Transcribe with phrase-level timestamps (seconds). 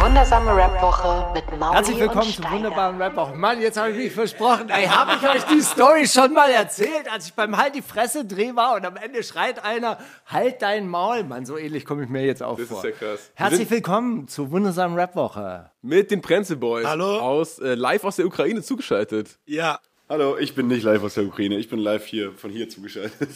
[0.00, 3.34] Wundersame Rap-Woche mit Mauli Herzlich willkommen und zur wunderbaren Rap-Woche.
[3.34, 4.70] Mann, jetzt habe ich mich versprochen.
[4.70, 8.24] Ey, habe ich euch die Story schon mal erzählt, als ich beim Halt die Fresse
[8.24, 11.24] dreh war und am Ende schreit einer, halt dein Maul.
[11.24, 12.78] Mann, so ähnlich komme ich mir jetzt auch Das vor.
[12.78, 13.30] ist ja krass.
[13.34, 15.70] Herzlich willkommen zur wundersamen Rap-Woche.
[15.82, 17.18] mit den Prenze Boys Hallo.
[17.18, 19.38] aus äh, live aus der Ukraine zugeschaltet.
[19.46, 22.68] Ja, Hallo, ich bin nicht live aus der Ukraine, ich bin live hier von hier
[22.68, 23.28] zugeschaltet.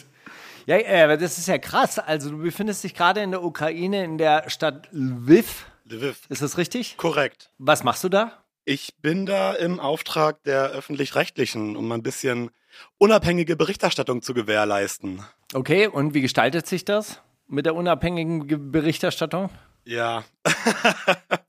[0.65, 1.99] Ja, äh, aber das ist ja krass.
[1.99, 5.67] Also du befindest dich gerade in der Ukraine, in der Stadt Lviv.
[5.85, 6.21] Lviv.
[6.29, 6.97] Ist das richtig?
[6.97, 7.51] Korrekt.
[7.57, 8.43] Was machst du da?
[8.65, 12.49] Ich bin da im Auftrag der öffentlich-rechtlichen, um ein bisschen
[12.97, 15.23] unabhängige Berichterstattung zu gewährleisten.
[15.53, 19.49] Okay, und wie gestaltet sich das mit der unabhängigen Ge- Berichterstattung?
[19.83, 20.23] Ja.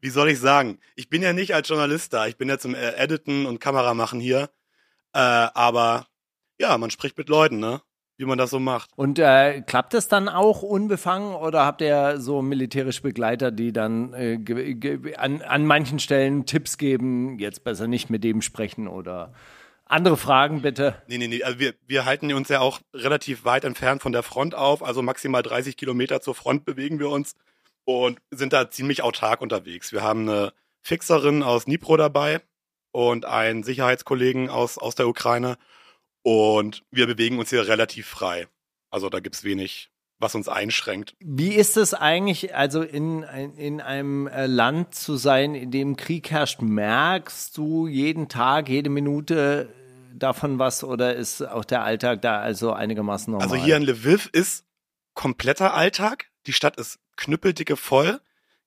[0.00, 0.78] Wie soll ich sagen?
[0.96, 2.26] Ich bin ja nicht als Journalist da.
[2.26, 4.50] Ich bin ja zum äh, Editen und Kameramachen hier.
[5.12, 6.06] Äh, aber
[6.58, 7.82] ja, man spricht mit Leuten, ne?
[8.20, 8.90] Wie man das so macht.
[8.96, 14.12] Und äh, klappt es dann auch unbefangen oder habt ihr so militärische Begleiter, die dann
[14.12, 19.32] äh, an, an manchen Stellen Tipps geben, jetzt besser nicht mit dem sprechen oder
[19.86, 20.96] andere Fragen bitte?
[21.06, 21.42] Nee, nee, nee.
[21.42, 24.82] Also wir, wir halten uns ja auch relativ weit entfernt von der Front auf.
[24.82, 27.36] Also maximal 30 Kilometer zur Front bewegen wir uns
[27.86, 29.94] und sind da ziemlich autark unterwegs.
[29.94, 32.42] Wir haben eine Fixerin aus Dnipro dabei
[32.92, 35.56] und einen Sicherheitskollegen aus, aus der Ukraine.
[36.22, 38.46] Und wir bewegen uns hier relativ frei.
[38.90, 41.14] Also da gibt's wenig, was uns einschränkt.
[41.20, 46.30] Wie ist es eigentlich, also in, in einem äh, Land zu sein, in dem Krieg
[46.30, 46.60] herrscht?
[46.60, 49.72] Merkst du jeden Tag, jede Minute
[50.14, 53.48] davon was oder ist auch der Alltag da also einigermaßen normal?
[53.48, 54.64] Also hier in Lviv ist
[55.14, 56.30] kompletter Alltag.
[56.46, 58.20] Die Stadt ist knüppeldicke voll.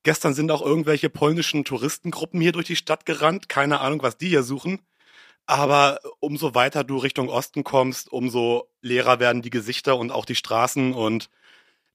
[0.04, 3.48] Gestern sind auch irgendwelche polnischen Touristengruppen hier durch die Stadt gerannt.
[3.48, 4.80] Keine Ahnung, was die hier suchen.
[5.46, 10.36] Aber umso weiter du Richtung Osten kommst, umso leerer werden die Gesichter und auch die
[10.36, 11.30] Straßen und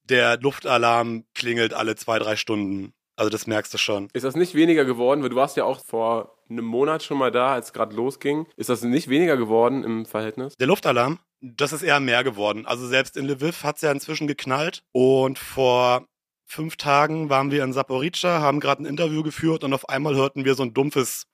[0.04, 2.92] der Luftalarm klingelt alle zwei, drei Stunden.
[3.16, 4.08] Also das merkst du schon.
[4.12, 5.22] Ist das nicht weniger geworden?
[5.22, 8.46] Weil du warst ja auch vor einem Monat schon mal da, als es gerade losging.
[8.56, 10.56] Ist das nicht weniger geworden im Verhältnis?
[10.56, 12.64] Der Luftalarm, das ist eher mehr geworden.
[12.64, 14.82] Also selbst in Lviv hat's ja inzwischen geknallt.
[14.92, 16.06] Und vor
[16.46, 20.44] fünf Tagen waren wir in Saporica, haben gerade ein Interview geführt und auf einmal hörten
[20.44, 21.26] wir so ein dumpfes,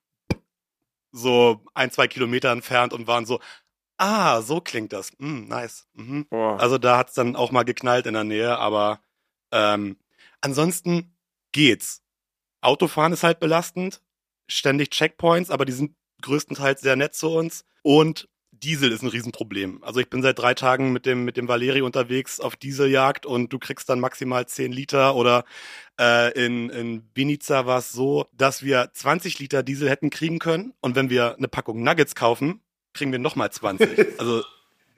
[1.15, 3.41] so ein, zwei Kilometer entfernt und waren so,
[3.99, 5.13] ah, so klingt das.
[5.19, 5.87] Mm, nice.
[5.95, 6.27] Mhm.
[6.29, 6.61] Boah.
[6.61, 9.01] Also da hat's dann auch mal geknallt in der Nähe, aber
[9.53, 9.97] ähm,
[10.41, 11.17] ansonsten
[11.53, 12.03] geht's.
[12.61, 14.03] Autofahren ist halt belastend,
[14.49, 17.65] ständig Checkpoints, aber die sind größtenteils sehr nett zu uns.
[17.83, 18.29] Und
[18.65, 19.85] Diesel ist ein Riesenproblem.
[19.85, 23.53] Also ich bin seit drei Tagen mit dem, mit dem Valeri unterwegs auf Dieseljagd und
[23.53, 25.45] du kriegst dann maximal 10 Liter oder
[26.01, 30.73] äh, in, in Vinica war es so, dass wir 20 Liter Diesel hätten kriegen können
[30.81, 32.61] und wenn wir eine Packung Nuggets kaufen,
[32.95, 33.89] kriegen wir nochmal 20.
[34.19, 34.43] also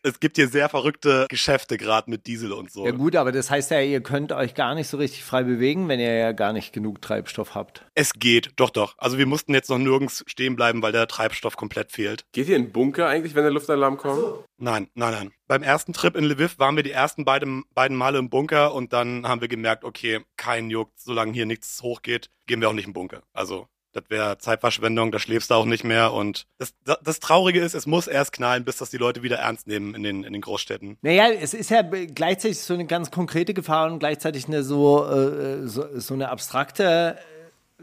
[0.06, 2.87] es gibt hier sehr verrückte Geschäfte gerade mit Diesel und so.
[2.87, 5.89] Ja gut, aber das heißt ja, ihr könnt euch gar nicht so richtig frei bewegen,
[5.89, 7.84] wenn ihr ja gar nicht genug Treibstoff habt.
[7.94, 8.95] Es geht, doch, doch.
[8.99, 12.25] Also wir mussten jetzt noch nirgends stehen bleiben, weil der Treibstoff komplett fehlt.
[12.33, 14.22] Geht ihr in den Bunker eigentlich, wenn der Luftalarm kommt?
[14.59, 15.33] Nein, nein, nein.
[15.49, 18.93] Beim ersten Trip in Lviv waren wir die ersten beiden, beiden Male im Bunker und
[18.93, 22.87] dann haben wir gemerkt, okay, kein juckt, solange hier nichts hochgeht, gehen wir auch nicht
[22.87, 23.22] im Bunker.
[23.33, 23.66] Also
[23.97, 27.87] das wäre Zeitverschwendung, da schläfst du auch nicht mehr und das, das, Traurige ist, es
[27.87, 30.99] muss erst knallen, bis das die Leute wieder ernst nehmen in den, in den Großstädten.
[31.01, 35.67] Naja, es ist ja gleichzeitig so eine ganz konkrete Gefahr und gleichzeitig eine so, äh,
[35.67, 37.17] so, so eine abstrakte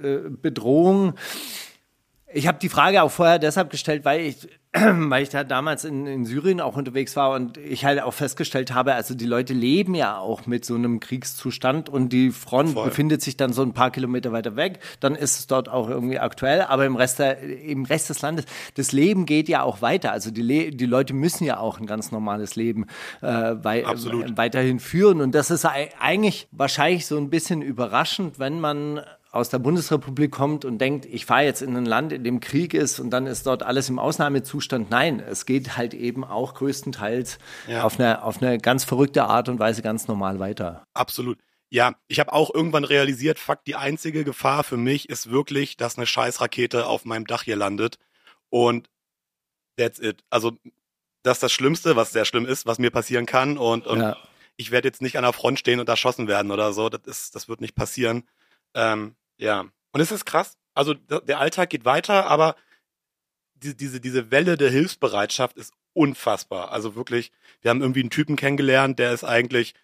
[0.01, 1.15] äh, Bedrohung.
[2.33, 6.07] Ich habe die Frage auch vorher deshalb gestellt, weil ich, weil ich da damals in,
[6.07, 9.93] in Syrien auch unterwegs war und ich halt auch festgestellt habe, also die Leute leben
[9.93, 12.85] ja auch mit so einem Kriegszustand und die Front Voll.
[12.85, 16.17] befindet sich dann so ein paar Kilometer weiter weg, dann ist es dort auch irgendwie
[16.17, 18.45] aktuell, aber im Rest, der, im Rest des Landes,
[18.75, 20.11] das Leben geht ja auch weiter.
[20.11, 22.87] Also die, Le die Leute müssen ja auch ein ganz normales Leben
[23.21, 23.27] äh,
[23.61, 24.37] wei Absolut.
[24.37, 29.01] weiterhin führen und das ist ei- eigentlich wahrscheinlich so ein bisschen überraschend, wenn man
[29.33, 32.73] aus der Bundesrepublik kommt und denkt, ich fahre jetzt in ein Land, in dem Krieg
[32.75, 34.91] ist und dann ist dort alles im Ausnahmezustand.
[34.91, 37.83] Nein, es geht halt eben auch größtenteils Ja.
[37.83, 40.85] auf, eine, auf eine ganz verrückte Art und Weise ganz normal weiter.
[40.93, 41.39] Absolut.
[41.71, 45.97] Ja, ich habe auch irgendwann realisiert, fuck, die einzige Gefahr für mich ist wirklich, dass
[45.97, 47.97] eine Scheißrakete auf meinem Dach hier landet.
[48.49, 48.87] Und
[49.77, 50.23] that's it.
[50.29, 50.51] Also,
[51.23, 53.57] das ist das Schlimmste, was sehr schlimm ist, was mir passieren kann.
[53.57, 54.15] Und, und Ja.
[54.57, 56.89] ich werde jetzt nicht an der Front stehen und erschossen werden oder so.
[56.89, 58.27] Das ist, das wird nicht passieren.
[58.75, 59.65] Ähm, ja.
[59.91, 60.57] Und es ist krass.
[60.73, 62.55] Also der Alltag geht weiter, aber
[63.55, 66.71] die, diese, diese Welle der Hilfsbereitschaft ist unfassbar.
[66.71, 67.31] Also wirklich,
[67.61, 69.75] wir haben irgendwie einen Typen kennengelernt, der ist eigentlich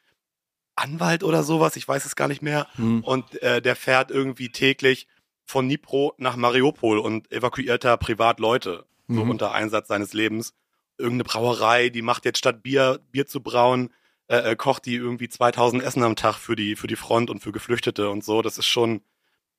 [0.76, 2.68] Anwalt oder sowas, ich weiß es gar nicht mehr.
[3.04, 5.08] Und äh, der fährt irgendwie täglich
[5.46, 10.54] von Dnipro nach Mariupol und evakuiert da privat Leute, so unter Einsatz seines Lebens.
[10.98, 13.94] Irgendeine Brauerei, die macht jetzt statt Bier, Bier zu brauen,
[14.28, 17.42] äh, äh, kocht die irgendwie 2000 Essen am Tag für die, für die Front und
[17.42, 18.42] für Geflüchtete und so.
[18.42, 19.02] Das ist schon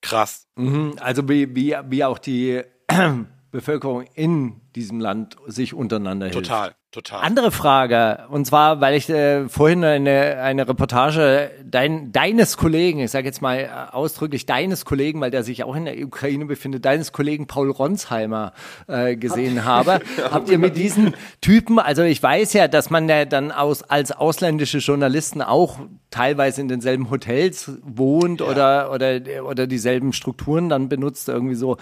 [0.01, 0.47] krass.
[0.57, 2.63] Mhm, Also wie, wie, wie auch die
[3.51, 6.47] Bevölkerung in diesem Land sich untereinander hilft.
[6.47, 7.21] Total, total.
[7.23, 13.11] Andere Frage, und zwar, weil ich äh, vorhin eine, eine Reportage dein, deines Kollegen, ich
[13.11, 16.85] sage jetzt mal äh, ausdrücklich deines Kollegen, weil der sich auch in der Ukraine befindet,
[16.85, 18.53] deines Kollegen Paul Ronsheimer
[18.89, 20.01] äh, gesehen habe.
[20.31, 24.13] Habt ihr mit diesen Typen, also ich weiß ja, dass man ja dann aus, als
[24.13, 25.79] ausländische Journalisten auch
[26.11, 31.77] teilweise in denselben Hotels wohnt oder, oder, oder dieselben Strukturen dann benutzt, irgendwie so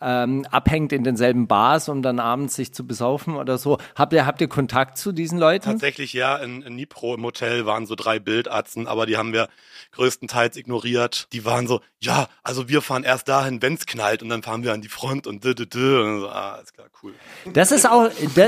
[0.00, 3.78] ähm, abhängt in denselben Bars, um dann abends sich zu besaufen oder so.
[3.94, 5.64] Habt ihr, habt ihr Kontakt zu diesen Leuten?
[5.64, 9.48] Tatsächlich ja, in, in Nipro im Hotel waren so drei Bildatzen, aber die haben wir
[9.90, 11.26] größtenteils ignoriert.
[11.32, 14.72] Die waren so, ja, also wir fahren erst dahin, wenn's knallt und dann fahren wir
[14.72, 16.00] an die Front und dü, dü, dü.
[16.00, 17.14] Und so, ah, ist klar, cool.
[17.52, 18.46] Das ist auch, da,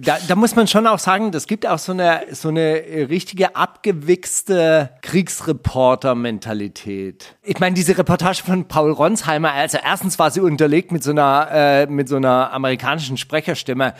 [0.00, 3.56] da, da muss man schon auch sagen, das gibt auch so eine, so eine richtige
[3.56, 7.34] abgewichste Kriegsreporter-Mentalität.
[7.42, 11.48] Ich meine, diese Reportage von Paul Ronsheimer, also erstens war sie unterlegt mit so einer,
[11.50, 13.94] äh, mit so einer amerikanischen Sprecherstimme.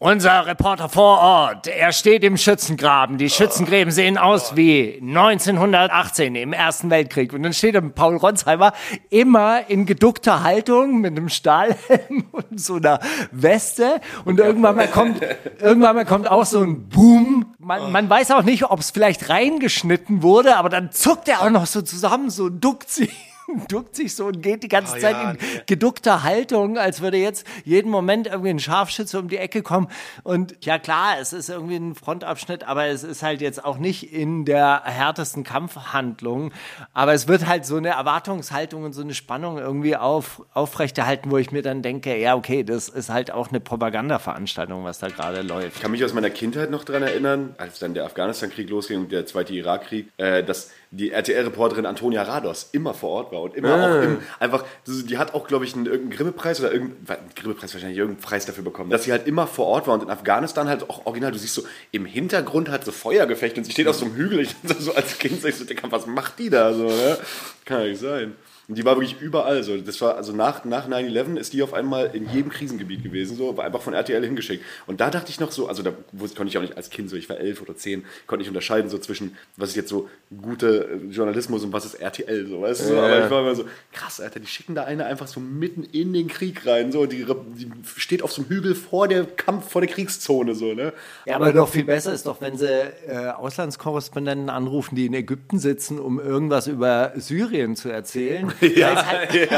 [0.00, 3.18] Unser Reporter vor Ort, er steht im Schützengraben.
[3.18, 7.32] Die Schützengräben sehen aus wie 1918 im Ersten Weltkrieg.
[7.32, 8.74] Und dann steht da Paul Ronsheimer
[9.10, 13.00] immer in geduckter Haltung mit einem Stahlhelm und so einer
[13.32, 14.00] Weste.
[14.24, 15.20] Und irgendwann mal kommt,
[15.58, 17.56] irgendwann mal kommt auch so ein Boom.
[17.58, 21.50] Man, man weiß auch nicht, ob es vielleicht reingeschnitten wurde, aber dann zuckt er auch
[21.50, 23.27] noch so zusammen, so duckt sich
[23.68, 25.62] duckt sich so und geht die ganze Oh Zeit ja, in nee.
[25.66, 29.88] geduckter Haltung, als würde jetzt jeden Moment irgendwie ein Scharfschütze um die Ecke kommen.
[30.22, 34.12] Und ja klar, es ist irgendwie ein Frontabschnitt, aber es ist halt jetzt auch nicht
[34.12, 36.52] in der härtesten Kampfhandlung.
[36.92, 41.38] Aber es wird halt so eine Erwartungshaltung und so eine Spannung irgendwie auf, aufrechterhalten, wo
[41.38, 45.42] ich mir dann denke, ja okay, das ist halt auch eine Propagandaveranstaltung, was da gerade
[45.42, 45.76] läuft.
[45.76, 49.12] Ich kann mich aus meiner Kindheit noch daran erinnern, als dann der Afghanistan-Krieg losging und
[49.12, 53.74] der zweite Irakkrieg, äh, dass die RTL-Reporterin Antonia Rados immer vor Ort war und immer
[53.74, 57.98] auch im, einfach, die hat auch, glaube ich, einen, irgendeinen Grimme-Preis oder irgendeinen Grimme-Preis wahrscheinlich
[57.98, 60.88] irgendeinen Preis dafür bekommen, dass sie halt immer vor Ort war und in Afghanistan halt
[60.88, 61.62] auch original, du siehst so
[61.92, 65.18] im Hintergrund halt so Feuergefechte und sie steht auf so einem Hügel, ich so als
[65.18, 67.18] Kind, so, ich so, Digga, was macht die da so, ne?
[67.66, 68.34] Kann ja nicht sein.
[68.68, 69.78] Und die war wirklich überall so.
[69.78, 73.56] Das war, also nach, nach 9-11 ist die auf einmal in jedem Krisengebiet gewesen, so,
[73.56, 74.62] war einfach von RTL hingeschickt.
[74.86, 77.16] Und da dachte ich noch so, also da konnte ich auch nicht als Kind so,
[77.16, 80.10] ich war elf oder zehn, konnte nicht unterscheiden so zwischen, was ist jetzt so
[80.42, 82.98] guter Journalismus und was ist RTL, so, weißt du, so.
[82.98, 86.12] Aber ich war immer so, krass, Alter, die schicken da eine einfach so mitten in
[86.12, 89.80] den Krieg rein, so, die, die steht auf so einem Hügel vor der Kampf, vor
[89.80, 90.92] der Kriegszone, so, ne?
[91.24, 95.58] Ja, aber noch viel besser ist doch, wenn sie äh, Auslandskorrespondenten anrufen, die in Ägypten
[95.58, 99.50] sitzen, um irgendwas über Syrien zu erzählen, weil es halt,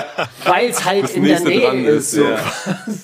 [0.44, 2.12] weil's halt in der Nähe ist.
[2.12, 2.24] ist, So.
[2.24, 2.52] ja.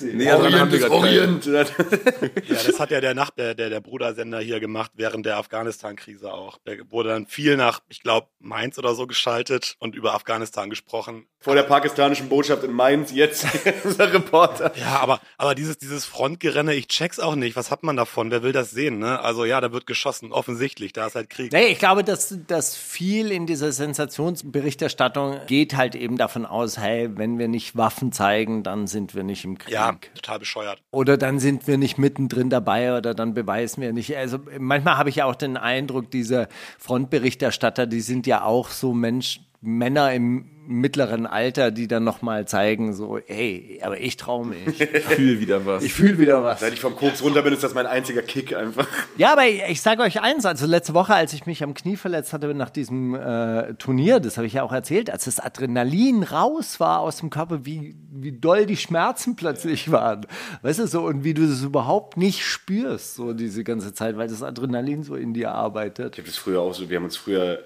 [0.01, 1.45] Nee, wir grad Orient.
[1.45, 6.33] Ja, das hat ja der, Nach der, der, der Brudersender hier gemacht während der Afghanistan-Krise
[6.33, 6.57] auch.
[6.65, 11.25] Der wurde dann viel nach, ich glaube, Mainz oder so geschaltet und über Afghanistan gesprochen.
[11.39, 13.45] Vor der pakistanischen Botschaft in Mainz, jetzt
[13.83, 14.71] unser Reporter.
[14.75, 17.55] Ja, aber, aber dieses, dieses Frontgerenne, ich check's auch nicht.
[17.55, 18.31] Was hat man davon?
[18.31, 19.19] Wer will das sehen, ne?
[19.21, 20.93] Also ja, da wird geschossen, offensichtlich.
[20.93, 21.51] Da ist halt Krieg.
[21.51, 27.09] Nee, ich glaube, dass, dass viel in dieser Sensationsberichterstattung geht halt eben davon aus, hey,
[27.15, 29.73] wenn wir nicht Waffen zeigen, dann sind wir nicht im Krieg.
[29.73, 30.81] Ja, total bescheuert.
[30.91, 34.15] Oder dann sind wir nicht mittendrin dabei oder dann beweisen wir nicht.
[34.15, 36.47] Also manchmal habe ich ja auch den Eindruck, diese
[36.79, 42.93] Frontberichterstatter, die sind ja auch so Mensch, Männer im mittleren Alter, die dann nochmal zeigen,
[42.93, 44.79] so, ey, aber ich traue mich.
[44.97, 45.83] Ich fühle wieder was.
[45.83, 46.59] Ich fühle wieder was.
[46.59, 48.87] Seit ich vom Koks runter bin, ist das mein einziger Kick einfach.
[49.17, 51.95] Ja, aber ich, ich sage euch eins, also letzte Woche, als ich mich am Knie
[51.97, 56.23] verletzt hatte nach diesem äh, Turnier, das habe ich ja auch erzählt, als das Adrenalin
[56.23, 60.25] raus war aus dem Körper, wie, wie doll die Schmerzen plötzlich waren.
[60.61, 64.27] Weißt du so, und wie du das überhaupt nicht spürst, so diese ganze Zeit, weil
[64.27, 66.13] das Adrenalin so in dir arbeitet.
[66.13, 67.59] Ich habe das früher auch so, wir haben uns früher,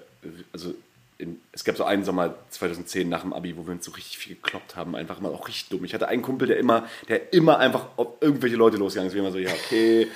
[0.52, 0.74] also
[1.22, 4.18] in, es gab so einen Sommer 2010 nach dem Abi, wo wir uns so richtig
[4.18, 5.84] viel gekloppt haben, einfach mal auch richtig dumm.
[5.84, 9.14] Ich hatte einen Kumpel, der immer, der immer einfach auf irgendwelche Leute losgegangen ist.
[9.14, 10.08] Wir immer so, ja, okay,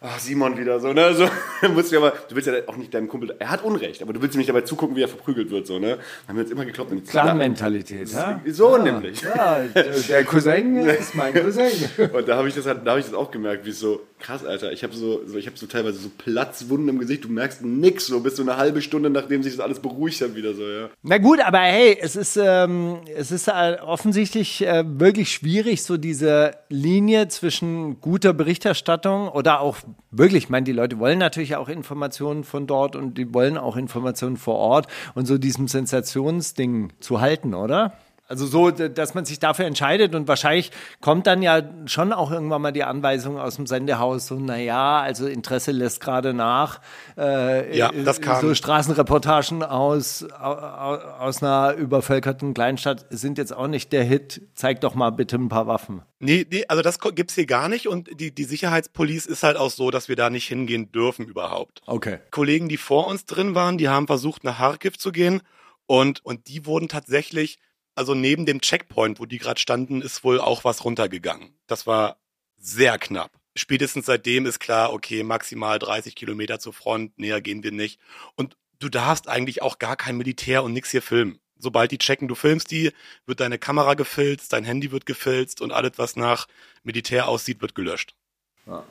[0.00, 1.28] ach, Simon wieder so, ne, so,
[1.68, 4.20] musst du aber, du willst ja auch nicht deinem Kumpel, er hat Unrecht, aber du
[4.20, 5.90] willst ihm nicht dabei zugucken, wie er verprügelt wird, so, ne.
[5.90, 6.92] Dann haben wir uns immer gekloppt.
[7.08, 8.40] Clan-Mentalität, ja?
[8.46, 9.22] So nämlich.
[9.22, 11.70] Ja, der Cousin ist mein Cousin.
[12.12, 14.00] Und da habe ich, das halt- da hab ich das auch gemerkt, wie es so
[14.22, 14.72] Krass, Alter.
[14.72, 17.24] Ich habe so, so, habe so teilweise so Platzwunden im Gesicht.
[17.24, 20.36] Du merkst nix, so bis so eine halbe Stunde, nachdem sich das alles beruhigt hat,
[20.36, 20.90] wieder so, ja.
[21.02, 25.96] Na gut, aber hey, es ist, ähm, es ist äh, offensichtlich äh, wirklich schwierig, so
[25.96, 29.78] diese Linie zwischen guter Berichterstattung oder auch
[30.12, 33.76] wirklich, ich meine, die Leute wollen natürlich auch Informationen von dort und die wollen auch
[33.76, 34.86] Informationen vor Ort
[35.16, 37.94] und so diesem Sensationsding zu halten, oder?
[38.28, 42.62] Also so, dass man sich dafür entscheidet und wahrscheinlich kommt dann ja schon auch irgendwann
[42.62, 46.80] mal die Anweisung aus dem Sendehaus, so naja, also Interesse lässt gerade nach.
[47.18, 48.40] Äh, Ja, das kam.
[48.40, 54.40] So Straßenreportagen aus, aus, aus einer übervölkerten Kleinstadt sind jetzt auch nicht der Hit.
[54.54, 56.02] Zeig doch mal bitte ein paar Waffen.
[56.18, 59.56] Nee, nee, also das ko- gibt's hier gar nicht und die, die Sicherheitspolice ist halt
[59.58, 61.82] auch so, dass wir da nicht hingehen dürfen überhaupt.
[61.86, 62.18] Okay.
[62.30, 65.42] Kollegen, die vor uns drin waren, die haben versucht, nach Kharkiv zu gehen
[65.86, 67.58] und, und die wurden tatsächlich,
[67.94, 71.54] also neben dem Checkpoint, wo die gerade standen, ist wohl auch was runtergegangen.
[71.66, 72.18] Das war
[72.56, 73.32] sehr knapp.
[73.54, 78.00] Spätestens seitdem ist klar, okay, maximal 30 Kilometer zur Front, näher gehen wir nicht.
[78.34, 81.38] Und du darfst eigentlich auch gar kein Militär und nix hier filmen.
[81.58, 82.92] Sobald die checken, du filmst die,
[83.26, 86.48] wird deine Kamera gefilzt, dein Handy wird gefilzt und alles, was nach
[86.82, 88.16] Militär aussieht, wird gelöscht.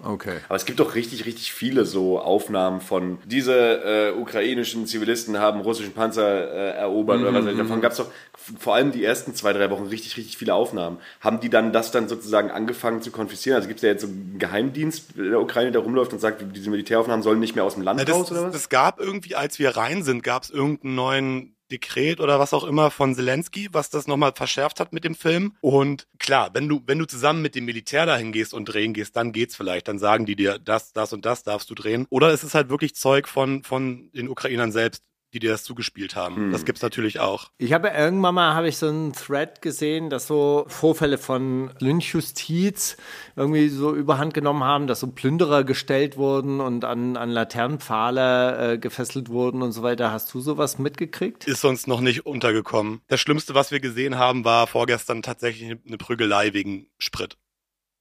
[0.03, 0.37] Okay.
[0.49, 5.61] Aber es gibt doch richtig, richtig viele so Aufnahmen von diese äh, ukrainischen Zivilisten haben
[5.61, 7.57] russischen Panzer äh, erobert oder was weiß ich.
[7.57, 8.11] Davon gab es doch
[8.59, 10.97] vor allem die ersten zwei, drei Wochen richtig, richtig viele Aufnahmen.
[11.21, 13.55] Haben die dann das dann sozusagen angefangen zu konfiszieren?
[13.55, 16.43] Also gibt es ja jetzt so einen Geheimdienst in der Ukraine, der rumläuft und sagt,
[16.53, 18.53] diese Militäraufnahmen sollen nicht mehr aus dem Land Ja, das, raus oder was?
[18.53, 22.63] das gab irgendwie, als wir rein sind, gab es irgendeinen neuen Dekret oder was auch
[22.63, 25.55] immer von Zelensky, was das nochmal verschärft hat mit dem Film.
[25.61, 29.15] Und klar, wenn du, wenn du zusammen mit dem Militär dahin gehst und drehen gehst,
[29.15, 29.87] dann geht's vielleicht.
[29.87, 32.05] Dann sagen die dir, das, das und das darfst du drehen.
[32.09, 36.15] Oder es ist halt wirklich Zeug von, von den Ukrainern selbst, die dir das zugespielt
[36.15, 36.51] haben.
[36.51, 37.51] Das gibt's natürlich auch.
[37.57, 42.97] Ich habe irgendwann mal habe ich so einen Thread gesehen, dass so Vorfälle von Lynchjustiz
[43.35, 48.77] irgendwie so überhand genommen haben, dass so Plünderer gestellt wurden und an, an Laternenpfahle äh,
[48.77, 50.11] gefesselt wurden und so weiter.
[50.11, 51.47] Hast du sowas mitgekriegt?
[51.47, 53.01] Ist uns noch nicht untergekommen.
[53.07, 57.37] Das Schlimmste, was wir gesehen haben, war vorgestern tatsächlich eine Prügelei wegen Sprit.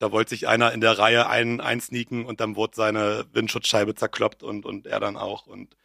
[0.01, 4.43] Da wollte sich einer in der Reihe ein, einsneaken und dann wurde seine Windschutzscheibe zerkloppt
[4.43, 5.47] und, und er dann auch.
[5.47, 5.77] Und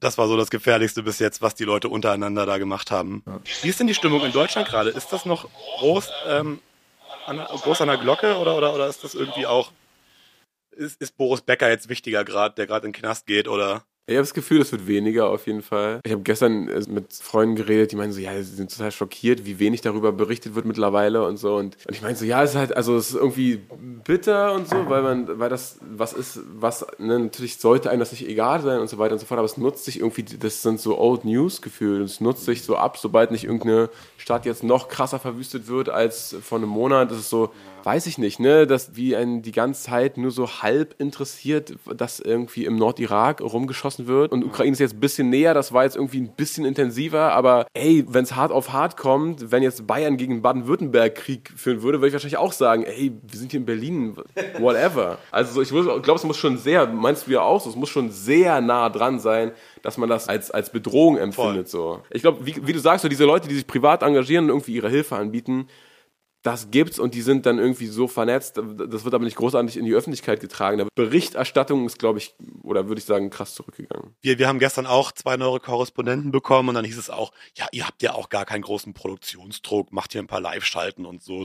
[0.00, 3.22] das war so das Gefährlichste bis jetzt, was die Leute untereinander da gemacht haben.
[3.62, 4.90] Wie ist denn die Stimmung in Deutschland gerade?
[4.90, 6.60] Ist das noch groß, ähm,
[7.26, 9.72] an, groß an der Glocke oder, oder, oder ist das irgendwie auch,
[10.70, 13.84] ist, ist Boris Becker jetzt wichtiger gerade, der gerade in den Knast geht oder?
[14.08, 16.00] Ich habe das Gefühl, es wird weniger auf jeden Fall.
[16.02, 19.44] Ich habe gestern äh, mit Freunden geredet, die meinen so, ja, sie sind total schockiert,
[19.44, 21.56] wie wenig darüber berichtet wird mittlerweile und so.
[21.56, 23.60] Und, und ich meine so, ja, es ist halt, also es ist irgendwie
[24.04, 28.12] bitter und so, weil man, weil das was ist, was, ne, natürlich sollte einem das
[28.12, 30.62] nicht egal sein und so weiter und so fort, aber es nutzt sich irgendwie, das
[30.62, 34.64] sind so Old News Gefühle, es nutzt sich so ab, sobald nicht irgendeine Stadt jetzt
[34.64, 37.10] noch krasser verwüstet wird als vor einem Monat.
[37.10, 37.52] Das ist so,
[37.84, 42.20] weiß ich nicht, ne, dass wie einen die ganze Zeit nur so halb interessiert, dass
[42.20, 45.96] irgendwie im Nordirak rumgeschossen wird und Ukraine ist jetzt ein bisschen näher, das war jetzt
[45.96, 50.16] irgendwie ein bisschen intensiver, aber ey, wenn es hart auf hart kommt, wenn jetzt Bayern
[50.16, 53.66] gegen Baden-Württemberg Krieg führen würde, würde ich wahrscheinlich auch sagen, ey, wir sind hier in
[53.66, 54.16] Berlin,
[54.58, 55.18] whatever.
[55.30, 55.68] Also so, ich
[56.02, 58.88] glaube, es muss schon sehr, meinst du ja auch so, es muss schon sehr nah
[58.88, 61.68] dran sein, dass man das als, als Bedrohung empfindet.
[61.68, 62.00] So.
[62.10, 64.74] Ich glaube, wie, wie du sagst, so diese Leute, die sich privat engagieren und irgendwie
[64.74, 65.68] ihre Hilfe anbieten,
[66.48, 68.56] das gibt's und die sind dann irgendwie so vernetzt.
[68.56, 70.78] Das wird aber nicht großartig in die Öffentlichkeit getragen.
[70.78, 74.14] Die Berichterstattung ist, glaube ich, oder würde ich sagen, krass zurückgegangen.
[74.22, 77.66] Wir, wir haben gestern auch zwei neue Korrespondenten bekommen und dann hieß es auch, ja,
[77.72, 81.44] ihr habt ja auch gar keinen großen Produktionsdruck, macht hier ein paar Live-Schalten und so.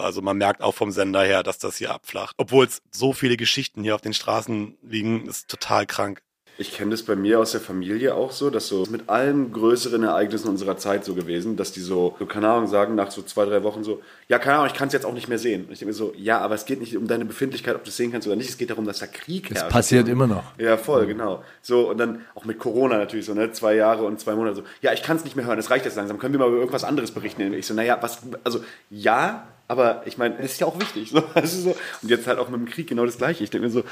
[0.00, 2.34] Also man merkt auch vom Sender her, dass das hier abflacht.
[2.38, 6.22] Obwohl es so viele Geschichten hier auf den Straßen liegen, ist total krank.
[6.60, 10.02] Ich kenne das bei mir aus der Familie auch so, dass so mit allen größeren
[10.02, 13.46] Ereignissen unserer Zeit so gewesen, dass die so, so keine Ahnung, sagen nach so zwei,
[13.46, 15.64] drei Wochen so, ja, keine Ahnung, ich kann es jetzt auch nicht mehr sehen.
[15.64, 17.88] Und ich denke mir so, ja, aber es geht nicht um deine Befindlichkeit, ob du
[17.88, 19.72] es sehen kannst oder nicht, es geht darum, dass da Krieg Das herrscht.
[19.72, 20.44] passiert immer noch.
[20.58, 21.42] Ja, voll, genau.
[21.62, 24.62] So, und dann auch mit Corona natürlich so, ne, zwei Jahre und zwei Monate so,
[24.82, 26.58] ja, ich kann es nicht mehr hören, es reicht jetzt langsam, können wir mal über
[26.58, 27.54] irgendwas anderes berichten?
[27.54, 31.10] Ich so, naja, was, also, ja, aber ich meine, es ist ja auch wichtig.
[31.10, 31.22] So.
[31.34, 31.76] Also so.
[32.02, 33.44] Und jetzt halt auch mit dem Krieg genau das Gleiche.
[33.44, 33.82] Ich denke mir so,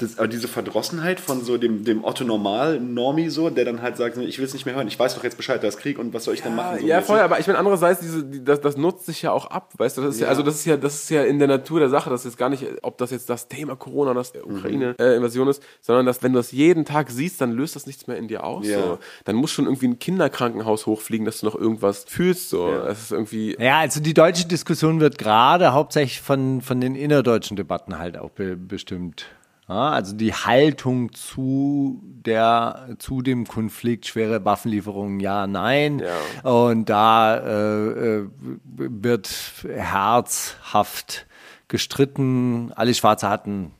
[0.00, 3.96] das, aber diese Verdrossenheit von so dem, dem Otto Normal, Normi so, der dann halt
[3.96, 5.98] sagt, ich will es nicht mehr hören, ich weiß doch jetzt Bescheid, da ist Krieg
[5.98, 6.80] und was soll ich denn machen?
[6.80, 9.46] So, ja, voll, aber ich meine, andererseits, diese, die, das, das nutzt sich ja auch
[9.46, 10.26] ab, weißt du, das ist ja.
[10.26, 10.30] Ja.
[10.30, 12.38] also das ist ja, das ist ja in der Natur der Sache, das ist jetzt
[12.38, 16.38] gar nicht, ob das jetzt das Thema Corona, das Ukraine-Invasion ist, sondern dass, wenn du
[16.40, 18.80] das jeden Tag siehst, dann löst das nichts mehr in dir aus, Ja.
[18.82, 18.98] so.
[19.24, 22.68] Dann muss schon irgendwie ein Kinderkrankenhaus hochfliegen, dass du noch irgendwas fühlst, so.
[22.70, 22.86] Ja.
[22.86, 27.56] Das ist irgendwie, Ja, also die deutsche Diskussion wird gerade hauptsächlich von, von den innerdeutschen
[27.56, 29.26] Debatten halt auch be bestimmt.
[29.68, 36.50] Ja, also die Haltung zu der zu dem Konflikt schwere Waffenlieferungen ja nein Ja.
[36.50, 38.28] und da äh, äh,
[38.76, 39.28] wird
[39.68, 41.26] herzhaft
[41.68, 43.72] gestritten alle Schwarze hatten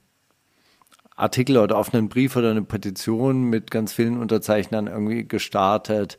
[1.16, 6.18] Artikel oder offenen Brief oder eine Petition mit ganz vielen Unterzeichnern irgendwie gestartet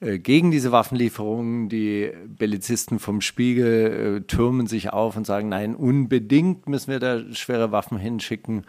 [0.00, 1.68] gegen diese Waffenlieferungen.
[1.68, 7.20] Die Bellizisten vom Spiegel äh, türmen sich auf und sagen, nein, unbedingt müssen wir da
[7.32, 8.64] schwere Waffen hinschicken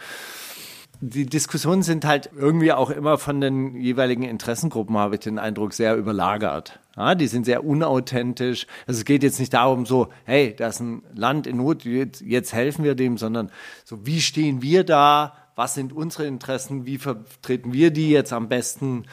[1.01, 5.73] die Diskussionen sind halt irgendwie auch immer von den jeweiligen Interessengruppen, habe ich den Eindruck,
[5.73, 6.79] sehr überlagert.
[6.97, 8.67] Ja, die sind sehr unauthentisch.
[8.85, 12.21] Also es geht jetzt nicht darum, so, hey, da ist ein Land in Not, jetzt,
[12.21, 13.49] jetzt helfen wir dem, sondern
[13.85, 15.35] so, wie stehen wir da?
[15.55, 16.85] Was sind unsere Interessen?
[16.85, 19.05] Wie vertreten wir die jetzt am besten?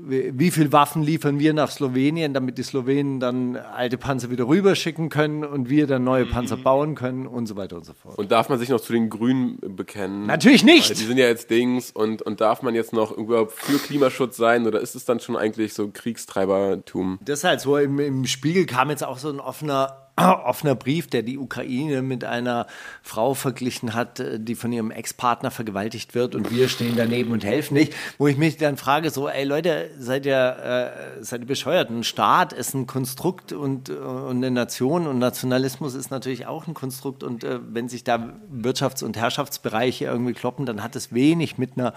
[0.00, 5.08] Wie viel Waffen liefern wir nach Slowenien, damit die Slowenen dann alte Panzer wieder rüberschicken
[5.08, 6.62] können und wir dann neue Panzer mhm.
[6.62, 8.18] bauen können und so weiter und so fort.
[8.18, 10.26] Und darf man sich noch zu den Grünen bekennen?
[10.26, 10.90] Natürlich nicht!
[10.90, 14.36] Weil die sind ja jetzt Dings und, und darf man jetzt noch überhaupt für Klimaschutz
[14.36, 17.18] sein oder ist es dann schon eigentlich so Kriegstreibertum?
[17.24, 20.07] Das halt so, im, im Spiegel kam jetzt auch so ein offener
[20.44, 22.66] offener Brief, der die Ukraine mit einer
[23.02, 27.44] Frau verglichen hat, äh, die von ihrem Ex-Partner vergewaltigt wird und wir stehen daneben und
[27.44, 31.46] helfen nicht, wo ich mich dann frage, so, ey Leute, seid ihr, äh, seid ihr
[31.46, 31.90] bescheuert?
[31.90, 36.66] Ein Staat ist ein Konstrukt und, äh, und eine Nation und Nationalismus ist natürlich auch
[36.66, 41.12] ein Konstrukt und äh, wenn sich da Wirtschafts- und Herrschaftsbereiche irgendwie kloppen, dann hat es
[41.12, 41.94] wenig mit einer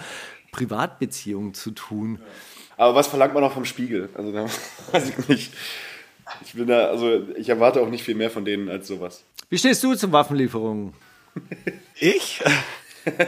[0.51, 2.19] Privatbeziehung zu tun.
[2.77, 4.09] Aber was verlangt man auch vom Spiegel?
[4.15, 4.33] Also
[4.91, 5.53] weiß ich nicht.
[6.43, 9.23] Ich bin da, also ich erwarte auch nicht viel mehr von denen als sowas.
[9.49, 10.93] Wie stehst du zu Waffenlieferungen?
[11.99, 12.41] Ich?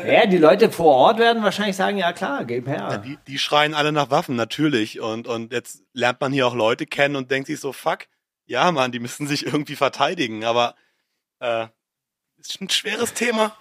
[0.05, 2.87] Ja, die Leute vor Ort werden wahrscheinlich sagen, ja klar, gib her.
[2.91, 4.99] Ja, die, die schreien alle nach Waffen, natürlich.
[5.01, 8.05] Und, und jetzt lernt man hier auch Leute kennen und denkt sich so, fuck,
[8.45, 10.43] ja Mann, die müssen sich irgendwie verteidigen.
[10.43, 10.75] Aber
[11.39, 11.65] äh,
[12.37, 13.55] ist ein schweres Thema.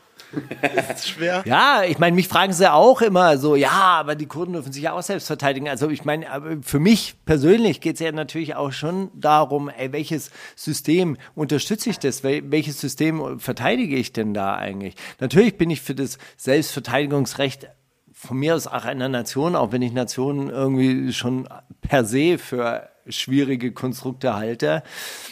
[0.61, 1.43] Das ist schwer.
[1.47, 4.85] Ja, ich meine, mich fragen sie auch immer so, ja, aber die Kurden dürfen sich
[4.85, 5.69] ja auch selbst verteidigen.
[5.69, 10.31] Also ich meine, für mich persönlich geht es ja natürlich auch schon darum, ey, welches
[10.57, 12.23] System unterstütze ich das?
[12.23, 14.95] Welches System verteidige ich denn da eigentlich?
[15.21, 17.69] Natürlich bin ich für das Selbstverteidigungsrecht
[18.13, 21.49] von mir aus auch einer Nation, auch wenn ich Nationen irgendwie schon
[21.81, 24.83] per se für schwierige Konstrukte halte.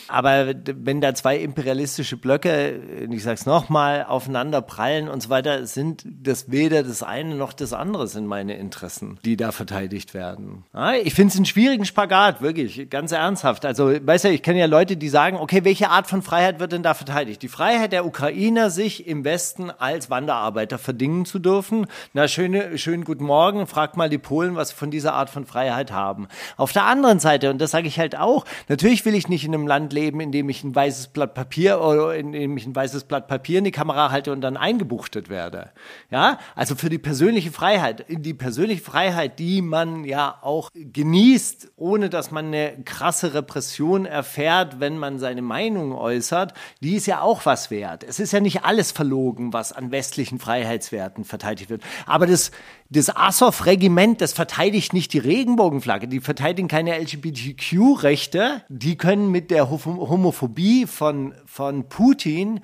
[0.09, 2.80] Aber wenn da zwei imperialistische Blöcke,
[3.11, 7.72] ich sag's nochmal, aufeinander prallen und so weiter, sind das weder das eine noch das
[7.72, 10.64] andere sind meine Interessen, die da verteidigt werden.
[10.74, 13.64] Ja, ich finde es einen schwierigen Spagat, wirklich, ganz ernsthaft.
[13.64, 16.72] Also, weißt du, ich kenne ja Leute, die sagen, okay, welche Art von Freiheit wird
[16.72, 17.42] denn da verteidigt?
[17.42, 21.87] Die Freiheit der Ukrainer, sich im Westen als Wanderarbeiter verdingen zu dürfen.
[22.14, 25.46] Na, schöne, schönen guten Morgen, fragt mal die Polen, was sie von dieser Art von
[25.46, 26.26] Freiheit haben.
[26.56, 29.55] Auf der anderen Seite, und das sage ich halt auch, natürlich will ich nicht in
[29.55, 32.75] einem Land leben, in dem ich ein weißes Blatt Papier oder in dem ich ein
[32.75, 35.70] weißes Blatt Papier in die Kamera halte und dann eingebuchtet werde.
[36.11, 42.11] Ja, also für die persönliche Freiheit, die persönliche Freiheit, die man ja auch genießt, ohne
[42.11, 47.46] dass man eine krasse Repression erfährt, wenn man seine Meinung äußert, die ist ja auch
[47.46, 48.05] was wert.
[48.05, 51.83] Es ist ja nicht alles verlogen, was an westlichen Freiheitswerten verteidigt wird.
[52.07, 52.51] Aber das,
[52.90, 59.70] das Azov-Regiment, das verteidigt nicht die Regenbogenflagge, die verteidigen keine LGBTQ-Rechte, die können mit der
[59.70, 62.61] Homophobie von, von Putin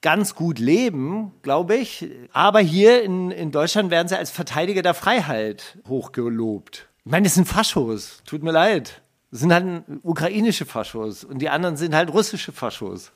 [0.00, 2.08] ganz gut leben, glaube ich.
[2.32, 6.88] Aber hier in, in Deutschland werden sie als Verteidiger der Freiheit hochgelobt.
[7.04, 9.02] Ich meine, das sind Faschos, tut mir leid.
[9.30, 13.12] Das sind halt ukrainische Faschos und die anderen sind halt russische Faschos.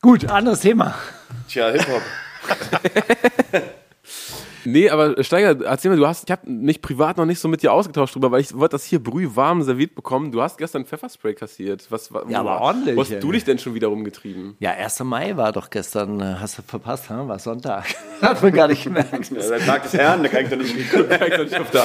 [0.00, 0.96] Gut, anderes Thema.
[1.46, 2.02] Tja, Hip-Hop.
[4.64, 7.62] Nee, aber Steiger, erzähl mir, du hast, ich habe mich privat noch nicht so mit
[7.62, 10.30] dir ausgetauscht drüber, weil ich wollte das hier brühwarm serviert bekommen.
[10.30, 11.86] Du hast gestern Pfefferspray kassiert.
[11.90, 12.96] Was, ja, aber ordentlich.
[12.96, 13.20] Wo hast ey.
[13.20, 14.56] du dich denn schon wieder rumgetrieben?
[14.60, 15.00] Ja, 1.
[15.00, 16.20] Mai war doch gestern.
[16.20, 17.28] Äh, hast du verpasst, hm?
[17.28, 17.86] war Sonntag.
[18.20, 19.30] Hat man gar nicht gemerkt.
[19.30, 21.84] ja, der Tag des Herrn, da kann ich doch nicht, nicht auf da.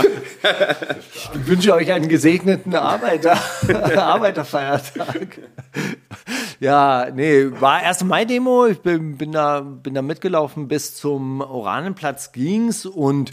[1.33, 3.37] Ich wünsche euch einen gesegneten Arbeiter,
[3.97, 5.39] Arbeiterfeiertag.
[6.59, 8.03] Ja, nee, war 1.
[8.03, 8.65] Mai-Demo.
[8.65, 13.31] Ich bin, bin, da, bin da mitgelaufen bis zum Oranenplatz ging's und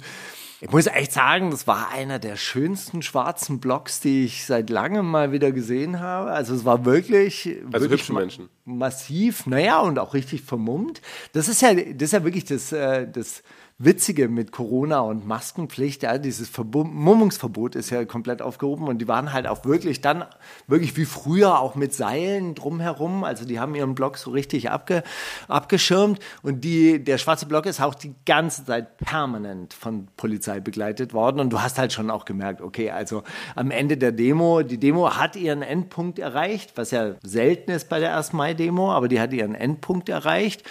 [0.61, 5.11] ich muss echt sagen, das war einer der schönsten schwarzen Blocks, die ich seit langem
[5.11, 6.31] mal wieder gesehen habe.
[6.31, 8.49] Also es war wirklich, also wirklich hübsche Menschen.
[8.65, 11.03] massiv, naja, und auch richtig vermummt.
[11.35, 13.43] Das ist ja, das ist ja wirklich das, äh, das
[13.77, 19.33] Witzige mit Corona und Maskenpflicht, ja, dieses Vermummungsverbot ist ja komplett aufgehoben und die waren
[19.33, 20.25] halt auch wirklich dann,
[20.69, 25.03] wirklich wie früher auch mit Seilen drumherum, also die haben ihren Block so richtig abge,
[25.49, 31.13] abgeschirmt und die, der schwarze Block ist auch die ganze Zeit permanent von Polizei begleitet
[31.13, 33.25] worden und du hast halt schon auch gemerkt, okay, also
[33.57, 37.99] am Ende der Demo, die Demo hat ihren Endpunkt erreicht, was ja selten ist bei
[37.99, 38.35] der 1.
[38.35, 40.63] Mai-Demo, aber die hat ihren Endpunkt erreicht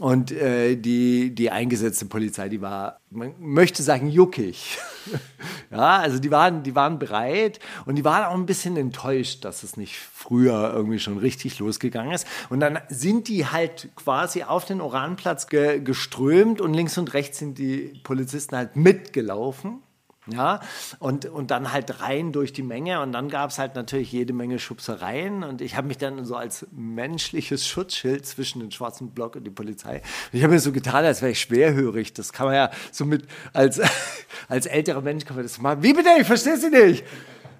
[0.00, 4.78] und äh, die, die eingesetzte Polizei die war, man möchte sagen, juckig.
[5.70, 9.62] ja, also die waren, die waren bereit und die waren auch ein bisschen enttäuscht, dass
[9.62, 12.26] es nicht früher irgendwie schon richtig losgegangen ist.
[12.48, 17.38] Und dann sind die halt quasi auf den Oranplatz ge geströmt und links und rechts
[17.38, 19.82] sind die Polizisten halt mitgelaufen.
[20.28, 20.60] Ja,
[21.00, 24.32] und, und dann halt rein durch die Menge und dann gab es halt natürlich jede
[24.32, 29.34] Menge Schubsereien und ich habe mich dann so als menschliches Schutzschild zwischen den schwarzen Block
[29.34, 29.96] und die Polizei.
[29.96, 30.02] Und
[30.38, 32.12] ich habe mir so getan, als wäre ich schwerhörig.
[32.12, 33.80] Das kann man ja so mit, als,
[34.48, 35.82] als älterer Mensch kann man das machen.
[35.82, 36.10] Wie bitte?
[36.20, 37.04] Ich verstehe Sie nicht.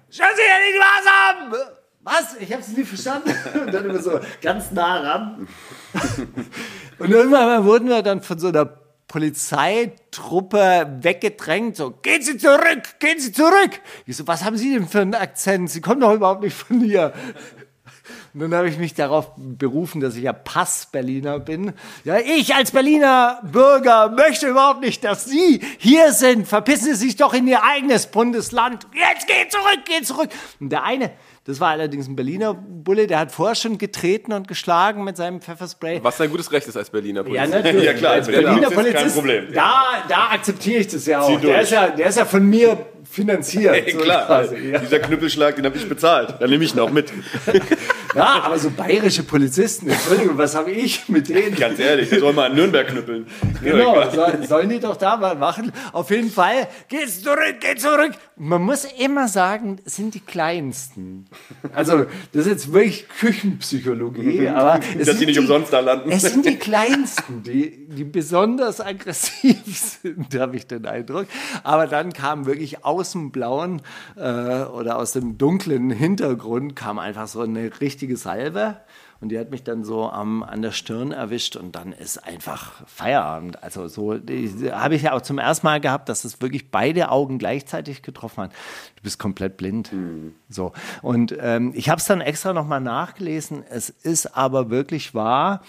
[0.09, 1.53] Schauen Sie ja nicht was haben!
[2.03, 2.35] Was?
[2.39, 3.33] Ich habe es nie verstanden.
[3.65, 5.47] Und dann immer so ganz nah ran.
[6.99, 13.19] Und irgendwann wurden wir dann von so einer Polizeitruppe weggedrängt, so, gehen Sie zurück, gehen
[13.19, 13.79] Sie zurück.
[14.05, 15.69] Ich so, was haben Sie denn für einen Akzent?
[15.69, 17.13] Sie kommen doch überhaupt nicht von hier.
[18.33, 21.73] Und dann habe ich mich darauf berufen, dass ich ja Pass-Berliner bin.
[22.03, 26.47] Ja, ich als Berliner Bürger möchte überhaupt nicht, dass Sie hier sind.
[26.47, 28.87] Verpissen Sie sich doch in Ihr eigenes Bundesland.
[28.93, 30.29] Jetzt geht zurück, geht zurück.
[30.59, 31.11] Und der eine,
[31.45, 35.41] das war allerdings ein Berliner Bulle, der hat vorher schon getreten und geschlagen mit seinem
[35.41, 35.99] Pfefferspray.
[36.03, 37.53] Was sein gutes Recht ist als Berliner Ja, Polizist.
[37.53, 37.83] natürlich.
[37.85, 39.11] Ja, klar, als Berliner Berliner Polizist kein.
[39.13, 39.47] Problem.
[39.53, 41.39] Da, da akzeptiere ich das ja auch.
[41.41, 42.77] Der ist ja, der ist ja von mir
[43.09, 43.75] finanziert.
[43.75, 44.79] Ey, so klar, quasi, ja.
[44.79, 46.35] dieser Knüppelschlag, den habe ich bezahlt.
[46.39, 47.11] Dann nehme ich ihn auch mit.
[48.15, 51.55] ja, aber so bayerische Polizisten, Entschuldigung, was habe ich mit denen?
[51.55, 53.27] Ganz ehrlich, der soll mal in Nürnberg knüppeln.
[53.61, 55.71] Genau, soll, sollen die doch da mal machen.
[55.91, 58.11] Auf jeden Fall, geht's zurück, geht zurück.
[58.35, 61.25] Man muss immer sagen, es sind die Kleinsten.
[61.73, 66.11] Also, das ist jetzt wirklich Küchenpsychologie, aber es Dass die nicht umsonst da landen.
[66.11, 69.57] Es sind die Kleinsten, die, die besonders aggressiv
[70.01, 71.27] sind, habe ich den Eindruck.
[71.63, 73.81] Aber dann kam wirklich aus dem Blauen
[74.15, 78.77] äh, oder aus dem dunklen Hintergrund kam einfach so eine richtige Salve.
[79.23, 82.85] Und die hat mich dann so am, an der Stirn erwischt und dann ist einfach
[82.85, 83.63] Feierabend.
[83.63, 87.37] Also so habe ich ja auch zum ersten Mal gehabt, dass es wirklich beide Augen
[87.37, 88.51] gleichzeitig getroffen hat.
[88.97, 89.93] Du bist komplett blind.
[90.49, 90.73] So.
[91.01, 93.63] Und ähm, ich habe es dann extra nochmal nachgelesen.
[93.69, 95.61] Es ist aber wirklich wahr.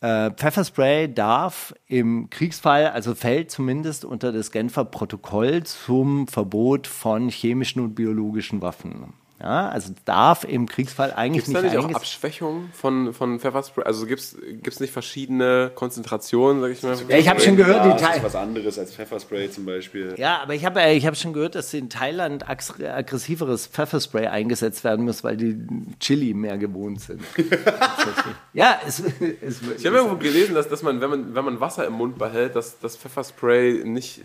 [0.00, 7.28] Äh, Pfefferspray darf im Kriegsfall, also fällt zumindest unter das Genfer Protokoll zum Verbot von
[7.28, 9.14] chemischen und biologischen Waffen.
[9.40, 13.38] Ja, also darf im Kriegsfall eigentlich Gibt es da nicht nicht auch Abschwächung von, von
[13.38, 13.84] Pfefferspray?
[13.84, 16.96] Also gibt es nicht verschiedene Konzentrationen, sag ich mal?
[17.08, 20.14] Ja, ich habe schon gehört, die das ist was anderes als Pfefferspray zum Beispiel.
[20.16, 24.82] Ja, aber ich habe äh, ich hab schon gehört, dass in Thailand aggressiveres Pfefferspray eingesetzt
[24.82, 25.56] werden muss, weil die
[26.00, 27.22] Chili mehr gewohnt sind.
[28.52, 29.00] ja, es,
[29.40, 32.18] es, Ich habe irgendwo gelesen, dass, dass man, wenn man, wenn man Wasser im Mund
[32.18, 34.20] behält, dass das Pfefferspray nicht,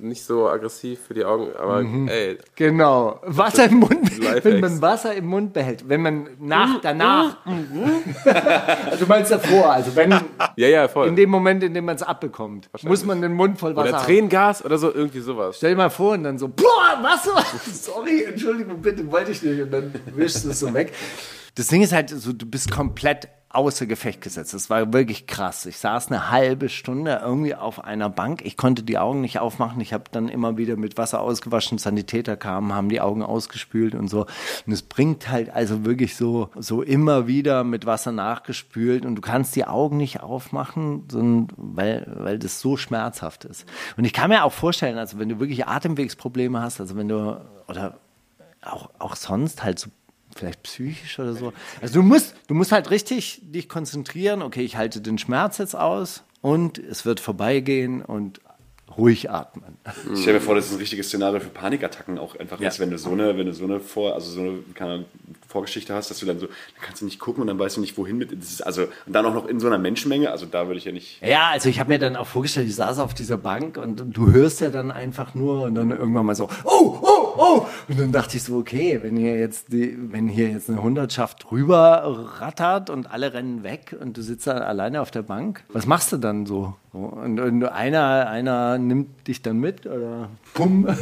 [0.00, 3.20] nicht so aggressiv für die Augen, aber ey, Genau.
[3.22, 4.44] Wasser im Mund, Lifehacks.
[4.44, 5.88] wenn man Wasser im Mund behält.
[5.88, 7.36] Wenn man nach, danach.
[8.90, 10.10] also du meinst davor, also wenn
[10.56, 11.08] ja, ja, voll.
[11.08, 13.98] in dem Moment, in dem man es abbekommt, muss man den Mund voll Wasser oder
[13.98, 14.06] haben.
[14.06, 15.56] Tränengas oder so, irgendwie sowas.
[15.56, 17.44] Stell dir mal vor und dann so, boah, Wasser!
[17.72, 19.62] Sorry, Entschuldigung, bitte, wollte ich nicht.
[19.62, 20.92] Und dann wischst du es so weg.
[21.60, 24.54] Das Ding ist halt so, du bist komplett außer Gefecht gesetzt.
[24.54, 25.66] Das war wirklich krass.
[25.66, 28.40] Ich saß eine halbe Stunde irgendwie auf einer Bank.
[28.46, 29.78] Ich konnte die Augen nicht aufmachen.
[29.82, 31.76] Ich habe dann immer wieder mit Wasser ausgewaschen.
[31.76, 34.20] Sanitäter kamen, haben die Augen ausgespült und so.
[34.64, 39.04] Und es bringt halt also wirklich so, so immer wieder mit Wasser nachgespült.
[39.04, 43.66] Und du kannst die Augen nicht aufmachen, sondern weil, weil das so schmerzhaft ist.
[43.98, 47.38] Und ich kann mir auch vorstellen, also wenn du wirklich Atemwegsprobleme hast, also wenn du,
[47.68, 48.00] oder
[48.62, 49.90] auch, auch sonst halt so
[50.40, 51.52] vielleicht psychisch oder so.
[51.80, 55.76] Also du musst, du musst halt richtig dich konzentrieren, okay, ich halte den Schmerz jetzt
[55.76, 58.40] aus und es wird vorbeigehen und
[58.96, 59.76] ruhig atmen.
[60.12, 62.68] Ich stelle mir vor, das ist ein richtiges Szenario für Panikattacken auch einfach Ja.
[62.68, 65.04] ist, wenn du so eine, wenn du so eine Vor, also so eine
[65.46, 67.80] Vorgeschichte hast, dass du dann so, dann kannst du nicht gucken und dann weißt du
[67.80, 68.32] nicht, wohin mit.
[68.32, 70.86] Das ist also und dann auch noch in so einer Menschenmenge, also da würde ich
[70.86, 71.22] ja nicht.
[71.22, 74.32] Ja, also ich habe mir dann auch vorgestellt, ich saß auf dieser Bank und du
[74.32, 77.66] hörst ja dann einfach nur und dann irgendwann mal so, oh, oh, oh.
[77.88, 81.50] Und dann dachte ich so, okay, wenn hier jetzt die, wenn hier jetzt eine Hundertschaft
[81.50, 85.86] rüber rattert und alle rennen weg und du sitzt da alleine auf der Bank, was
[85.86, 86.74] machst du dann so?
[86.92, 90.86] So, Und, und einer, einer nimmt dich dann mit oder pum.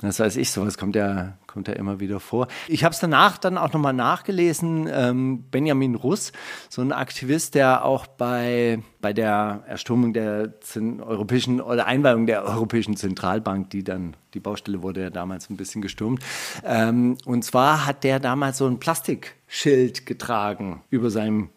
[0.00, 2.48] Das weiß ich, sowas kommt ja, kommt ja immer wieder vor.
[2.66, 4.88] Ich habe es danach dann auch nochmal nachgelesen.
[4.90, 6.32] Ähm, Benjamin Russ,
[6.68, 12.44] so ein Aktivist, der auch bei, bei der Erstürmung der Zin europäischen oder Einweihung der
[12.44, 16.22] Europäischen Zentralbank, die dann, die Baustelle wurde ja damals ein bisschen gestürmt.
[16.64, 21.50] Ähm, und zwar hat der damals so ein Plastikschild getragen über seinem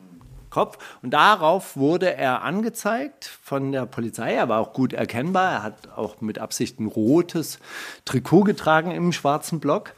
[0.55, 0.77] Kopf.
[1.01, 4.33] Und darauf wurde er angezeigt von der Polizei.
[4.33, 5.51] Er war auch gut erkennbar.
[5.51, 7.59] Er hat auch mit Absicht ein rotes
[8.05, 9.93] Trikot getragen im schwarzen Block.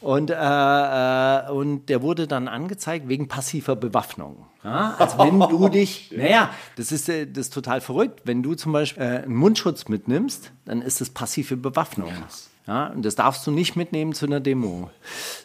[0.00, 4.46] Und, äh, äh, und der wurde dann angezeigt wegen passiver Bewaffnung.
[4.62, 8.20] Ja, also wenn du dich, naja, das ist, äh, das ist total verrückt.
[8.22, 12.12] Wenn du zum Beispiel äh, einen Mundschutz mitnimmst, dann ist das passive Bewaffnung.
[12.66, 14.90] Ja, und das darfst du nicht mitnehmen zu einer Demo.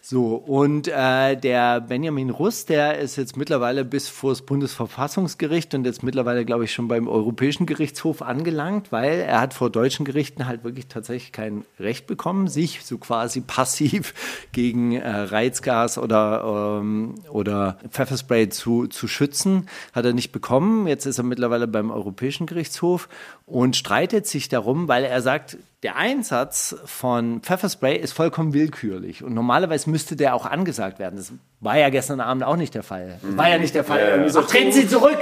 [0.01, 5.85] So, und äh, der Benjamin Russ, der ist jetzt mittlerweile bis vor das Bundesverfassungsgericht und
[5.85, 10.47] jetzt mittlerweile, glaube ich, schon beim Europäischen Gerichtshof angelangt, weil er hat vor deutschen Gerichten
[10.47, 14.15] halt wirklich tatsächlich kein Recht bekommen, sich so quasi passiv
[14.51, 19.67] gegen äh, Reizgas oder, ähm, oder Pfefferspray zu, zu schützen.
[19.93, 20.87] Hat er nicht bekommen.
[20.87, 23.07] Jetzt ist er mittlerweile beim Europäischen Gerichtshof
[23.51, 29.33] und streitet sich darum, weil er sagt, der Einsatz von Pfefferspray ist vollkommen willkürlich und
[29.33, 31.17] normalerweise müsste der auch angesagt werden.
[31.17, 33.19] Das war ja gestern Abend auch nicht der Fall.
[33.21, 34.29] Das war ja nicht der Fall.
[34.29, 35.17] So, treten Sie zurück.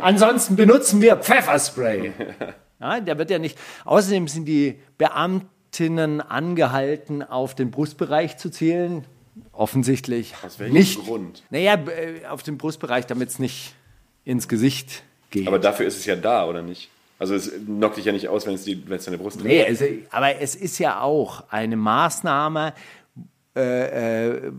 [0.00, 2.12] Ansonsten benutzen wir Pfefferspray.
[2.80, 3.58] Ja, der wird ja nicht.
[3.84, 9.04] Außerdem sind die Beamtinnen angehalten, auf den Brustbereich zu zählen.
[9.52, 11.04] Offensichtlich Aus welchem nicht.
[11.04, 11.42] Grund?
[11.50, 13.74] Naja, äh, auf den Brustbereich, damit es nicht
[14.24, 15.48] ins Gesicht geht.
[15.48, 16.90] Aber dafür ist es ja da, oder nicht?
[17.24, 19.48] Also es knockt dich ja nicht aus, wenn es, die, wenn es deine Brust trifft.
[19.48, 22.74] Nee, es, aber es ist ja auch eine Maßnahme,
[23.56, 24.52] äh, äh,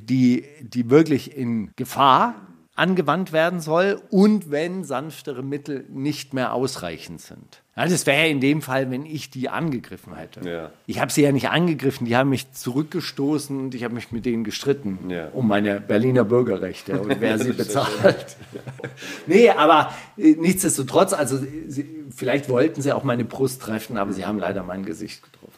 [0.00, 2.34] die, die wirklich in Gefahr
[2.74, 7.62] angewandt werden soll und wenn sanftere Mittel nicht mehr ausreichend sind.
[7.78, 10.40] Ja, das wäre in dem Fall, wenn ich die angegriffen hätte.
[10.48, 10.72] Ja.
[10.86, 14.26] Ich habe sie ja nicht angegriffen, die haben mich zurückgestoßen und ich habe mich mit
[14.26, 15.28] denen gestritten Ja.
[15.32, 18.36] um meine Berliner Bürgerrechte und wer sie bezahlt.
[19.28, 21.38] nee, aber äh, nichtsdestotrotz, also
[21.68, 25.57] sie, vielleicht wollten sie auch meine Brust treffen, aber sie haben leider mein Gesicht getroffen.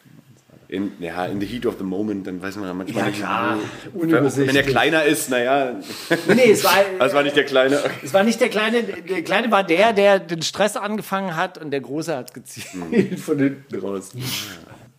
[0.71, 3.19] In, ja, in the heat of the moment, dann weiß man manchmal Ja, nicht.
[3.19, 3.59] klar.
[3.93, 4.13] Wenn,
[4.47, 5.75] wenn er kleiner ist, naja.
[6.29, 7.81] Nee, es war, Das war nicht der Kleine.
[8.05, 11.73] es war nicht der Kleine, der Kleine war der, der den Stress angefangen hat und
[11.73, 14.11] der Große hat gezielt von hinten raus.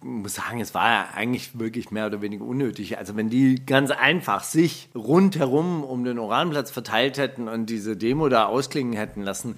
[0.03, 2.97] Muss sagen, es war ja eigentlich wirklich mehr oder weniger unnötig.
[2.97, 8.27] Also wenn die ganz einfach sich rundherum um den Oranplatz verteilt hätten und diese Demo
[8.27, 9.55] da ausklingen hätten lassen,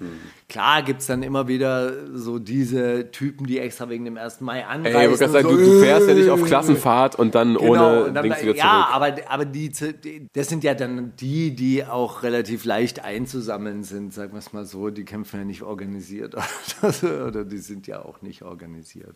[0.50, 4.42] klar gibt es dann immer wieder so diese Typen, die extra wegen dem 1.
[4.42, 4.98] Mai anreisen.
[5.00, 7.70] Ey, ich sagen, und du, so, du fährst ja nicht auf Klassenfahrt und dann Genau,
[7.70, 11.54] ohne und dann, Dings wieder ja, aber, aber die, die- das sind ja dann die,
[11.54, 14.90] die auch relativ leicht einzusammeln sind, sagen wir es mal so.
[14.90, 16.34] Die kämpfen ja nicht organisiert
[17.26, 19.14] oder die sind ja auch nicht organisiert.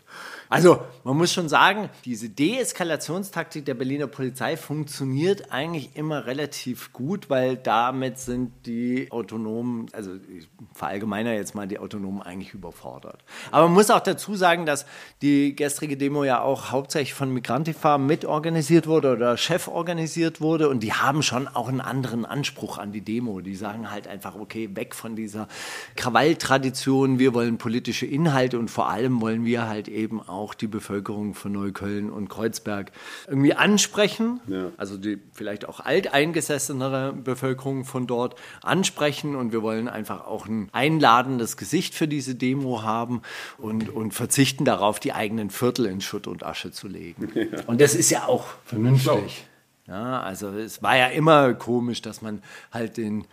[0.49, 7.29] Also man muss schon sagen, diese Deeskalationstaktik der Berliner Polizei funktioniert eigentlich immer relativ gut,
[7.29, 13.25] weil damit sind die Autonomen, also ich verallgemeiner jetzt mal die Autonomen eigentlich überfordert.
[13.51, 14.87] Aber man muss auch dazu sagen, dass
[15.21, 20.83] die gestrige Demo ja auch hauptsächlich von Migrantifa mitorganisiert wurde oder Chef organisiert wurde und
[20.83, 23.41] die haben schon auch einen anderen Anspruch an die Demo.
[23.41, 25.49] Die sagen halt einfach, okay, weg von dieser
[25.97, 31.08] Krawalltradition, wir wollen politische Inhalte und vor allem wollen wir halt eben auch die Bevölkerung
[31.35, 32.93] von Neukölln und Kreuzberg
[33.27, 34.41] irgendwie ansprechen.
[34.47, 34.71] Ja.
[34.77, 40.69] Also die vielleicht auch alteingesessenere Bevölkerung von dort ansprechen und wir wollen einfach auch ein
[40.73, 43.23] einladendes Gesicht für diese Demo haben
[43.57, 47.33] und, und verzichten darauf, die eigenen Viertel in Schutt und Asche zu legen.
[47.67, 49.45] Und das ist ja auch vernünftig.
[49.87, 53.25] Ja, also es war ja immer komisch, dass man halt den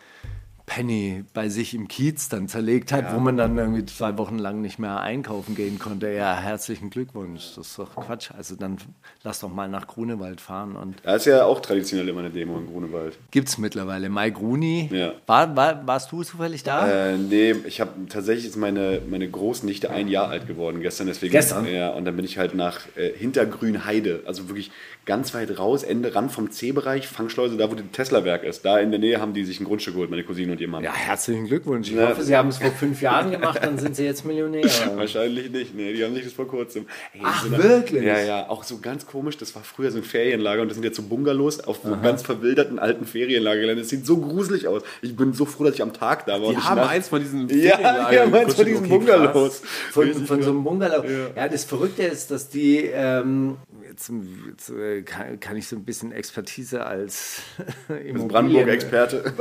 [0.65, 4.61] Penny bei sich im Kiez dann zerlegt hat, wo man dann irgendwie zwei Wochen lang
[4.61, 6.11] nicht mehr einkaufen gehen konnte.
[6.11, 7.53] Ja, herzlichen Glückwunsch.
[7.55, 8.31] Das ist doch Quatsch.
[8.35, 8.77] Also dann
[9.23, 12.57] lass doch mal nach Grunewald fahren und Da ist ja auch traditionell immer eine Demo
[12.57, 13.17] in Grunewald.
[13.29, 14.09] gibt's mittlerweile.
[14.09, 14.89] Mai Gruni.
[14.91, 15.13] Ja.
[15.27, 16.87] War, war, warst du zufällig da?
[17.11, 21.07] Äh, nee, ich habe tatsächlich ist meine, meine Großnichte ein Jahr alt geworden gestern.
[21.07, 21.67] Deswegen, Gestern?
[21.67, 24.71] Ja, und dann bin ich halt nach äh, Hintergrünheide, also wirklich
[25.05, 28.65] ganz weit raus, Ende Rand vom C-Bereich, Fangschleuse, da wo das Tesla-Werk ist.
[28.65, 30.83] Da in der Nähe haben die sich ein Grundstück geholt, meine Cousine ihr Mann.
[30.83, 31.89] ja, herzlichen Glückwunsch.
[31.89, 32.09] Ich Ja.
[32.09, 34.63] hoffe, Sie haben es vor fünf Jahren gemacht, dann sind Sie jetzt Millionär.
[34.95, 36.85] Wahrscheinlich nicht, nee, die haben sich das vor kurzem.
[37.13, 38.03] Ey, Ach, wirklich?
[38.03, 40.83] Ja, ja, auch so ganz komisch, das war früher so ein Ferienlager und das sind
[40.83, 43.81] jetzt so Bungalows auf so ganz verwilderten alten Ferienlagergelände.
[43.81, 44.81] Das sieht so gruselig aus.
[45.01, 46.47] Ich bin so froh, dass ich am Tag da war.
[46.49, 48.13] und Die haben eins von diesen Ja, Ferienlagern.
[48.13, 48.97] ja, meins von Okay, diesen krass.
[48.97, 49.61] Bungalows.
[49.91, 51.03] Von, von so einem Bungalow.
[51.35, 51.47] Ja.
[51.47, 53.57] das Verrückte ist, dass die, ähm,
[53.95, 54.11] jetzt,
[54.47, 57.41] jetzt äh, kann, kann ich so ein bisschen Expertise als
[58.27, 59.33] Brandenburg-Experte.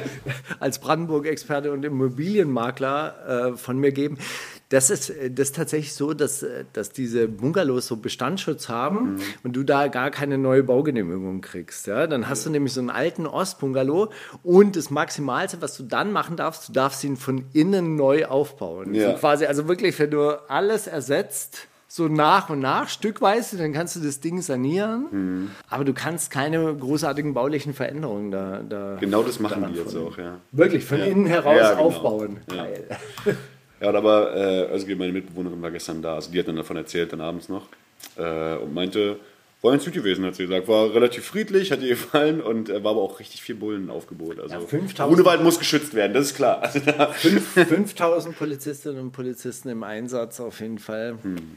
[0.60, 4.18] als Brandenburg-Experte und Immobilienmakler äh, von mir geben.
[4.68, 9.18] Das ist, äh, das ist tatsächlich so, dass, äh, dass diese Bungalows so Bestandsschutz haben
[9.42, 11.86] und du da gar keine neue Baugenehmigung kriegst.
[11.86, 12.06] Ja?
[12.06, 14.10] Dann hast du nämlich so einen alten Ostbungalow
[14.42, 18.94] und das Maximalste, was du dann machen darfst, du darfst ihn von innen neu aufbauen.
[18.94, 19.12] Ja.
[19.12, 23.96] So quasi, also wirklich, wenn du alles ersetzt, so nach und nach, stückweise, dann kannst
[23.96, 28.62] du das Ding sanieren, aber du kannst keine großartigen baulichen Veränderungen da.
[28.66, 30.38] da Genau das machen die jetzt auch, ja.
[30.52, 31.82] Wirklich, von innen heraus Ja, genau.
[31.82, 32.40] aufbauen.
[32.50, 32.64] Ja.
[32.64, 32.84] Geil.
[33.78, 37.12] Ja, aber, äh, also meine Mitbewohnerin war gestern da, also die hat dann davon erzählt,
[37.12, 37.66] dann abends noch,
[38.16, 39.16] äh, und meinte,
[39.62, 40.66] War ganz gut gewesen, hat sie gesagt.
[40.66, 44.40] War relativ friedlich, hat ihr gefallen und äh, war aber auch richtig viel Bullenaufgebot.
[44.40, 46.60] Also, Ja, 5000 Grunewald muss geschützt werden, das ist klar.
[46.62, 51.16] Also, da, 5000 Polizistinnen und Polizisten im Einsatz auf jeden Fall.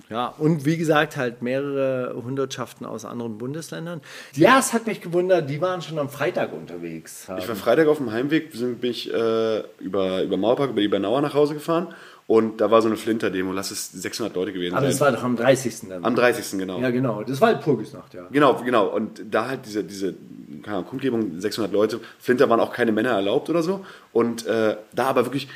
[0.10, 4.02] Ja, und wie gesagt, halt mehrere Hundertschaften aus anderen Bundesländern.
[4.34, 7.28] Ja, es hat mich gewundert, die waren schon am Freitag unterwegs.
[7.40, 11.22] ich war Freitag auf dem Heimweg, bin ich äh, über, über Mauerpark, über die Bernauer
[11.22, 11.88] nach Hause gefahren
[12.28, 14.92] und da war so eine Flinter-Demo, lass es 600 Leute gewesen Aber sein.
[14.92, 15.90] das war doch am 30.
[15.90, 16.04] dann.
[16.04, 16.60] Am 30.
[16.60, 16.80] genau.
[16.80, 17.24] ja, genau.
[17.24, 18.28] Das war halt Purgisnacht, ja.
[18.32, 18.88] Genau, genau.
[18.88, 20.16] Und da halt diese, diese
[20.64, 22.00] keine Ahnung, Kundgebung, 600 Leute.
[22.20, 23.86] Flinter waren auch keine Männer erlaubt oder so.
[24.12, 25.48] Und äh, da aber wirklich,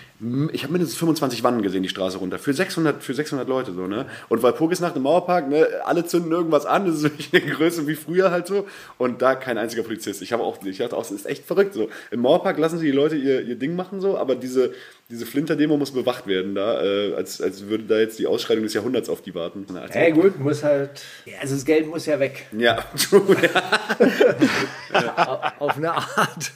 [0.51, 2.39] ich habe mindestens 25 Wannen gesehen, die Straße runter.
[2.39, 4.05] Für 600, für 600 Leute so, ne?
[4.27, 6.85] Und weil Purgisnacht im Mauerpark, ne, alle zünden irgendwas an.
[6.85, 8.67] Das ist wirklich eine Größe wie früher halt so.
[8.97, 10.21] Und da kein einziger Polizist.
[10.21, 11.89] Ich habe auch, ich dachte auch, das ist echt verrückt so.
[12.11, 14.73] Im Mauerpark lassen sie die Leute ihr, ihr Ding machen so, aber diese,
[15.09, 18.73] diese Flinter-Demo muss bewacht werden da, äh, als, als würde da jetzt die Ausschreitung des
[18.73, 19.65] Jahrhunderts auf die warten.
[19.73, 21.01] Also, Hey, gut, muss halt.
[21.41, 22.47] Also das Geld muss ja weg.
[22.51, 23.63] ja, true, ja.
[25.59, 26.51] Auf eine Art.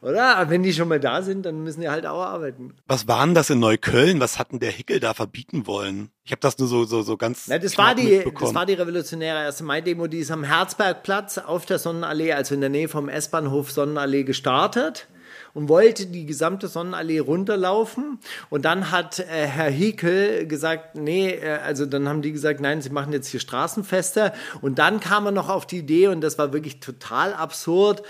[0.00, 0.36] Oder?
[0.36, 2.74] Aber wenn die schon mal da sind, dann müssen die halt auch arbeiten.
[2.94, 4.20] Was war denn das in Neukölln?
[4.20, 6.10] Was hat denn der Hickel da verbieten wollen?
[6.22, 7.48] Ich habe das nur so, so, so ganz.
[7.48, 9.62] Na, das, war die, das war die revolutionäre 1.
[9.62, 14.22] Mai-Demo, die ist am Herzbergplatz auf der Sonnenallee, also in der Nähe vom S-Bahnhof Sonnenallee
[14.22, 15.08] gestartet
[15.54, 18.20] und wollte die gesamte Sonnenallee runterlaufen.
[18.48, 22.80] Und dann hat äh, Herr Hickel gesagt, nee, äh, also dann haben die gesagt, nein,
[22.80, 24.32] sie machen jetzt hier Straßenfeste.
[24.60, 28.04] Und dann kam er noch auf die Idee, und das war wirklich total absurd,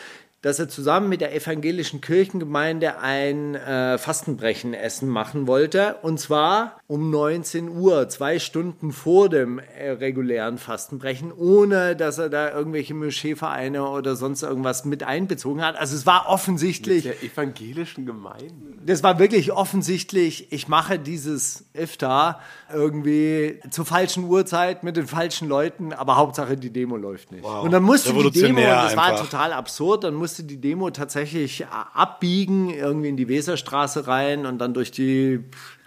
[0.45, 5.97] dass er zusammen mit der evangelischen Kirchengemeinde ein äh, Fastenbrechenessen machen wollte.
[6.03, 12.29] Und zwar um 19 Uhr, zwei Stunden vor dem äh, regulären Fastenbrechen, ohne dass er
[12.29, 15.77] da irgendwelche Moscheevereine oder sonst irgendwas mit einbezogen hat.
[15.77, 18.53] Also es war offensichtlich, Der evangelischen Gemeinde.
[18.85, 25.49] das war wirklich offensichtlich, ich mache dieses Iftar irgendwie zur falschen Uhrzeit mit den falschen
[25.49, 27.45] Leuten, aber Hauptsache die Demo läuft nicht.
[27.45, 29.25] Und dann musste die Demo, Revolutionär das war einfach.
[29.25, 34.59] total absurd, dann musste die Demo tatsächlich äh, abbiegen, irgendwie in die Weserstraße rein und
[34.59, 35.41] dann durch die,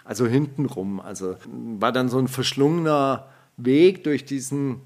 [0.04, 1.00] also hinten rum.
[1.00, 4.80] Also war dann so ein verschlungener Weg durch diesen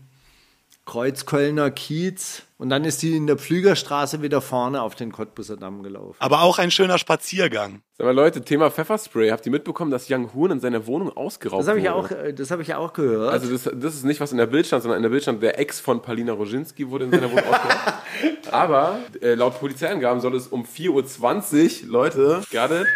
[0.84, 5.82] Kreuzkölner Kiez und dann ist die in der Pflügerstraße wieder vorne auf den Cottbuser Damm
[5.82, 6.14] gelaufen.
[6.20, 7.82] Aber auch ein schöner Spaziergang.
[7.98, 9.30] Sag mal Leute, Thema Pfefferspray.
[9.30, 12.14] Habt ihr mitbekommen, dass Young Hoon in seiner Wohnung ausgeraubt Das habe ich ja wurde?
[12.14, 13.32] auch, äh, das habe ich ja auch gehört.
[13.32, 15.42] Also das, das ist nicht, was in der Bild stand, sondern in der Bild stand,
[15.42, 17.94] der Ex von Palina Roginski wurde in seiner Wohnung ausgeraubt.
[18.52, 22.86] Aber äh, laut Polizeiangaben soll es um 4.20 Uhr, Leute, it,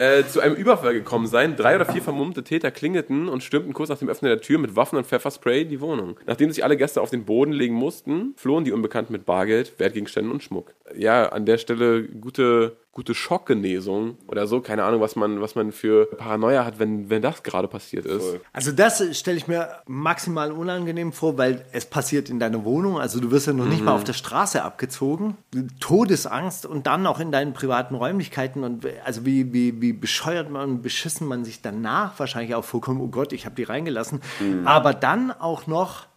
[0.00, 1.56] äh, zu einem Überfall gekommen sein.
[1.56, 4.74] Drei oder vier vermummte Täter klingelten und stürmten kurz nach dem Öffnen der Tür mit
[4.74, 6.18] Waffen und Pfefferspray die Wohnung.
[6.26, 10.32] Nachdem sich alle Gäste auf den Boden legen mussten, flohen die Unbekannten mit Bargeld, Wertgegenständen
[10.32, 10.74] und Schmuck.
[10.96, 14.60] Ja, an der Stelle gute, gute Schockgenesung oder so.
[14.60, 18.40] Keine Ahnung, was man, was man für Paranoia hat, wenn, wenn das gerade passiert ist.
[18.52, 22.98] Also das stelle ich mir maximal unangenehm vor, weil es passiert in deiner Wohnung.
[22.98, 25.36] Also du wirst ja noch nicht mal auf der Straße abgezogen.
[25.78, 28.64] Todesangst und dann auch in deinen privaten Räumlichkeiten.
[28.64, 33.00] Und also wie, wie, wie bescheuert man und beschissen man sich danach wahrscheinlich auch vorkommt.
[33.00, 34.20] Oh Gott, ich habe die reingelassen.
[34.64, 36.09] Aber dann auch noch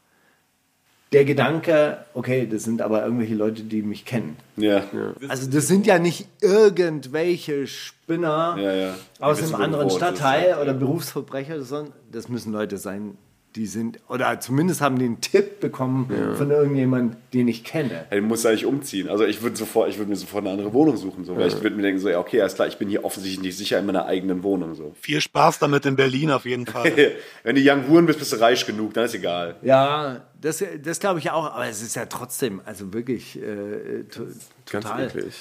[1.14, 4.36] der Gedanke, okay, das sind aber irgendwelche Leute, die mich kennen.
[4.58, 4.84] Ja.
[5.28, 8.96] Also das sind ja nicht irgendwelche Spinner Ja, ja.
[9.20, 10.62] aus einem anderen Stadtteil ja.
[10.62, 13.18] oder Berufsverbrecher, sondern das müssen Leute sein,
[13.56, 18.06] die sind, oder zumindest haben die einen Tipp bekommen von irgendjemandem, den ich kenne.
[18.10, 19.10] Ja, du musst eigentlich umziehen.
[19.10, 21.26] Also ich würde sofort, ich würde mir sofort eine andere Wohnung suchen.
[21.26, 21.38] So.
[21.38, 23.58] Weil ich würde mir denken, so, ja, okay, alles klar, ich bin hier offensichtlich nicht
[23.58, 24.76] sicher in meiner eigenen Wohnung.
[24.76, 24.96] So.
[25.00, 26.92] Viel Spaß damit in Berlin auf jeden Fall.
[27.44, 29.56] Wenn du Young Huren bist, bist du reich genug, dann ist egal.
[29.62, 34.24] Ja, das, das glaube ich auch, aber es ist ja trotzdem, also wirklich äh, to,
[34.70, 35.34] Ganz total, eklig.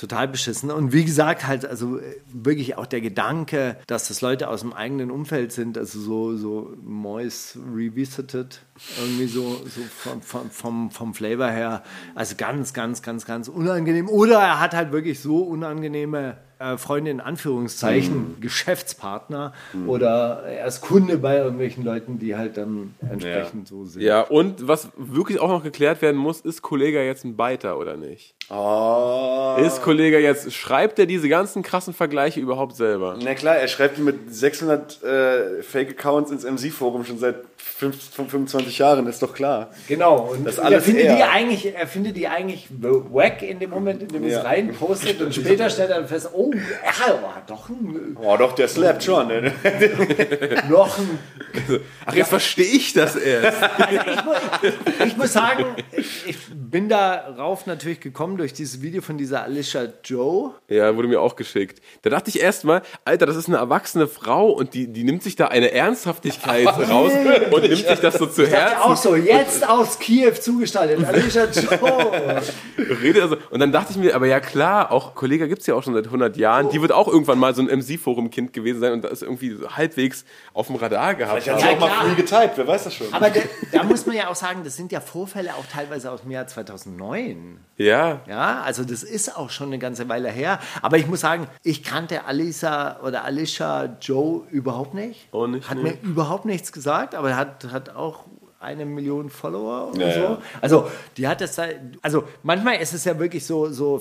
[0.00, 0.70] Total beschissen.
[0.70, 4.72] Und wie gesagt, halt, also äh, wirklich auch der Gedanke, dass das Leute aus dem
[4.72, 8.62] eigenen Umfeld sind, also so, so Mois Revisited,
[8.98, 11.82] irgendwie so, so vom, vom, vom, vom Flavor her,
[12.14, 14.08] also ganz, ganz, ganz, ganz unangenehm.
[14.08, 19.52] Oder er hat halt wirklich so unangenehme äh, Freunde in Anführungszeichen, Geschäftspartner
[19.86, 24.02] oder er ist Kunde bei irgendwelchen Leuten, die halt dann entsprechend so sind.
[24.02, 27.96] Ja, und was wirklich auch noch geklärt werden muss, ist Kollege jetzt ein Beiter oder
[27.96, 28.34] nicht?
[28.50, 29.56] Oh.
[29.64, 33.16] Ist Kollege jetzt, schreibt er diese ganzen krassen Vergleiche überhaupt selber?
[33.22, 38.78] Na klar, er schreibt die mit 600 äh, Fake-Accounts ins MC-Forum schon seit 5, 25
[38.78, 39.70] Jahren, ist doch klar.
[39.88, 43.58] Genau, und Das ist er, alles findet die eigentlich, er findet die eigentlich wack in
[43.58, 44.38] dem Moment, in dem er Ja.
[44.40, 48.52] es reinpostet und später stellt er dann fest, oh, er hat doch ein, Oh doch,
[48.54, 49.28] der slappt schon.
[49.28, 49.52] Ne?
[50.68, 51.18] noch ein
[52.06, 53.62] Ach, jetzt verstehe ich das erst.
[53.62, 59.18] Also ich, mu- ich muss sagen, ich bin darauf natürlich gekommen durch dieses Video von
[59.18, 60.52] dieser Alicia Joe.
[60.68, 61.80] Ja, wurde mir auch geschickt.
[62.02, 65.34] Da dachte ich erstmal, Alter, das ist eine erwachsene Frau und die, die nimmt sich
[65.36, 67.12] da eine Ernsthaftigkeit raus
[67.50, 68.76] und nimmt sich das so zu Ich Herzen.
[68.78, 72.40] auch so, jetzt aus Kiew zugestaltet, Alicia Joe.
[73.02, 75.82] Redet also, und dann dachte ich mir, aber ja klar, auch Kollega gibt's ja auch
[75.82, 76.39] schon seit 100 Jahren.
[76.70, 80.24] Die wird auch irgendwann mal so ein MC-Forum-Kind gewesen sein und das irgendwie so halbwegs
[80.54, 81.78] auf dem Radar gehabt Ich hatte haben.
[81.78, 83.12] sie auch mal früh getypt, wer weiß das schon.
[83.12, 83.40] Aber da,
[83.72, 86.46] da muss man ja auch sagen, das sind ja Vorfälle auch teilweise aus dem Jahr
[86.46, 87.58] 2009.
[87.76, 90.58] Ja, Ja, also das ist auch schon eine ganze Weile her.
[90.82, 95.28] Aber ich muss sagen, ich kannte Alisa oder Alicia Joe überhaupt nicht.
[95.32, 95.82] Auch nicht, Hat nee.
[95.82, 98.24] mir überhaupt nichts gesagt, aber hat, hat auch
[98.58, 100.20] eine Million Follower oder Ja, so.
[100.20, 100.38] ja.
[100.60, 101.64] Also die hat das da,
[102.02, 103.98] also manchmal ist es ja wirklich so, so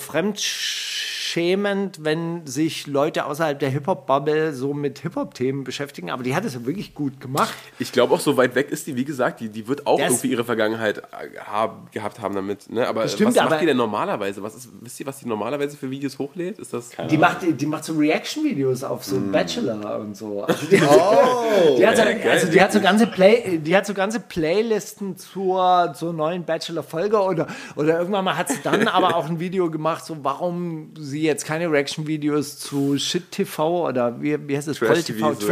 [1.34, 6.54] fremdschämend, wenn sich Leute außerhalb der Hip-Hop-Bubble so mit Hip-Hop-Themen beschäftigen, aber die hat es
[6.56, 7.54] ja wirklich gut gemacht.
[7.78, 10.10] ich glaube auch so weit weg ist die, wie gesagt, die, die wird auch Das-
[10.12, 12.70] irgendwie ihre Vergangenheit äh, haben, gehabt haben damit.
[12.72, 12.88] Ne?
[12.88, 14.42] Aber stimmt, was macht aber- die denn normalerweise?
[14.42, 16.60] Was ist, wisst ihr, was die normalerweise für Videos hochlädt?
[16.60, 19.32] Ist das Die macht, die macht so Reaction-Videos auf so Hm.
[19.32, 20.44] Bachelor und so.
[20.50, 23.94] Also die, Oh, die, hat so, also die hat so ganze Play, die hat so
[23.94, 29.30] ganze Playlisten zur, zur neuen Bachelor-Folge oder, oder irgendwann mal hat sie dann aber auch
[29.30, 34.56] ein Video gemacht, so warum sie jetzt keine Reaction-Videos zu Shit TV oder wie, wie
[34.58, 34.78] heißt es?
[34.78, 35.48] Trash Voll TV, TV, so,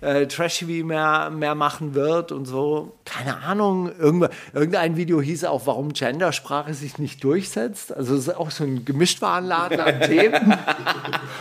[0.00, 2.96] Äh, Trash mehr, mehr machen wird und so.
[3.04, 3.90] Keine Ahnung.
[3.90, 7.94] Irgendw- Irgendein Video hieß auch, warum Gendersprache sich nicht durchsetzt.
[7.94, 10.54] Also es ist auch so ein Gemischtwarenladen an Themen.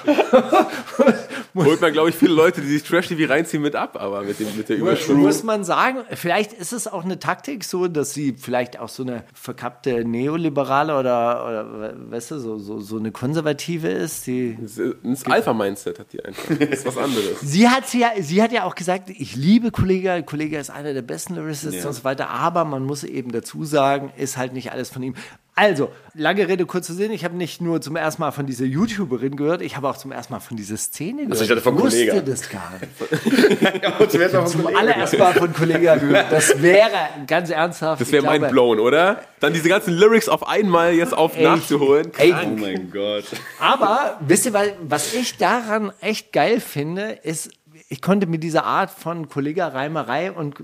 [1.56, 4.56] holt man, glaube ich, viele Leute, die sich Trash-TV reinziehen, mit ab, aber mit, dem,
[4.58, 5.18] mit der Überschrift.
[5.18, 9.04] Muss man sagen, vielleicht ist es auch eine Taktik so, dass sie vielleicht auch so
[9.04, 14.28] eine verkappte Neoliberale oder, oder weißt du, so, so, so eine Konservative ist.
[14.28, 14.58] Die,
[15.04, 16.44] Das Alpha-Mindset hat die einfach.
[16.60, 17.40] Das ist was anderes.
[17.42, 21.02] sie, hat ja, sie hat ja auch gesagt, ich liebe Kollega, Kollega ist einer der
[21.02, 21.88] besten Lyricists Ja.
[21.88, 25.16] und so weiter, aber man muss eben dazu sagen, ist halt nicht alles von ihm.
[25.58, 27.14] Also, lange Rede, kurzer Sinn.
[27.14, 30.12] Ich habe nicht nur zum ersten Mal von dieser YouTuberin gehört, ich habe auch zum
[30.12, 31.42] ersten Mal von dieser Szene gehört.
[31.42, 32.22] ich dachte von wusste Kollega.
[32.22, 33.82] das gar nicht.
[33.84, 36.30] Ja, noch Zum allerersten Mal von Kollega gehört.
[36.32, 36.92] Das wäre
[37.26, 38.02] ganz ernsthaft.
[38.02, 39.22] Das wäre ich glaube- mind blown, oder?
[39.40, 42.12] Dann diese ganzen Lyrics auf einmal jetzt auf nachzuholen.
[42.18, 43.26] Ey, Oh mein Gott.
[43.60, 47.50] aber wisst ihr, was, was ich daran echt geil finde, ist,
[47.88, 50.56] ich konnte mit dieser Art von Kollega-Reimerei und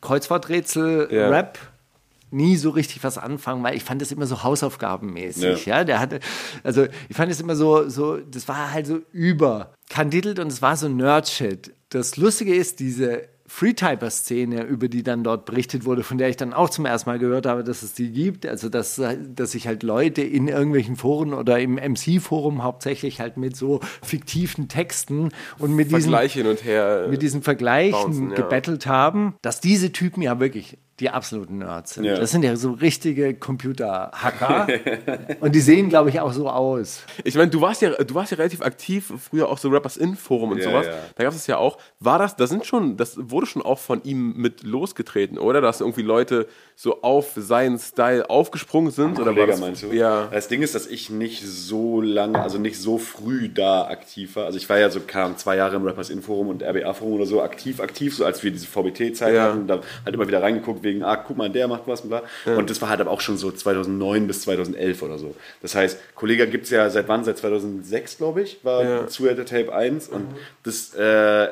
[0.00, 1.28] Kreuzworträtsel, Ja.
[1.28, 1.58] Rap
[2.30, 5.84] nie so richtig was anfangen, weil ich fand das immer so hausaufgabenmäßig, ja.
[5.84, 6.20] Der hatte,
[6.62, 10.76] also ich fand es immer so, so, das war halt so überkandidelt und es war
[10.76, 11.72] so Nerd-Shit.
[11.90, 16.52] Das Lustige ist, diese Freetyper-Szene, über die dann dort berichtet wurde, von der ich dann
[16.52, 19.00] auch zum ersten Mal gehört habe, dass es die gibt, also dass,
[19.34, 24.68] dass sich halt Leute in irgendwelchen Foren oder im MC-Forum hauptsächlich halt mit so fiktiven
[24.68, 27.06] Texten und mit diesen, Vergleiche hin und her.
[27.08, 28.36] mit diesen Vergleichen Bouncen, ja.
[28.36, 32.04] gebettelt haben, dass diese Typen ja wirklich die absoluten Nerds sind.
[32.04, 32.16] Ja.
[32.16, 34.66] Das sind ja so richtige Computerhacker
[35.40, 37.00] und die sehen, glaube ich, auch so aus.
[37.24, 40.16] Ich meine, du warst ja, du warst ja relativ aktiv, früher auch so Rappers in
[40.16, 40.86] Forum und Ja, sowas.
[40.86, 40.92] ja.
[41.16, 41.78] Da gab es ja auch.
[42.00, 45.60] War das, da sind schon, das wurde schon auch von ihm mit losgetreten, oder?
[45.60, 46.46] Dass irgendwie Leute
[46.76, 49.16] so auf seinen Style aufgesprungen sind?
[49.18, 49.92] Oder war Kollege das, meinst du?
[49.92, 50.28] Ja.
[50.32, 54.46] Das Ding ist, dass ich nicht so lange, also nicht so früh da aktiv war.
[54.46, 57.14] Also ich war ja so, keine Ahnung, zwei Jahre im Rappers Forum und RBA Forum
[57.14, 59.44] oder so aktiv, aktiv, so als wir diese VBT-Zeit Ja.
[59.44, 59.66] hatten.
[59.66, 62.22] Da halt immer wieder reingeguckt wegen, ah, guck mal, der macht was und bla.
[62.56, 65.34] Und das war halt aber auch schon so 2009 bis 2011 oder so.
[65.62, 67.24] Das heißt, Kollega gibt es ja seit wann?
[67.24, 69.06] Seit 2006, glaube ich, war Ja.
[69.06, 70.26] Zuhälter Tape 1 und
[70.64, 71.48] das, äh,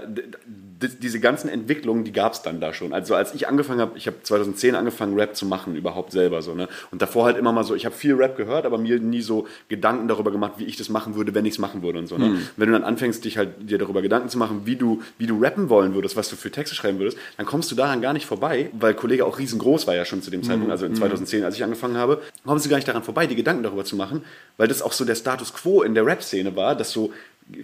[0.79, 2.93] diese ganzen Entwicklungen, die gab es dann da schon.
[2.93, 6.55] Also als ich angefangen habe, ich habe 2010 angefangen, Rap zu machen, überhaupt selber so.
[6.55, 6.69] Ne?
[6.91, 9.47] Und davor halt immer mal so, ich habe viel Rap gehört, aber mir nie so
[9.69, 12.19] Gedanken darüber gemacht, wie ich das machen würde, wenn ich es machen würde und so.
[12.19, 12.43] Ne?
[12.57, 15.43] Wenn du dann anfängst, dich halt dir darüber Gedanken zu machen, wie du, wie du
[15.43, 18.27] rappen wollen würdest, was du für Texte schreiben würdest, dann kommst du daran gar nicht
[18.27, 21.57] vorbei, weil Kollege auch riesengroß war ja schon zu dem Zeitpunkt, also in 2010, als
[21.57, 24.23] ich angefangen habe, kommst du gar nicht daran vorbei, die Gedanken darüber zu machen,
[24.59, 27.13] weil das auch so der Status quo in der Rap-Szene war, dass so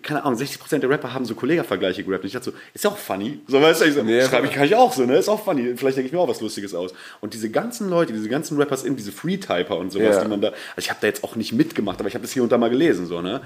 [0.03, 2.23] keine Ahnung, 60% der Rapper haben so Kollega-Vergleiche gerappt.
[2.23, 3.41] Und ich dachte so, ist ja auch funny.
[3.49, 4.29] So, weißt du, ich so, Ja.
[4.29, 5.17] schreibe ich, kann ich auch so, ne?
[5.17, 5.75] Ist auch funny.
[5.77, 6.93] Vielleicht denke ich mir auch was Lustiges aus.
[7.21, 10.23] Und diese ganzen Leute, diese ganzen Rappers in, diese Free-Typer und sowas, Ja.
[10.23, 12.33] die man da, also ich habe da jetzt auch nicht mitgemacht, aber ich habe das
[12.33, 13.41] hier und da mal gelesen, so, ne?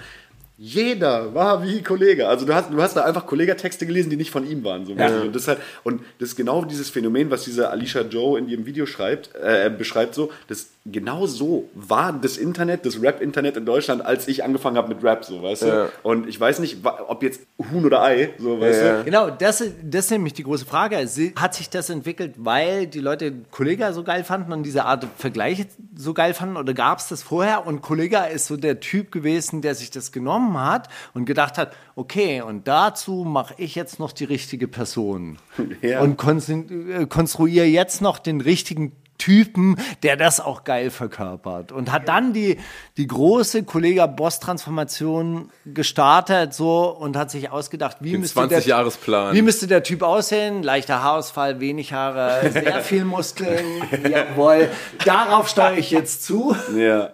[0.59, 2.29] Jeder war wie Kollege.
[2.29, 4.87] Also du hast, du hast da einfach Kollegatexte gelesen, die nicht von ihm waren.
[4.87, 5.23] So bisschen.
[5.23, 8.49] und, das ist halt, und das ist genau dieses Phänomen, was diese Alicia Joe in
[8.49, 13.67] ihrem Video schreibt, äh, beschreibt so, das genau so war das Internet, das Rap-Internet in
[13.67, 15.67] Deutschland, als ich angefangen habe mit Rap, so, weißt du?
[15.67, 15.89] Ja.
[16.03, 16.79] Und ich weiß nicht,
[17.09, 18.99] ob jetzt Huhn oder Ei, so, weißt Ja.
[18.99, 19.05] du?
[19.05, 20.97] Genau, das, ist- das ist nämlich die große Frage.
[21.37, 25.67] Hat sich das entwickelt, weil die Leute Kollega so geil fanden und diese Art Vergleiche
[25.97, 26.57] so geil fanden?
[26.57, 27.67] Oder gab es das vorher?
[27.67, 31.73] Und Kollega ist so der Typ gewesen, der sich das genommen hat und gedacht hat,
[31.95, 35.39] okay, und dazu mache ich jetzt noch die richtige Person.
[35.83, 36.01] Ja.
[36.01, 41.73] Und äh, konstruiere jetzt noch den richtigen Typen, der das auch geil verkörpert.
[41.73, 42.59] Und hat dann die,
[42.97, 49.35] die große Kollega-Boss-Transformation gestartet so und hat sich ausgedacht, wie Den müsste der, 20-Jahresplan.
[49.35, 50.63] wie müsste der Typ aussehen?
[50.63, 53.83] Leichter Haarausfall, wenig Haare, sehr viel Muskeln.
[54.09, 54.69] Jawohl,
[55.05, 56.57] darauf steuere ich jetzt zu.
[56.77, 57.11] Ja.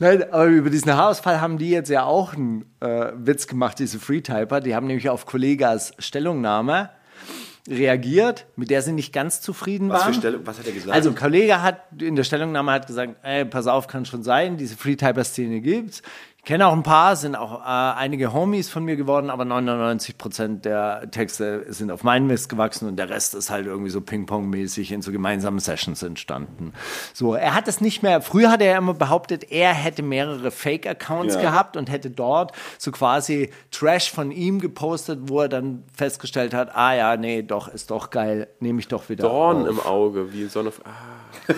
[0.00, 4.00] Nein, aber über diesen Haarausfall haben die jetzt ja auch einen äh, Witz gemacht, diese
[4.00, 4.60] Freetyper.
[4.60, 6.90] Die haben nämlich auf Kollegas Stellungnahme
[7.68, 10.14] reagiert, mit der sie nicht ganz zufrieden Was, waren.
[10.14, 10.92] für was hat er gesagt?
[10.92, 14.56] Also ein Kollege hat in der Stellungnahme hat gesagt, ey, pass auf, kann schon sein,
[14.56, 16.02] diese Freetyper-Szene gibt's.
[16.44, 20.18] Ich kenne auch ein paar, sind auch äh, einige Homies von mir geworden, aber 99
[20.18, 24.00] Prozent der Texte sind auf meinen Mist gewachsen und der Rest ist halt irgendwie so
[24.00, 26.72] Ping-Pong-mäßig in so gemeinsamen Sessions entstanden.
[27.14, 30.50] So, er hat es nicht mehr, früher hat er ja immer behauptet, er hätte mehrere
[30.50, 31.42] Fake-Accounts Ja.
[31.42, 36.74] gehabt und hätte dort so quasi Trash von ihm gepostet, wo er dann festgestellt hat,
[36.74, 39.68] ah ja, nee, doch, ist doch geil, nehme ich doch wieder Dorn auf.
[39.68, 40.72] im Auge, wie Sonne.
[40.82, 40.90] Ah,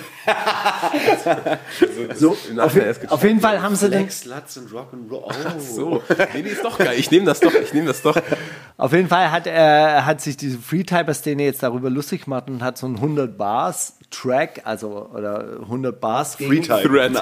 [2.14, 2.77] So, auf,
[3.09, 5.35] auf jeden Fall haben sie den, Flex, Sluts und Rock'n'Roll.
[5.55, 5.59] Oh.
[5.59, 6.03] so.
[6.33, 6.95] Nee, nee, ist doch geil.
[6.97, 7.53] Ich nehme das doch.
[7.55, 8.16] Ich nehme das doch.
[8.77, 12.79] auf jeden Fall hat er hat sich diese Freetyper-Szene jetzt darüber lustig gemacht und hat
[12.79, 16.89] so einen 100 Bars Track, also oder 100 Bars gegen Freetype.
[16.89, 17.14] Thread.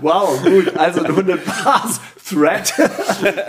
[0.00, 2.72] Wow, gut, also ein 100 Bars Thread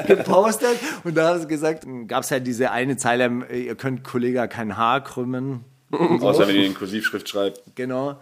[0.08, 4.48] gepostet und da haben sie gesagt, gab es ja diese eine Zeile, ihr könnt Kollege
[4.48, 7.62] kein Haar krümmen, Außer wenn ihr in Kursivschrift schreibt.
[7.76, 8.20] genau.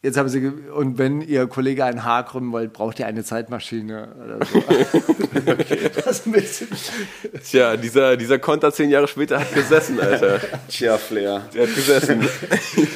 [0.00, 4.14] Jetzt haben sie, und wenn ihr Kollege ein Haar krümmen wollt, braucht ihr eine Zeitmaschine
[4.24, 4.62] oder so.
[5.96, 6.68] Das ist ein bisschen.
[7.44, 10.40] Tja, dieser, dieser Konter zehn Jahre später hat gesessen, Alter.
[10.68, 11.42] Tja, Flair.
[11.54, 12.28] Der hat gesessen.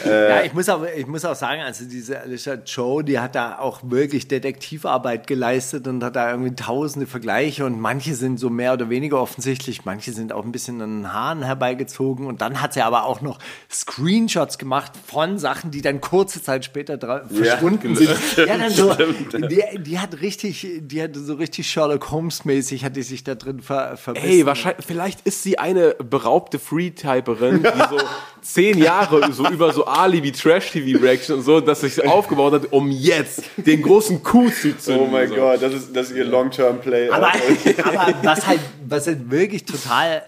[0.04, 3.58] Ja, ich muss, auch, ich muss auch sagen, also diese Alicia Joe, die hat da
[3.58, 8.72] auch wirklich Detektivarbeit geleistet und hat da irgendwie tausende Vergleiche und manche sind so mehr
[8.72, 12.74] oder weniger offensichtlich, manche sind auch ein bisschen an den Haaren herbeigezogen und dann hat
[12.74, 13.38] sie aber auch noch
[13.70, 18.10] Screenshots gemacht von Sachen, die dann kurze Zeit später dra- verschwunden sind.
[18.36, 22.96] Ja, dann so, die, die hat richtig, die hat so richtig Sherlock Holmes mäßig, hat
[22.96, 24.28] die sich da drin ver, verbissen.
[24.28, 27.98] Ey, wahrscheinlich, vielleicht ist sie eine beraubte Freetyperin, die so
[28.42, 32.72] zehn Jahre so über so Alibi Trash TV Reaction und so, dass sich aufgebaut hat,
[32.72, 35.06] um jetzt den großen Coup zu zünden.
[35.06, 35.34] Oh mein so.
[35.36, 37.10] Gott, das ist, das ist ihr Long-Term-Play.
[37.10, 37.28] Aber,
[37.84, 40.22] aber was halt, was halt wirklich total,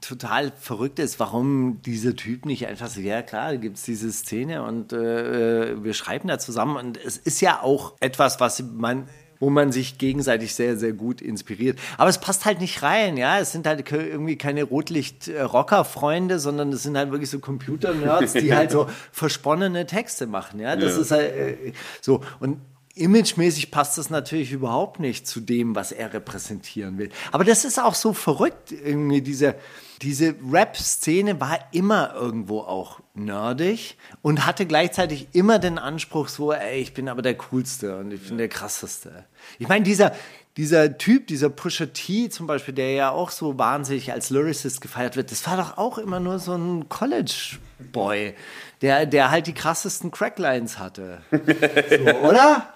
[0.00, 4.62] total verrückt ist, warum dieser Typ nicht einfach so, ja klar, gibt es diese Szene
[4.62, 9.08] und äh, wir schreiben da zusammen und es ist ja auch etwas, was man
[9.40, 11.78] wo man sich gegenseitig sehr, sehr gut inspiriert.
[11.96, 13.38] Aber es passt halt nicht rein, ja.
[13.38, 18.70] Es sind halt irgendwie keine Rotlicht-Rocker-Freunde, sondern es sind halt wirklich so Computer-Nerds, die halt
[18.72, 20.74] so versponnene Texte machen, ja.
[20.74, 22.20] Das ist halt äh, so.
[22.40, 22.58] Und
[22.98, 27.10] Imagemäßig passt das natürlich überhaupt nicht zu dem, was er repräsentieren will.
[27.32, 29.54] Aber das ist auch so verrückt, irgendwie diese,
[30.02, 36.80] diese Rap-Szene war immer irgendwo auch nerdig und hatte gleichzeitig immer den Anspruch so, ey,
[36.80, 39.24] ich bin aber der Coolste und ich bin der Krasseste.
[39.58, 40.12] Ich meine, dieser,
[40.56, 45.14] dieser Typ, dieser Pusha T zum Beispiel, der ja auch so wahnsinnig als Lyricist gefeiert
[45.14, 48.34] wird, das war doch auch immer nur so ein College-Boy,
[48.82, 51.22] der, der halt die krassesten Cracklines hatte.
[51.30, 52.74] So, oder?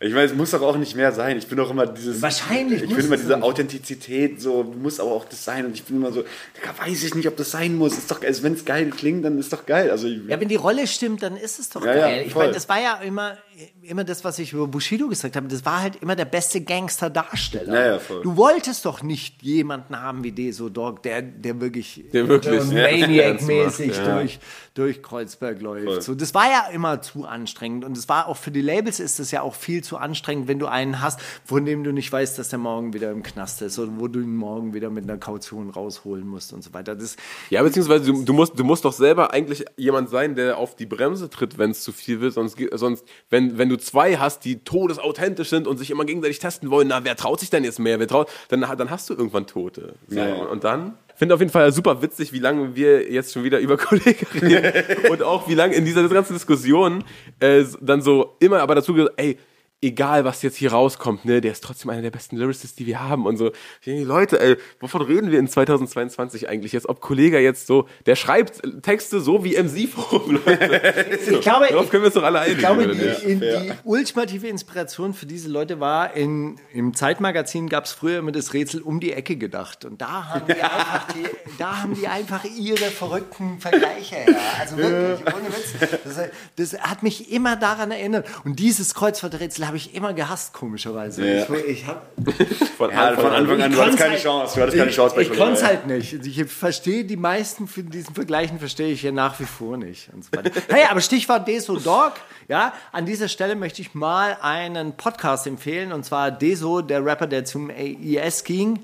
[0.00, 1.38] Ich meine, es muss doch auch nicht mehr sein.
[1.38, 2.20] Ich bin doch immer dieses.
[2.20, 3.42] Wahrscheinlich Ich finde immer es diese nicht.
[3.42, 5.64] Authentizität, so muss aber auch das sein.
[5.64, 6.22] Und ich bin immer so,
[6.56, 7.96] Digga, weiß ich nicht, ob das sein muss.
[7.96, 9.90] Ist doch, also wenn es geil klingt, dann ist doch geil.
[9.90, 12.24] Also ich, Ja, wenn die Rolle stimmt, dann ist es doch Ja, ja, geil.
[12.26, 12.42] ich voll.
[12.42, 13.38] meine, das war ja immer,
[13.82, 15.48] immer das, was ich über Bushido gesagt habe.
[15.48, 17.74] Das war halt immer der beste Gangster-Darsteller.
[17.74, 18.22] Ja, ja, voll.
[18.22, 22.72] Du wolltest doch nicht jemanden haben wie Deso Dog, der, der wirklich, Der wirklich so
[22.72, 22.88] Ja.
[22.90, 24.18] Maniac-mäßig ja.
[24.18, 24.38] durch,
[24.74, 25.86] durch Kreuzberg läuft.
[25.86, 26.02] Voll.
[26.02, 27.84] So, das war ja immer zu anstrengend.
[27.84, 30.58] Und es war auch für die Labels ist es ja auch viel zu anstrengend, wenn
[30.58, 33.78] du einen hast, von dem du nicht weißt, dass der morgen wieder im Knast ist
[33.78, 36.96] oder wo du ihn morgen wieder mit einer Kaution rausholen musst und so weiter.
[36.96, 37.16] Das,
[37.50, 40.86] Ja, beziehungsweise du, du, musst, du musst doch selber eigentlich jemand sein, der auf die
[40.86, 42.34] Bremse tritt, wenn es zu viel wird.
[42.34, 46.70] Sonst, sonst wenn, wenn du zwei hast, die todesauthentisch sind und sich immer gegenseitig testen
[46.70, 47.98] wollen, na, wer traut sich denn jetzt mehr?
[47.98, 49.94] Wer traut, dann, dann hast du irgendwann Tote.
[50.08, 50.18] So.
[50.18, 50.34] Ja.
[50.34, 50.94] Und dann?
[51.16, 54.72] Finde auf jeden Fall super witzig, wie lange wir jetzt schon wieder über Kollegen reden
[55.10, 57.04] und auch wie lange in dieser ganzen Diskussion
[57.40, 59.38] äh, dann so immer aber dazu gesagt, ey,
[59.84, 63.00] egal was jetzt hier rauskommt, ne, der ist trotzdem einer der besten Lyricists, die wir
[63.00, 63.52] haben und so.
[63.84, 66.88] Denke, Leute, ey, wovon reden wir in 2022 eigentlich jetzt?
[66.88, 71.06] Ob Kollege jetzt so, der schreibt Texte so wie MC Forum, Leute.
[71.30, 72.58] ich glaube, Darauf können wir uns doch alle einigen.
[72.58, 77.84] Ich glaube, die, in, die ultimative Inspiration für diese Leute war, in, im Zeitmagazin gab
[77.84, 79.84] es früher immer das Rätsel um die Ecke gedacht.
[79.84, 84.36] Und da haben die einfach, die, da haben die einfach ihre verrückten Vergleiche her.
[84.58, 86.00] Also wirklich, ohne Witz.
[86.04, 88.26] Das, das hat mich immer daran erinnert.
[88.44, 91.24] Und dieses Kreuzworträtsel habe ich immer gehasst, komischerweise.
[91.26, 91.42] Ja.
[91.54, 92.06] Ich, ich hab,
[92.76, 94.54] Von Ja, von Anfang an, du hattest keine halt- Chance.
[94.56, 96.12] Du hattest keine Chance bei Ich, konnte es halt nicht.
[96.26, 100.08] Ich verstehe die meisten von diesen Vergleichen verstehe ich ja nach wie vor nicht.
[100.12, 100.50] Und so weiter.
[100.68, 102.12] Hey, aber Stichwort Deso Dog.
[102.48, 107.26] Ja, an dieser Stelle möchte ich mal einen Podcast empfehlen und zwar Deso, der Rapper,
[107.26, 108.80] der zum AES ging.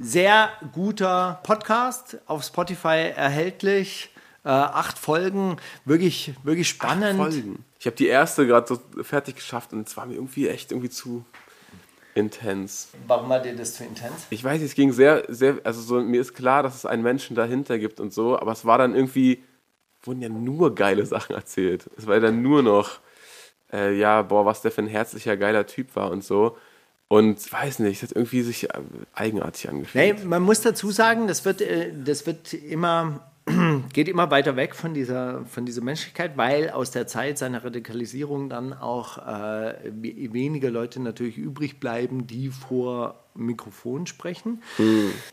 [0.00, 4.10] Sehr guter Podcast auf Spotify erhältlich.
[4.44, 7.18] Äh, acht Folgen, wirklich, wirklich spannend.
[7.18, 7.64] Folgen.
[7.78, 10.90] Ich habe die erste gerade so fertig geschafft und es war mir irgendwie echt irgendwie
[10.90, 11.24] zu
[12.14, 12.88] intens.
[13.06, 14.26] Warum war dir das zu intens?
[14.30, 17.36] Ich weiß, es ging sehr, sehr, also so, mir ist klar, dass es einen Menschen
[17.36, 19.42] dahinter gibt und so, aber es war dann irgendwie,
[20.02, 21.88] wurden ja nur geile Sachen erzählt.
[21.96, 23.00] Es war dann nur noch,
[23.72, 26.56] äh, ja, boah, was der für ein herzlicher, geiler Typ war und so.
[27.08, 28.80] Und ich weiß nicht, es hat irgendwie sich äh,
[29.14, 30.18] eigenartig angefühlt.
[30.18, 33.30] Nee, man muss dazu sagen, das wird, äh, das wird immer,
[33.92, 38.48] geht immer weiter weg von dieser, von dieser Menschlichkeit, weil aus der Zeit seiner Radikalisierung
[38.48, 44.62] dann auch äh, we- wenige Leute natürlich übrig bleiben, die vor Mikrofon sprechen.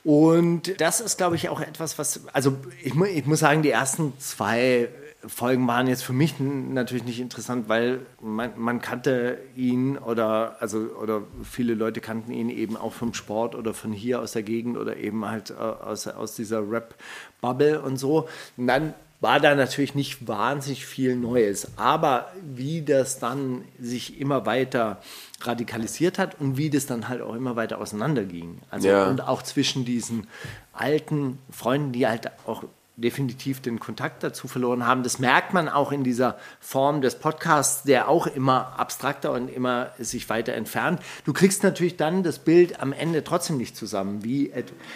[0.04, 3.72] Und das ist, glaube ich, auch etwas, was, also ich, mu ich muss sagen, die
[3.72, 4.90] ersten zwei
[5.28, 10.80] Folgen waren jetzt für mich natürlich nicht interessant, weil man, man kannte ihn oder also
[11.02, 14.78] oder viele Leute kannten ihn eben auch vom Sport oder von hier aus der Gegend
[14.78, 18.28] oder eben halt äh, aus, aus dieser Rap-Bubble und so.
[18.58, 21.72] Und dann war da natürlich nicht wahnsinnig viel Neues.
[21.78, 25.02] Aber wie das dann sich immer weiter
[25.42, 28.60] radikalisiert hat und wie das dann halt auch immer weiter auseinanderging.
[28.70, 29.08] Also Ja.
[29.08, 30.28] und auch zwischen diesen
[30.74, 32.64] alten Freunden, die halt auch
[32.98, 35.04] definitiv den Kontakt dazu verloren haben.
[35.04, 39.92] Das merkt man auch in dieser Form des Podcasts, der auch immer abstrakter und immer
[40.00, 41.02] sich weiter entfernt.
[41.26, 44.24] Du kriegst natürlich dann das Bild am Ende trotzdem nicht zusammen.
[44.24, 44.52] Wie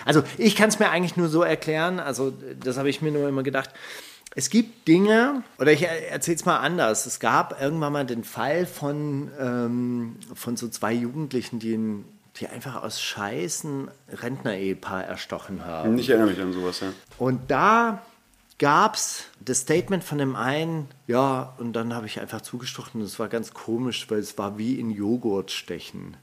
[0.06, 3.28] also ich kann es mir eigentlich nur so erklären, also das habe ich mir nur
[3.28, 3.72] immer gedacht,
[4.36, 7.06] es gibt Dinge, oder ich erzähle es mal anders.
[7.06, 12.06] Es gab irgendwann mal den Fall von, ähm, von so zwei Jugendlichen, die, in,
[12.40, 15.98] die einfach aus Scheißen Rentner-Ehepaar erstochen haben.
[15.98, 16.94] Ich erinnere mich an sowas, ja.
[17.18, 18.02] Und da
[18.60, 23.08] gab es das Statement von dem einen, ja, und dann habe ich einfach zugestochen und
[23.08, 26.18] es war ganz komisch, weil es war wie in Joghurt stechen.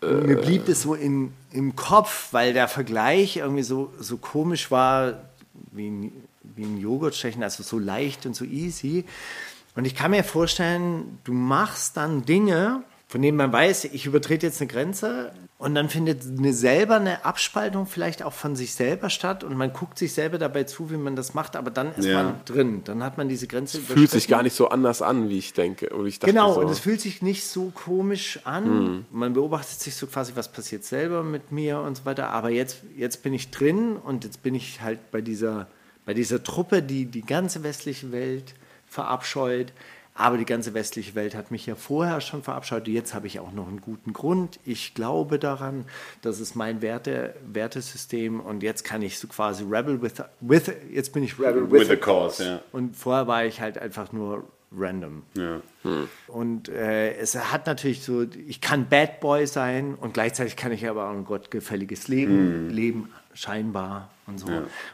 [0.00, 4.70] Und mir blieb das so in, im Kopf, weil der Vergleich irgendwie so, so komisch
[4.70, 5.30] war,
[5.70, 9.04] wie ein, wie ein Joghurt stechen, also so leicht und so easy.
[9.76, 14.46] Und ich kann mir vorstellen, du machst dann Dinge, von denen man weiß, ich übertrete
[14.46, 15.32] jetzt eine Grenze
[15.62, 19.72] und dann findet eine selber eine Abspaltung vielleicht auch von sich selber statt und man
[19.72, 22.22] guckt sich selber dabei zu, wie man das macht, aber dann ist Ja.
[22.22, 25.38] man drin, dann hat man diese Grenze Fühlt sich gar nicht so anders an, wie
[25.38, 25.94] ich denke.
[25.94, 26.60] Oder ich dachte Genau, so.
[26.60, 29.06] und es fühlt sich nicht so komisch an.
[29.10, 32.28] Man beobachtet sich so quasi, was passiert selber mit mir und so weiter.
[32.30, 35.68] Aber jetzt, jetzt bin ich drin und jetzt bin ich halt bei dieser,
[36.04, 38.54] bei dieser Truppe, die die ganze westliche Welt
[38.86, 39.72] verabscheut.
[40.14, 42.86] Aber die ganze westliche Welt hat mich ja vorher schon verabscheut.
[42.86, 44.60] Jetzt habe ich auch noch einen guten Grund.
[44.66, 45.86] Ich glaube daran,
[46.20, 48.40] das ist mein Werte, Wertesystem.
[48.40, 51.88] Und jetzt kann ich so quasi rebel with, with jetzt bin ich rebel with, With
[51.88, 52.60] the cause, ja.
[52.72, 54.44] Und vorher war ich halt einfach nur
[54.76, 55.22] random.
[55.34, 55.60] ja.
[56.28, 60.88] Und äh, es hat natürlich so, ich kann Bad Boy sein und gleichzeitig kann ich
[60.88, 64.46] aber auch ein gottgefälliges Leben leben, scheinbar und so.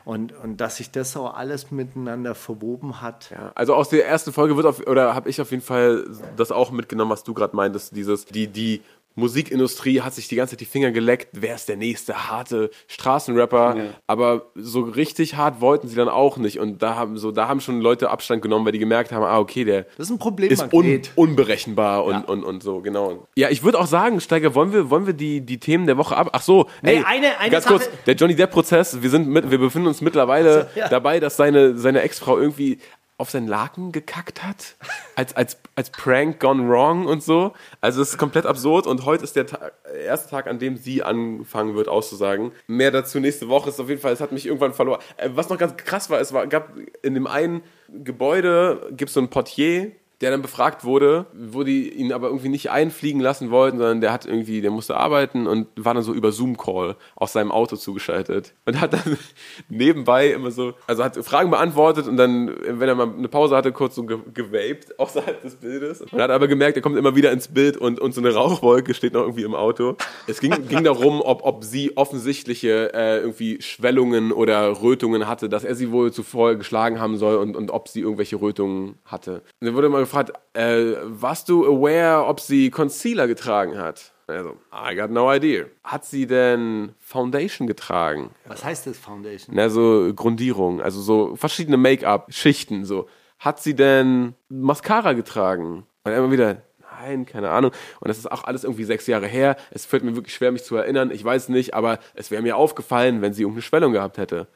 [0.04, 3.30] Und, und dass sich das so alles miteinander verwoben hat.
[3.30, 6.04] Ja, also aus der ersten Folge wird auf, oder habe ich auf jeden Fall
[6.36, 8.82] das auch mitgenommen, was du gerade meintest, dieses, die, die
[9.18, 13.76] Musikindustrie hat sich die ganze Zeit die Finger geleckt, wer ist der nächste harte Straßenrapper,
[14.06, 17.60] aber so richtig hart wollten sie dann auch nicht und da haben so, da haben
[17.60, 20.72] schon Leute Abstand genommen, weil die gemerkt haben, ah, okay, der Das ist ein ist
[20.72, 22.20] un unberechenbar und, Ja.
[22.26, 23.26] und, und so, genau.
[23.36, 26.16] Ja, ich würde auch sagen, Steiger, wollen wir, wollen wir die, die Themen der Woche
[26.16, 26.30] ab?
[26.32, 29.50] Ach so, Nee, ey, eine- eine ganz Sache- kurz, der Johnny Depp-Prozess, wir sind mit,
[29.50, 30.88] wir befinden uns mittlerweile ja.
[30.88, 32.78] dabei, dass seine, seine Ex-Frau irgendwie
[33.18, 34.76] auf seinen Laken gekackt hat,
[35.16, 37.52] als, als, als Prank gone wrong und so.
[37.80, 39.72] Also es ist komplett absurd und heute ist der Tag,
[40.04, 42.52] erste Tag, an dem sie anfangen wird auszusagen.
[42.68, 45.00] Mehr dazu nächste Woche ist auf jeden Fall, es hat mich irgendwann verloren.
[45.16, 49.14] Äh, Was noch ganz krass war, es war, gab in dem einen Gebäude gibt es
[49.14, 53.50] so einen Portier, der dann befragt wurde, wo die ihn aber irgendwie nicht einfliegen lassen
[53.50, 57.32] wollten, sondern der hat irgendwie, der musste arbeiten und war dann so über Zoom-Call aus
[57.32, 59.16] seinem Auto zugeschaltet und hat dann
[59.68, 63.70] nebenbei immer so, also hat Fragen beantwortet und dann, wenn er mal eine Pause hatte,
[63.70, 67.30] kurz so ge gewaped außerhalb des Bildes und hat aber gemerkt, er kommt immer wieder
[67.30, 69.96] ins Bild und, und so eine Rauchwolke steht noch irgendwie im Auto.
[70.26, 75.62] Es ging, ging darum, ob, ob sie offensichtliche äh, irgendwie Schwellungen oder Rötungen hatte, dass
[75.62, 79.42] er sie wohl zuvor geschlagen haben soll und, und ob sie irgendwelche Rötungen hatte.
[79.60, 84.12] Und dann wurde mal gefragt, äh, warst du aware, ob sie Concealer getragen hat?
[84.26, 85.66] Also, I got no idea.
[85.84, 88.30] Hat sie denn Foundation getragen?
[88.46, 89.56] Was heißt das Foundation?
[89.56, 93.08] Na, so Grundierung, also so verschiedene Make-up-Schichten, so.
[93.38, 95.86] Hat sie denn Mascara getragen?
[96.04, 96.62] Und immer wieder,
[97.00, 97.70] nein, keine Ahnung.
[98.00, 99.56] Und das ist auch alles irgendwie sechs Jahre her.
[99.70, 101.10] Es fällt mir wirklich schwer, mich zu erinnern.
[101.10, 104.48] Ich weiß nicht, aber es wäre mir aufgefallen, wenn sie irgendeine Schwellung gehabt hätte.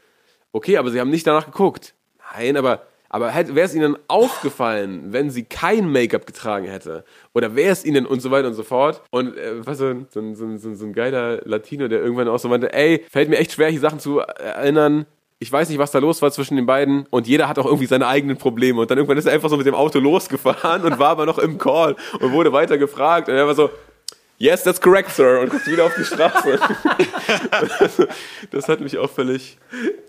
[0.51, 1.95] Okay, aber sie haben nicht danach geguckt.
[2.35, 2.83] Nein, aber
[3.13, 7.05] aber wäre es ihnen aufgefallen, wenn sie kein Make-up getragen hätte?
[7.35, 9.03] Oder wäre es ihnen und so weiter und so fort?
[9.11, 12.49] Und äh, was so, so, so, so, so ein geiler Latino, der irgendwann auch so
[12.49, 15.05] meinte, ey, fällt mir echt schwer, die Sachen zu erinnern.
[15.41, 17.87] Ich weiß nicht, was da los war zwischen den beiden und jeder hat auch irgendwie
[17.87, 18.81] seine eigenen Probleme.
[18.81, 21.39] Und dann irgendwann ist er einfach so mit dem Auto losgefahren und war aber noch
[21.39, 23.29] im Call und wurde weiter gefragt.
[23.29, 23.69] Und er war so,
[24.43, 25.39] Yes, that's correct, sir.
[25.41, 26.59] Und guckt wieder auf die Straße.
[28.51, 29.57] das hat mich auch völlig,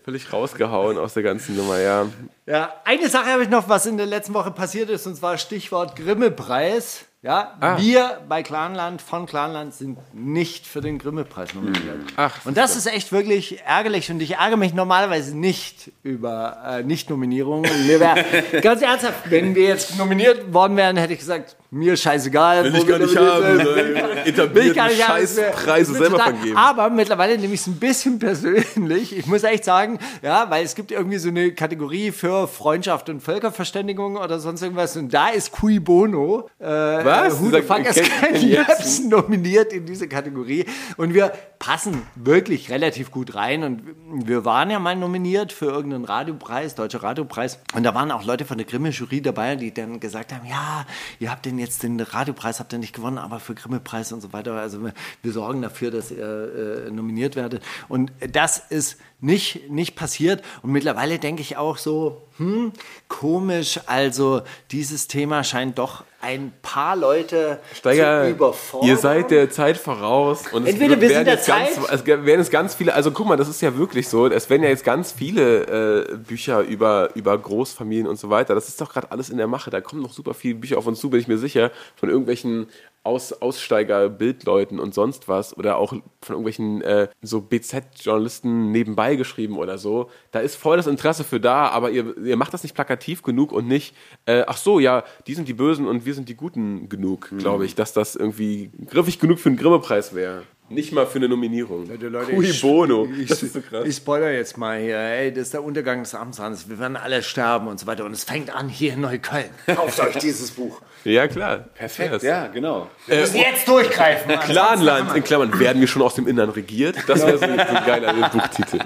[0.03, 2.07] völlig rausgehauen aus der ganzen Nummer, ja.
[2.47, 5.37] Ja, eine Sache habe ich noch, was in der letzten Woche passiert ist, und zwar
[5.37, 7.05] Stichwort Grimme-Preis.
[7.25, 7.77] Ja, Ah.
[7.79, 11.81] wir bei Clanland von Clanland sind nicht für den Grimme-Preis nominiert.
[12.17, 16.83] Ach, Und das ist echt wirklich ärgerlich und ich ärgere mich normalerweise nicht über äh,
[16.83, 17.71] Nicht-Nominierungen.
[18.61, 22.65] Ganz ernsthaft, wenn wir jetzt nominiert worden wären, hätte ich gesagt, mir scheißegal.
[22.65, 23.57] Will ich gar wir nicht haben.
[23.57, 26.57] Will ich Etablierte gar nicht Scheißpreise selber total- vergeben.
[26.57, 28.19] Aber mittlerweile nehme ich es ein bisschen
[28.53, 29.17] persönlich.
[29.17, 33.21] Ich muss echt sagen, ja, weil es gibt irgendwie so eine Kategorie für Freundschaft und
[33.21, 34.95] Völkerverständigung oder sonst irgendwas.
[34.97, 36.49] Und da ist Cui Bono.
[36.59, 36.65] Äh,
[37.13, 37.39] Was?
[37.39, 39.09] Who the fuck is Ken Jebsen.
[39.09, 40.65] Nominiert in diese Kategorie.
[40.97, 43.63] Und wir passen wirklich relativ gut rein.
[43.63, 47.59] Und wir waren ja mal nominiert für irgendeinen Radiopreis, Deutscher Radiopreis.
[47.73, 50.85] Und da waren auch Leute von der Grimme-Jury dabei, die dann gesagt haben, ja,
[51.19, 54.33] ihr habt denn jetzt den Radiopreis, habt ihr nicht gewonnen, aber für Grimme-Preis und so
[54.33, 54.53] weiter.
[54.53, 57.63] Also wir, wir sorgen dafür, dass ihr äh, nominiert werdet.
[57.87, 60.43] Und das ist nicht, nicht passiert.
[60.61, 62.73] Und mittlerweile denke ich auch so, hm,
[63.07, 63.79] komisch.
[63.85, 68.89] Also dieses Thema scheint doch ein paar Leute Steiger, zu überfordern.
[68.89, 70.43] ihr seid der Zeit voraus.
[70.51, 73.27] Und Entweder wir sind der jetzt ganz, Zeit- Es werden jetzt ganz viele, also guck
[73.27, 74.27] mal, das ist ja wirklich so.
[74.27, 78.55] Es werden ja jetzt ganz viele äh, Bücher über, über Großfamilien und so weiter.
[78.55, 79.69] Das ist doch gerade alles in der Mache.
[79.69, 82.67] Da kommen noch super viele Bücher auf uns zu, bin ich mir sicher, von irgendwelchen
[83.03, 85.57] Aus, Aussteiger-Bildleuten und sonst was.
[85.57, 90.09] Oder auch von irgendwelchen äh, so BZ-Journalisten nebenbei geschrieben oder so.
[90.31, 93.51] Da ist voll das Interesse für da, aber ihr, ihr macht das nicht plakativ genug
[93.51, 93.95] und nicht,
[94.25, 97.65] äh, ach so, ja, die sind die Bösen und wir sind die Guten genug, glaube
[97.65, 100.43] ich, dass das irgendwie griffig genug für einen Grimme-Preis wäre.
[100.69, 101.87] Nicht mal für eine Nominierung.
[102.25, 103.07] Cui ich- Bono.
[103.19, 103.85] Ich, das ist so krass.
[103.85, 104.97] ich spoiler jetzt mal hier.
[104.97, 106.69] Ey, das ist der Untergang des Amtsrandes.
[106.69, 108.05] Wir werden alle sterben und so weiter.
[108.05, 109.49] Und es fängt an hier in Neukölln.
[109.75, 110.81] Kauft euch dieses Buch.
[111.03, 111.65] ja, klar.
[111.75, 112.23] Perfekt.
[112.23, 112.87] Ja, genau.
[113.07, 114.31] Wir müssen jetzt durchgreifen.
[114.39, 116.95] Clanland, in Klammern, werden wir schon aus dem Innern regiert?
[117.07, 118.79] Das wäre so, so ein geiler Buchtitel.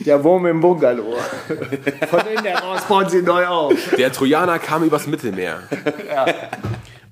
[0.00, 1.16] Der Wurm im Bungalow.
[2.10, 3.74] Von innen heraus bauen sie neu auf.
[3.96, 5.62] Der Trojaner kam übers Mittelmeer.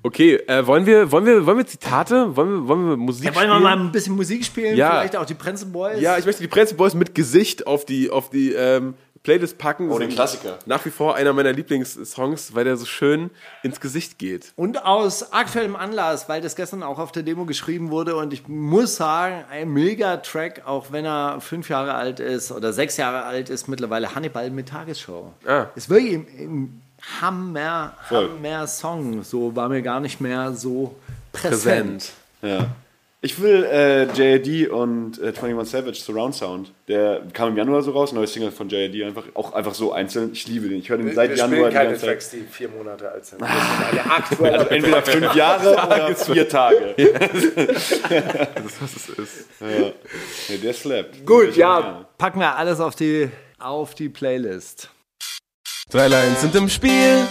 [0.03, 2.35] Okay, äh, wollen, wir, wollen, wir, wollen wir Zitate?
[2.35, 3.63] Wollen wir, wollen wir Musik Ja, wollen wir spielen?
[3.63, 4.75] mal ein bisschen Musik spielen?
[4.75, 4.99] Ja.
[4.99, 6.01] Vielleicht auch die Prinzen Boys?
[6.01, 9.91] Ja, ich möchte die Prince Boys mit Gesicht auf die, auf die ähm, Playlist packen.
[9.91, 10.57] Oh, den Klassiker.
[10.65, 13.29] Nach wie vor einer meiner Lieblingssongs, weil der so schön
[13.61, 14.53] ins Gesicht geht.
[14.55, 18.47] Und aus aktuellem Anlass, weil das gestern auch auf der Demo geschrieben wurde und ich
[18.47, 23.51] muss sagen, ein Mega-Track, auch wenn er fünf Jahre alt ist oder sechs Jahre alt
[23.51, 25.33] ist, mittlerweile Hannibal mit Tagesschau.
[25.45, 25.67] Ah.
[25.75, 26.81] Ist wirklich ein, ein
[27.21, 28.29] Hammer, Voll.
[28.29, 29.23] Hammer Song.
[29.23, 30.95] So war mir gar nicht mehr so
[31.31, 31.53] präsent.
[31.61, 32.11] Präsent.
[32.41, 32.67] Ja.
[33.23, 36.71] Ich will äh, JD und äh, 21 Savage Surround Sound.
[36.87, 40.31] Der kam im Januar so raus, neue Single von JD, einfach, auch einfach so einzeln.
[40.33, 40.79] Ich liebe den.
[40.79, 42.33] Ich höre den seit Januar die ganze Zeit.
[42.33, 43.43] die vier Monate alt sind.
[43.43, 46.95] Eine aktuelle Also entweder fünf Jahre oder vier Tage.
[46.97, 47.19] Ja.
[47.19, 49.45] Das ist, was es ist.
[49.59, 51.23] Ja, der slappt.
[51.23, 53.29] Gut, ja, packen wir alles auf die,
[53.59, 54.89] auf die Playlist.
[55.91, 57.27] Drei Lines sind im Spiel,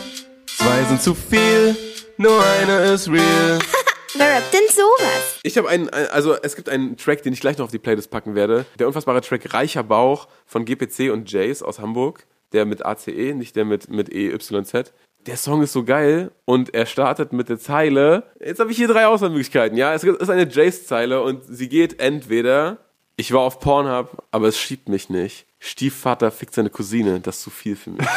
[0.46, 1.74] zwei sind zu viel,
[2.18, 3.58] nur eine ist real.
[4.14, 5.38] Wer rappt denn sowas?
[5.42, 7.78] Ich habe einen, ein- also es gibt einen Track, den ich gleich noch auf die
[7.78, 8.66] Playlist packen werde.
[8.78, 12.26] Der unfassbare Track Reicher Bauch von GPC und Jace aus Hamburg.
[12.52, 14.92] Der mit ACE, nicht der mit, mit EYZ.
[15.26, 18.24] Der Song ist so geil und er startet mit der Zeile.
[18.44, 19.78] Jetzt habe ich hier drei Auswahlmöglichkeiten.
[19.78, 22.78] Ja, es ist eine Jace-Zeile und sie geht entweder
[23.16, 25.46] ich war auf Pornhub, aber es schiebt mich nicht.
[25.60, 28.06] Stiefvater fickt seine Cousine, das ist zu viel für mich.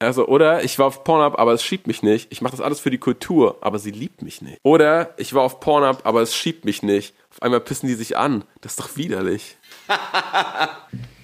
[0.00, 2.30] Also, oder ich war auf Pornhub, aber es schiebt mich nicht.
[2.30, 4.60] Ich mache das alles für die Kultur, aber sie liebt mich nicht.
[4.62, 7.16] Oder ich war auf Pornhub, aber es schiebt mich nicht.
[7.32, 8.44] Auf einmal pissen die sich an.
[8.60, 9.56] Das ist doch widerlich.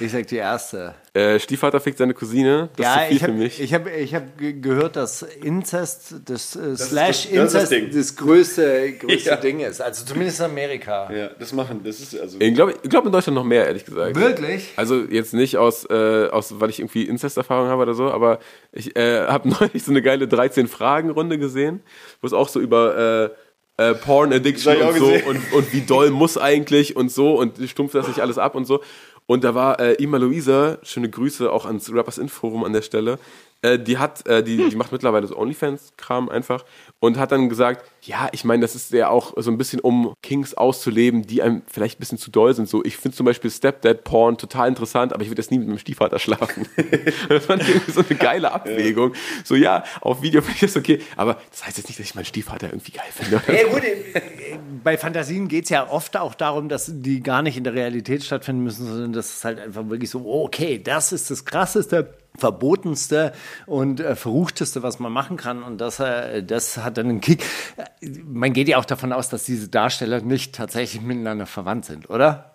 [0.00, 0.94] Ich sag die erste.
[1.14, 2.70] Äh, Stiefvater fickt seine Cousine.
[2.76, 3.60] Das ist ja, zu viel ich für habe mich.
[3.60, 7.42] ich hab, ich hab ge- gehört, dass Inzest, das, äh, das- Slash das ist das
[7.70, 7.90] Inzest, Ding.
[7.94, 9.36] das, größte, größte Ja.
[9.36, 9.80] Ding ist.
[9.80, 11.12] Also zumindest in Amerika.
[11.12, 12.38] Ja, das machen, das ist also.
[12.40, 14.16] Ich glaube ich glaub in Deutschland noch mehr, ehrlich gesagt.
[14.16, 14.70] Wirklich?
[14.76, 18.38] Also jetzt nicht aus, äh, aus weil ich irgendwie Inzest-Erfahrung habe oder so, aber
[18.72, 21.80] ich äh, habe neulich so eine geile 13-Fragen-Runde gesehen,
[22.20, 23.30] wo es auch so über
[23.78, 27.34] äh, äh, Porn-Addiction Das hab und so und, und wie doll muss eigentlich und so
[27.38, 28.82] und stumpft das nicht alles ab und so.
[29.26, 32.82] Und da war äh, Ima Luisa, schöne Grüße auch ans Rappers Inf Forum an der
[32.82, 33.18] Stelle,
[33.62, 36.64] äh, die hat, äh, die, die macht mittlerweile so OnlyFans-Kram einfach
[37.00, 40.14] und hat dann gesagt, ja, ich meine, das ist ja auch so ein bisschen, um
[40.22, 42.68] Kings auszuleben, die einem vielleicht ein bisschen zu doll sind.
[42.68, 45.78] So, ich finde zum Beispiel Stepdad-Porn total interessant, aber ich würde jetzt nie mit meinem
[45.78, 46.66] Stiefvater schlafen.
[47.28, 49.12] das fand ich irgendwie so eine geile Abwägung.
[49.44, 52.14] So, ja, auf Video finde ich das okay, aber das heißt jetzt nicht, dass ich
[52.16, 53.40] meinen Stiefvater irgendwie geil finde.
[53.46, 57.56] Ja, gut, äh, bei Fantasien geht es ja oft auch darum, dass die gar nicht
[57.56, 61.12] in der Realität stattfinden müssen, sondern dass es halt einfach wirklich so, oh, okay, das
[61.12, 63.32] ist das krasseste, verbotenste
[63.66, 65.62] und äh, verruchteste, was man machen kann.
[65.62, 67.44] Und das, äh, das hat dann einen Kick.
[67.76, 72.08] Äh, Man geht ja auch davon aus, dass diese Darsteller nicht tatsächlich miteinander verwandt sind,
[72.10, 72.51] oder?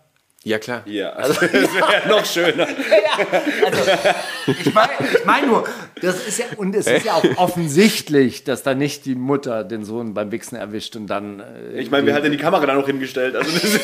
[0.47, 0.81] Ja, klar.
[0.85, 2.67] Ja, also, das wäre ja noch schöner.
[4.47, 5.65] Ich meine ich mein nur,
[6.01, 9.83] das ist ja, und es ist ja auch offensichtlich, dass da nicht die Mutter den
[9.83, 11.41] Sohn beim Wichsen erwischt und dann.
[11.41, 13.35] Äh, Ich meine, wer hat denn die Kamera da noch hingestellt?
[13.35, 13.79] Also, das ist,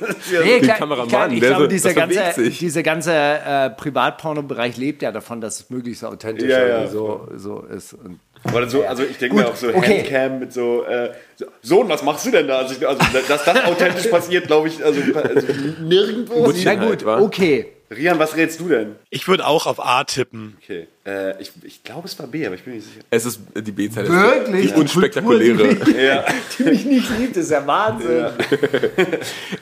[0.00, 3.12] das ist ja Nee, Den klar, Kameramann, klar, ich glaube, so- dieser ganze, dieser ganze
[3.12, 7.92] äh, Privatporno-Bereich lebt ja davon, dass es möglichst authentisch Ja, ja, so, so ist.
[7.92, 8.18] Und
[8.52, 9.98] Oder so, also ich denke mir auch so okay.
[9.98, 12.58] Handcam mit so, äh, so, Sohn, was machst du denn da?
[12.58, 15.46] Also, ich, also dass das authentisch passiert, glaube ich, also, also
[15.80, 16.46] nirgendwo.
[16.46, 17.20] Mutti na halt, gut, wa?
[17.20, 17.66] okay.
[17.90, 18.96] Rian, was rätst du denn?
[19.08, 20.58] Ich würde auch auf A tippen.
[20.62, 23.00] Okay, äh, ich, ich glaube, es war B, aber ich bin mir nicht sicher.
[23.08, 24.10] Es ist die B-Zeile.
[24.10, 24.74] Wirklich?
[24.74, 25.68] Die unspektakuläre.
[25.98, 26.24] Ja,
[26.58, 28.26] Die mich nicht liebt, ist ja Wahnsinn.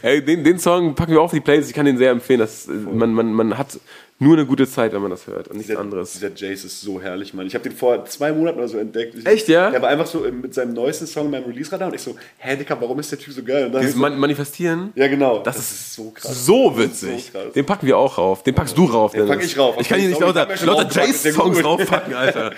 [0.02, 1.70] Ey, den, den Song packen wir auf die Playlist.
[1.70, 2.40] Ich kann den sehr empfehlen.
[2.40, 3.78] Das, äh, man, man, man hat
[4.18, 6.12] nur eine gute Zeit, wenn man das hört und nichts dieser, anderes.
[6.14, 7.46] dieser Jace ist so herrlich, Mann.
[7.46, 9.14] Ich habe den vor zwei Monaten oder so entdeckt.
[9.14, 9.70] Ich, Echt, ja?
[9.70, 12.56] Der war einfach so mit seinem neuesten Song in meinem Release-Radar und ich so, hä,
[12.56, 13.70] Dicker, warum ist der Typ so geil?
[13.78, 14.92] Dieses so, Man Manifestieren.
[14.94, 15.40] ja, genau.
[15.40, 16.46] Das, Das ist so krass.
[16.46, 17.26] So witzig.
[17.26, 17.52] so krass.
[17.52, 18.42] den packen wir auch rauf.
[18.42, 19.12] Den packst du rauf.
[19.12, 19.36] Den Dennis.
[19.36, 19.76] pack ich rauf.
[19.80, 21.64] Ich kann hier nicht lauter, lauter ja Jace-Songs gut.
[21.64, 22.52] draufpacken, Alter.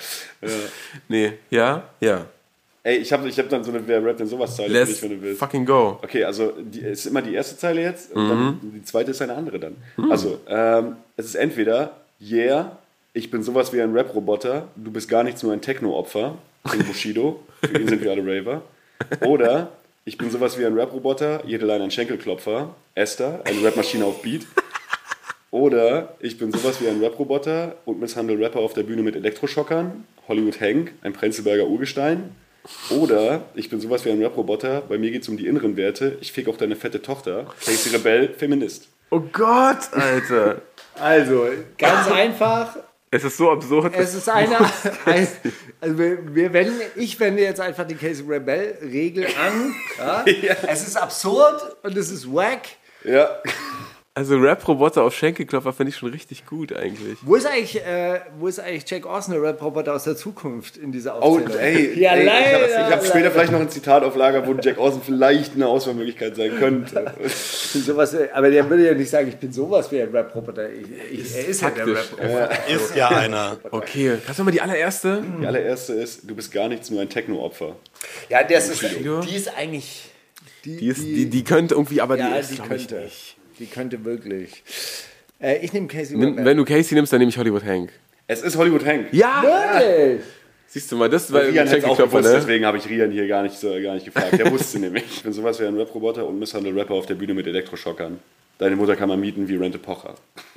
[1.09, 2.27] Nee, ja, ja.
[2.89, 4.93] Ey, ich habe ich hab dann so eine Wer rappt denn sowas Zeile für Let's
[4.93, 5.39] dich, wenn du willst.
[5.41, 5.99] fucking go.
[6.03, 8.29] Okay, also die ist immer die erste Zeile jetzt und Mhm.
[8.31, 9.77] dann die zweite ist eine andere dann.
[10.09, 12.79] Also, ähm, es ist entweder Yeah,
[13.13, 16.39] ich bin sowas wie ein Rap-Roboter, du bist gar nichts nur ein Techno-Opfer,
[16.71, 18.63] King Bushido, für ihn sind wir alle Raver.
[19.27, 19.73] Oder
[20.07, 24.47] ich bin sowas wie ein Rap-Roboter, jede Line ein Schenkelklopfer, Esther, eine Rapmaschine auf Beat.
[25.51, 30.05] Oder ich bin sowas wie ein Rap-Roboter und misshandle Rapper auf der Bühne mit Elektroschockern,
[30.27, 32.35] Hollywood Hank, ein Prenzlberger Urgestein.
[32.91, 36.19] Oder ich bin sowas wie ein Rap-Roboter, bei mir geht es um die inneren Werte,
[36.21, 38.89] ich fick auch deine fette Tochter, Casey Rebell, Feminist.
[39.11, 40.61] Oh Gott, Alter.
[40.95, 41.47] Also,
[41.79, 42.77] ganz einfach.
[43.11, 43.95] es ist so absurd.
[43.97, 44.59] Es ist eine.
[45.07, 45.29] ein,
[45.81, 49.75] also wir, wir wenden, ich wende jetzt einfach die Casey Rebel-Regel an.
[49.99, 50.57] Ja?
[50.67, 52.63] Es ist absurd und es ist wack.
[53.05, 53.41] Ja,
[54.19, 57.19] Also Rap-Roboter auf Schenkelklopfer finde ich schon richtig gut eigentlich.
[57.23, 60.91] Wo ist eigentlich, äh, wo ist eigentlich Jack Austin, der Rap-Roboter aus der Zukunft in
[60.91, 61.57] dieser oh, Aufzählung?
[61.57, 62.69] ey, ja, ey, leider.
[62.69, 65.69] ich habe hab später vielleicht noch ein Zitat auf Lager, wo Jack Austin vielleicht eine
[65.69, 67.15] Auswahlmöglichkeit sein könnte.
[67.29, 70.69] Sowas, aber der würde ja nicht sagen, ich bin sowas wie ein Rap-Roboter.
[70.69, 71.87] Er ist ja der.
[71.87, 72.51] Rap-Roboter.
[72.69, 73.57] Ist ja einer.
[73.71, 75.23] Okay, kannst du mal die allererste?
[75.41, 77.77] Die allererste ist, du bist gar nichts, nur ein Techno-Opfer.
[78.29, 80.11] Ja, das ist, die ist eigentlich.
[80.65, 83.05] Die, ist, die, die könnte irgendwie, aber ja, die ist, die glaub ich, könnte.
[83.05, 83.38] nicht.
[83.59, 84.63] Die könnte wirklich.
[85.41, 87.91] Äh, ich nehme Casey Nimm, wenn du Casey nimmst, dann nehme ich Hollywood Hank.
[88.27, 89.09] Es ist Hollywood Hank.
[89.13, 89.43] Ja!
[89.43, 90.25] Wirklich?
[90.71, 92.41] Siehst du mal, das war Rian es auch Schenkelklopfer, gewusst, ne?
[92.41, 94.39] deswegen habe ich Rian hier gar nicht, so, gar nicht gefragt.
[94.39, 95.05] Der wusste nämlich.
[95.11, 98.19] Ich bin sowas wie ein Rap-Roboter und misshandle Rapper auf der Bühne mit Elektroschockern.
[98.59, 100.17] Deine Mutter kann man mieten wie Rente Pocher.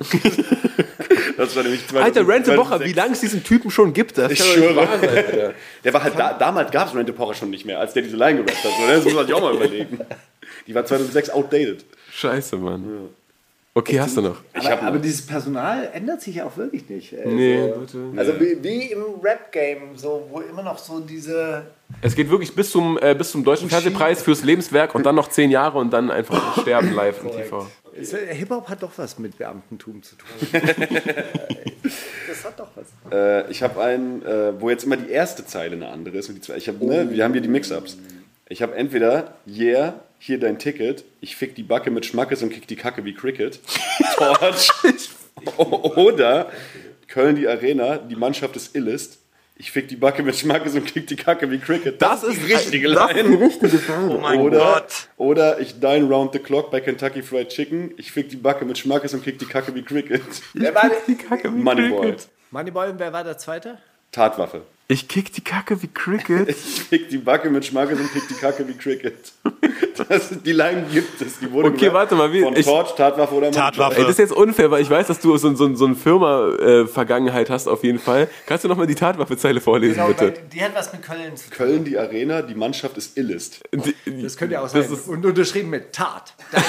[1.36, 2.90] das war nämlich 2000 Alter, Rente Bocher, 2006.
[2.90, 4.76] wie lange es diesen Typen schon gibt, das Ich schwöre.
[4.76, 5.54] wahr sein, Alter.
[5.84, 8.16] Der war halt da, damals gab es Rente Pocher schon nicht mehr, als der diese
[8.16, 8.72] Line gerappt hat.
[8.76, 8.94] So, ne?
[8.96, 9.98] Das muss man sich auch mal überlegen.
[10.66, 11.84] Die war 2006 outdated.
[12.14, 13.08] Scheiße, Mann.
[13.74, 14.36] Okay, hast du noch?
[14.54, 17.14] Ich Aber, aber dieses Personal ändert sich ja auch wirklich nicht.
[17.16, 17.98] Also, Nee, bitte.
[18.16, 21.62] Also wie, wie im Rap-Game, so, wo immer noch so diese.
[22.02, 25.28] Es geht wirklich bis zum, äh, bis zum Deutschen Fernsehpreis fürs Lebenswerk und dann noch
[25.28, 27.66] zehn Jahre und dann einfach sterben live im TV.
[27.94, 30.28] Ist- Hip-Hop hat doch was mit Beamtentum zu tun.
[32.28, 32.86] das hat doch was.
[33.10, 36.28] Äh, ich habe einen, äh, wo jetzt immer die erste Zeile eine andere ist.
[36.28, 37.96] Und die zwei, ich hab, ne, wir haben hier die Mix-Ups.
[38.50, 39.94] Ich habe entweder, yeah,
[40.24, 43.58] hier dein Ticket, ich fick die Backe mit Schmackes und kick die Kacke wie Cricket.
[44.16, 44.70] Torch.
[45.56, 46.52] Oder
[47.08, 49.18] Köln die Arena, die Mannschaft ist illest.
[49.56, 52.00] Ich fick die Backe mit Schmackes und kick die Kacke wie Cricket.
[52.00, 53.40] Das ist die richtige das ist die Line.
[53.40, 54.10] richtige Frage.
[54.10, 55.08] Oh mein Oder, Gott.
[55.16, 57.92] oder ich dine round the clock bei Kentucky Fried Chicken.
[57.96, 60.22] Ich fick die Backe mit Schmackes und kick die Kacke wie Cricket.
[60.54, 62.00] Wer war Die Kacke wie Moneyboy.
[62.00, 62.28] Cricket.
[62.52, 63.78] Moneyboy, und wer war der Zweite?
[64.12, 64.62] Tatwaffe.
[64.88, 66.48] Ich kick die Kacke wie Cricket.
[66.50, 69.32] Ich fick die Backe mit Schmackes und kick die Kacke wie Cricket.
[70.44, 71.38] Die Line gibt es.
[71.38, 73.62] Die wurde Okay, warte mal, wie- von ich- Torch, Tatwaffe oder Moneyboy.
[73.70, 73.96] Tatwaffe.
[73.96, 77.50] Ey, das ist jetzt unfair, weil ich weiß, dass du so, so, so eine Firma-Vergangenheit
[77.50, 78.28] hast auf jeden Fall.
[78.46, 80.34] Kannst du nochmal die Tatwaffe-Zeile vorlesen, Genau, bitte?
[80.52, 81.56] die hat was mit Köln zu tun.
[81.56, 83.60] Köln die Arena, die Mannschaft ist illest.
[83.72, 86.32] Die- Das könnte ja auch ist- Und unterschrieben mit Tat.
[86.52, 86.62] Tat.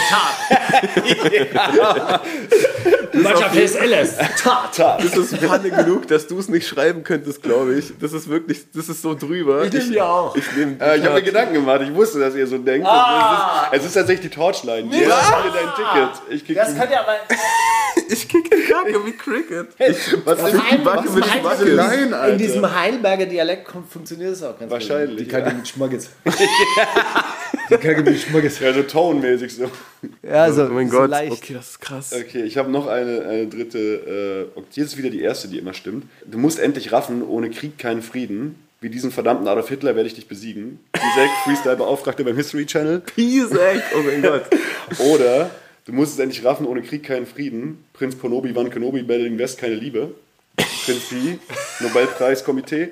[3.13, 4.15] Die Mannschaft ist Ellis.
[4.41, 4.79] Tat.
[4.79, 7.93] Das ist Panne genug, dass du es nicht schreiben könntest, glaube ich.
[7.99, 9.63] Das ist wirklich, das ist so drüber.
[9.65, 10.35] Ich nehme die auch.
[10.35, 11.81] Ich nehme Äh, ich habe mir Gedanken gemacht.
[11.83, 12.87] Ich wusste, dass ihr so denkt.
[12.87, 13.22] Ah.
[13.71, 14.89] Es, ist, es ist tatsächlich die Torchline.
[14.89, 16.47] Die hat mir dein Ticket.
[16.47, 17.15] Ich Das die- könnte aber.
[18.09, 19.67] ich kick die Kacke wie Cricket.
[20.25, 22.29] was ist die Backe mit in, Nein, diesem, Alter.
[22.33, 25.19] in diesem Heidelberger Dialekt kommt, funktioniert es auch ganz Wahrscheinlich, gut.
[25.19, 25.53] Die Kacke ja.
[25.55, 26.09] mit Schmackes.
[27.69, 28.59] Die Kacke mit Schmackes.
[28.59, 29.69] Ja, so tonmäßig so.
[30.21, 31.31] Ja, so, Oh mein so Gott, leicht.
[31.31, 32.13] okay, das ist krass.
[32.13, 34.49] Okay, ich habe noch eine, eine dritte.
[34.57, 36.05] Äh, hier ist wieder die erste, die immer stimmt.
[36.25, 38.55] Du musst endlich raffen, ohne Krieg keinen Frieden.
[38.83, 40.77] Wie diesen verdammten Adolf Hitler werde ich dich besiegen.
[40.93, 43.01] Isaac, Freestyle-Beauftragter beim History Channel.
[43.15, 44.43] Isaac, oh mein Gott.
[44.99, 45.51] Oder
[45.85, 47.85] du musst es endlich raffen, ohne Krieg keinen Frieden.
[47.93, 50.13] Prinz Ponobi, Van Kenobi, Berlin West, keine Liebe.
[50.57, 51.39] Prinz Pi,
[51.79, 52.89] Nobelpreiskomitee.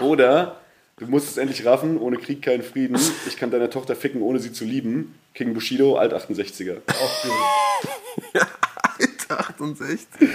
[0.00, 0.56] Oder
[0.96, 2.98] du musst es endlich raffen, ohne Krieg keinen Frieden.
[3.28, 5.14] Ich kann deine Tochter ficken, ohne sie zu lieben.
[5.34, 6.78] King Bushido, Alt 68er.
[8.98, 10.08] Alter, 68.
[10.20, 10.28] Ja.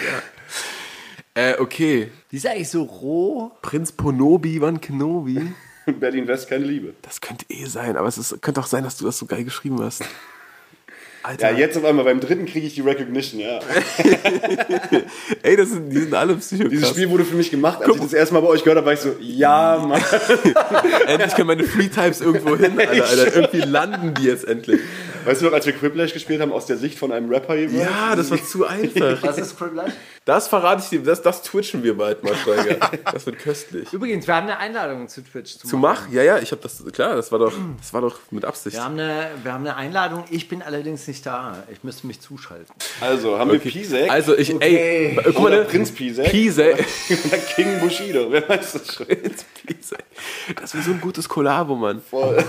[1.36, 2.11] Äh, okay.
[2.31, 3.51] Die ist eigentlich so roh.
[3.61, 5.53] Prinz Ponobi, Van Kenobi.
[5.99, 6.93] Berlin West, keine Liebe.
[7.01, 9.43] Das könnte eh sein, aber es ist, könnte auch sein, dass du das so geil
[9.43, 10.03] geschrieben hast.
[11.23, 11.51] Alter.
[11.51, 13.59] Ja, jetzt auf einmal, beim dritten kriege ich die Recognition, ja.
[15.41, 16.71] Ey, das sind, die sind alle Psychopath.
[16.71, 18.86] Dieses Spiel wurde für mich gemacht, als ich das erste Mal bei euch gehört habe,
[18.86, 20.01] war ich so, ja, Mann.
[21.07, 23.36] Endlich können meine Free Types irgendwo hin, Alter, Alter.
[23.36, 24.81] Irgendwie landen die jetzt endlich.
[25.26, 27.84] Weißt du noch, als wir Quiplash gespielt haben, aus der Sicht von einem Rapper jeweils?
[27.84, 29.21] Ja, das war zu einfach.
[29.23, 29.86] Was ist Scribbler?
[30.26, 32.78] Das verrate ich dir, das, das twitchen wir bald mal, Steiger.
[33.11, 33.91] Das wird köstlich.
[33.93, 36.05] Übrigens, wir haben eine Einladung zu Twitch zu Zu machen.
[36.07, 36.13] Mach?
[36.13, 38.76] Ja, ja, ich habe das, klar, das war doch, das war doch mit Absicht.
[38.76, 40.23] Wir haben, eine, wir haben eine Einladung.
[40.32, 41.63] Ich bin allerdings nicht da.
[41.71, 42.73] Ich müsste mich zuschalten.
[43.01, 45.65] Also, haben wir Pisek Also ich, ey, guck mal, ne?
[45.65, 46.86] Prinz Pisek Pisek.
[47.26, 49.05] oder King Bushido, wer weiß das schon.
[49.05, 50.03] Prinz Pisek.
[50.59, 52.01] Das wäre so ein gutes Kollabo, Mann.
[52.01, 52.43] Voll.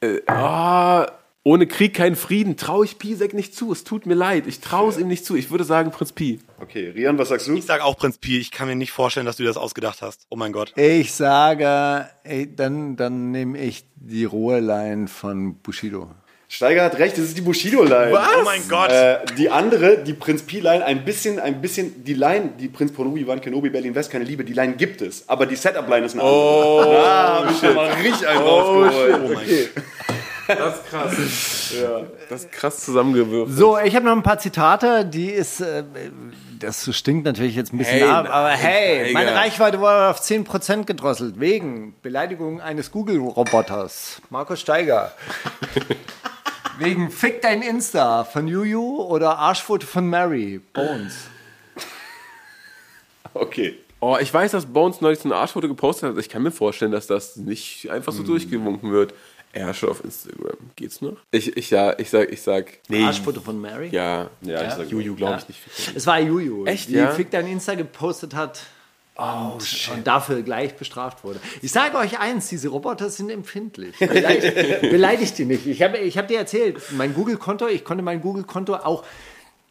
[0.00, 1.06] Äh, ah,
[1.42, 2.56] ohne Krieg kein Frieden.
[2.56, 3.70] Traue ich Pisek nicht zu.
[3.70, 4.46] Es tut mir leid.
[4.46, 5.36] Ich traue es ihm nicht zu.
[5.36, 6.40] Ich würde sagen Prinz Pi.
[6.60, 7.54] Okay, Rian, was sagst du?
[7.54, 8.38] Ich sag auch Prinz Pi.
[8.38, 10.26] Ich kann mir nicht vorstellen, dass du dir das ausgedacht hast.
[10.28, 10.72] Oh mein Gott.
[10.76, 16.10] Ich sage, ey, dann, dann nehme ich die rohe Line von Bushido.
[16.48, 18.12] Steiger hat recht, das ist die Bushido-Line.
[18.12, 18.90] Oh mein Gott.
[18.90, 23.26] Äh, die andere, die Prinz Pi-Line, ein bisschen, ein bisschen, die Line, die Prinz Ponobi,
[23.26, 26.22] Van Kenobi, Berlin West, keine Liebe, die Line gibt es, aber die Setup-Line ist eine
[26.22, 26.36] andere.
[26.36, 29.20] Oh, ah, hab ich mal richtig einen rausgeholt.
[29.24, 29.84] Oh mein Gott.
[30.46, 31.74] Das ist krass.
[31.82, 32.02] ja.
[32.28, 33.58] Das ist krass zusammengewürfelt.
[33.58, 35.82] So, ich habe noch ein paar Zitate, die ist, äh,
[36.60, 40.84] das stinkt natürlich jetzt ein bisschen Hey, ab, aber hey, meine Reichweite wurde auf 10%
[40.84, 44.22] gedrosselt, wegen Beleidigung eines Google-Roboters.
[44.30, 45.12] Markus Steiger.
[46.78, 51.28] wegen Fick dein Insta von Juju oder Arschfoto von Mary, Bones.
[53.34, 53.76] Okay.
[54.00, 56.18] Oh, ich weiß, dass Bones neulich so ein Arschfoto gepostet hat.
[56.18, 59.14] Ich kann mir vorstellen, dass das nicht einfach so durchgewunken wird.
[59.52, 60.56] Ärsche auf Instagram.
[60.76, 61.16] Geht's noch?
[61.30, 62.66] Ich, ich, ja, ich sag, ich sag.
[62.88, 63.04] Nee.
[63.04, 63.88] Arschfoto von Mary?
[63.90, 64.28] Ja.
[64.42, 65.38] Ja, ich sag Juju glaube Ja.
[65.38, 65.60] ich nicht.
[65.96, 67.10] Es war Juju, Echt, die ja?
[67.12, 68.60] Fick dein Insta gepostet hat.
[69.18, 69.58] Oh,
[69.94, 71.40] und dafür gleich bestraft wurde.
[71.62, 73.98] Ich sage euch eins, diese Roboter sind empfindlich.
[73.98, 75.66] Beleidigt, beleidigt die nicht.
[75.66, 79.04] Ich habe ich hab dir erzählt, mein Google-Konto, ich konnte mein Google-Konto auch,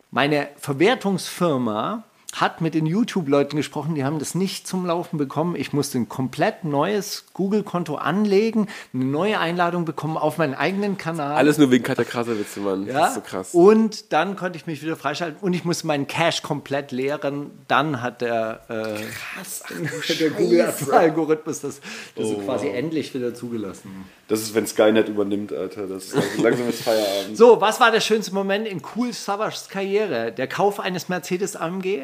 [0.10, 2.04] meine Verwertungsfirma
[2.36, 5.56] hat mit den YouTube-Leuten gesprochen, die haben das nicht zum Laufen bekommen.
[5.56, 11.36] Ich musste ein komplett neues Google-Konto anlegen, eine neue Einladung bekommen auf meinen eigenen Kanal.
[11.36, 12.88] Alles nur wegen Katja Krasowitz, Mann.
[12.88, 12.94] Ja?
[12.94, 13.50] Das ist so krass.
[13.54, 17.52] Und dann konnte ich mich wieder freischalten und ich musste meinen Cache komplett leeren.
[17.70, 21.80] Dann hat der, äh, der Google-Algorithmus das,
[22.16, 24.06] das Oh, so quasi endlich wieder zugelassen.
[24.28, 25.86] Das ist, wenn Skynet übernimmt, Alter.
[25.86, 27.38] Das ist also langsam ist Feierabend.
[27.38, 30.32] So, was war der schönste Moment in Cool Savage Karriere?
[30.32, 32.00] Der Kauf eines Mercedes AMG,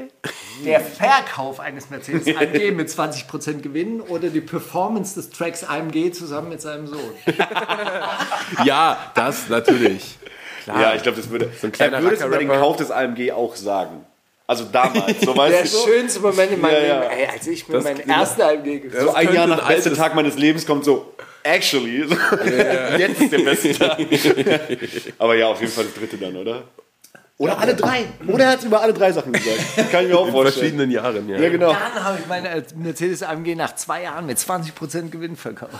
[0.63, 6.49] der Verkauf eines Mercedes AMG mit 20% Gewinn oder die Performance des Tracks AMG zusammen
[6.49, 6.99] mit seinem Sohn?
[8.65, 10.17] Ja, das natürlich.
[10.63, 10.81] Klar.
[10.81, 11.49] Ja, ich glaube, das würde.
[11.59, 12.47] So ein kleiner er würde es über den.
[12.49, 14.05] Kauf des AMG auch sagen.
[14.45, 15.67] Also damals, so weißt Der du.
[15.69, 15.87] so?
[15.87, 16.99] schönste Moment in meinem Ja, ja.
[17.01, 20.13] Leben, ey, als ich mir meinen ersten AMG gekauft So ein Jahr nach altes- Tag
[20.13, 21.13] meines Lebens kommt so,
[21.43, 22.15] actually, so,
[22.97, 23.97] jetzt ist der beste Tag.
[25.19, 26.63] Aber ja, auf jeden Fall das dritte dann, oder?
[27.37, 28.05] Oder alle drei.
[28.27, 29.89] Oder er hat über alle drei Sachen gesagt.
[29.91, 30.59] Kann ich mir auch In vorstellen.
[30.77, 31.39] verschiedenen Jahren, ja.
[31.39, 31.71] Ja, genau.
[31.73, 35.73] Dann habe ich meine Mercedes AMG nach zwei Jahren mit 20% Gewinn verkauft.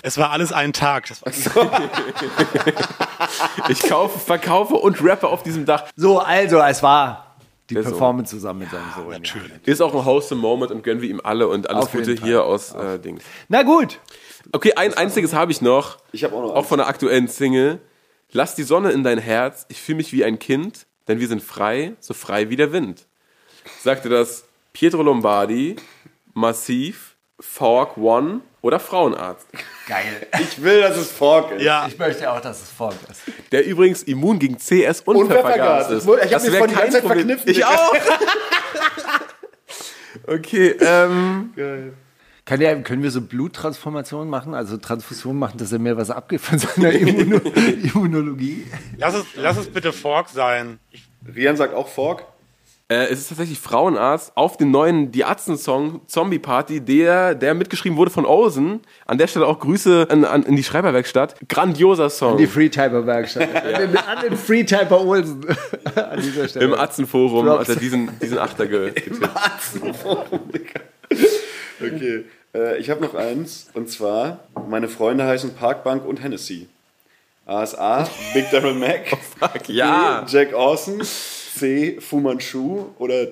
[0.00, 1.06] Es war alles ein Tag.
[1.08, 1.22] Das
[1.54, 1.70] war
[3.68, 5.84] Ich kaufe, verkaufe und rappe auf diesem Dach.
[5.96, 7.36] So, also, es war
[7.68, 7.92] die Der Sohn.
[7.92, 9.10] Performance zusammen mit seinem Sohn.
[9.10, 9.52] natürlich.
[9.66, 12.42] Ist auch ein wholesome Moment und gönnen wir ihm alle und alles Auf Gute hier
[12.44, 13.22] aus äh, Dings.
[13.48, 13.98] Na gut.
[14.52, 15.98] Okay, ein einziges habe ich noch.
[16.12, 16.68] Ich habe auch noch Auch eins.
[16.68, 17.80] von der aktuellen Single.
[18.32, 21.42] Lass die Sonne in dein Herz, ich fühle mich wie ein Kind, denn wir sind
[21.42, 23.06] frei, so frei wie der Wind.
[23.82, 25.76] Sagte das Pietro Lombardi,
[26.34, 29.46] Massiv, Fork One oder Frauenarzt.
[29.86, 30.26] Geil.
[30.40, 31.62] Ich will, dass es Fork ist.
[31.62, 33.20] Ja, Ich möchte auch, dass es folgt ist.
[33.52, 36.02] Der übrigens immun gegen CS und, Und Pfeffergas ist.
[36.02, 37.26] Ich wollte- ich hab Das mir vorhin die ganze Zeit Problem.
[37.28, 37.94] verkniffen, Ich auch.
[40.26, 41.52] okay, ähm,
[42.46, 46.44] Kann der, können wir so Bluttransformationen machen, also Transfusionen machen, dass er mehr was abgibt
[46.44, 48.68] von seiner Immuno Immunologie?
[48.96, 50.78] lass es, lass es bitte Fork sein.
[51.34, 52.24] Rian sagt auch Fork.
[52.88, 57.98] Äh, es ist tatsächlich Frauenarzt auf den neuen Die Atzen-Song Zombie Party, der, der mitgeschrieben
[57.98, 58.80] wurde von Ozen.
[59.06, 61.34] An der Stelle auch Grüße an, an, in die Schreiberwerkstatt.
[61.48, 62.36] Grandioser Song.
[62.38, 63.48] Die Freetyper-Werkstatt.
[63.56, 65.44] An den, an den Freetyper Olsen.
[65.96, 66.64] an dieser Stelle.
[66.64, 69.28] Im Atzen-Forum hat er diesen, diesen Achter ge getippt.
[71.80, 72.24] Okay.
[72.56, 73.68] Äh, ich habe noch eins.
[73.74, 76.68] Und zwar, meine Freunde heißen Parkbank und Hennessy.
[77.44, 79.08] ASA, Big Daryl Mac.
[79.38, 80.22] Fuck, ja.
[80.22, 81.04] B, Jack Awesome.
[81.04, 82.86] C, Fu Manchu.
[82.98, 83.28] Oder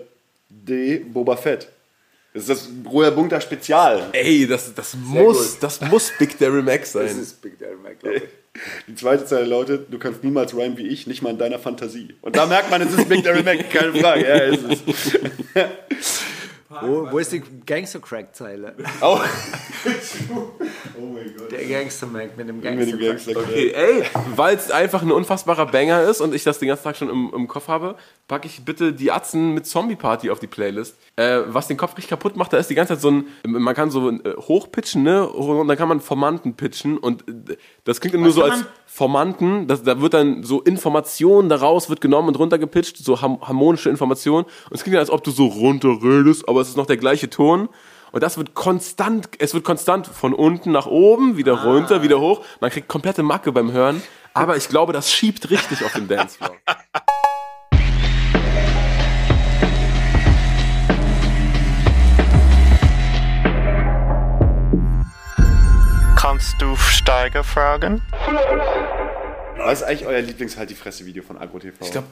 [0.48, 1.68] D, Boba Fett.
[2.32, 4.08] Das ist das Roher Bunker Spezial.
[4.12, 7.08] Ey, das, das muss, das muss Big Daryl Max sein.
[7.40, 8.22] Big Daryl Mac, glaube ich.
[8.88, 12.14] Die zweite Zeile lautet, du kannst niemals rhymen wie ich, nicht mal in deiner Fantasie.
[12.22, 14.22] Und da merkt man, es ist Big Daryl Mac, keine Frage.
[14.22, 16.20] Ja, ist es.
[16.82, 18.74] Wo, wo ist die Gangster-Crack-Zeile?
[19.00, 19.20] Oh.
[21.50, 23.00] Der Gangster-Mac mit dem Mit dem Gangster-Crack.
[23.00, 24.04] Gangster Okay, ey,
[24.34, 27.32] weil es einfach ein unfassbarer Banger ist und ich das den ganzen Tag schon im,
[27.34, 27.96] im Kopf habe,
[28.28, 30.96] packe ich bitte die Atzen mit Zombie Party auf die Playlist.
[31.16, 33.74] Äh, was den Kopf richtig kaputt macht, da ist die ganze Zeit so ein, man
[33.74, 38.14] kann so äh, hochpitchen, ne, und dann kann man Formanten pitchen und äh, das klingt
[38.14, 38.66] dann nur so als man?
[38.86, 43.90] Formanten, das, da wird dann so Information daraus wird genommen und runtergepitcht, so ham harmonische
[43.90, 46.96] Information und es klingt dann, als ob du so runterredest, aber es ist noch der
[46.96, 47.68] gleiche Ton.
[48.12, 52.44] Und das wird konstant, es wird konstant von unten nach oben, wieder runter, wieder hoch.
[52.60, 54.02] Man kriegt komplette Macke beim Hören.
[54.34, 56.56] Aber ich glaube, das schiebt richtig auf dem Dancefloor.
[66.16, 68.00] Kannst du Steiger fragen?
[69.58, 71.74] Was ist eigentlich euer Lieblings-Halt die Fresse-Video von AgroTV?
[71.80, 72.06] Ich glaube,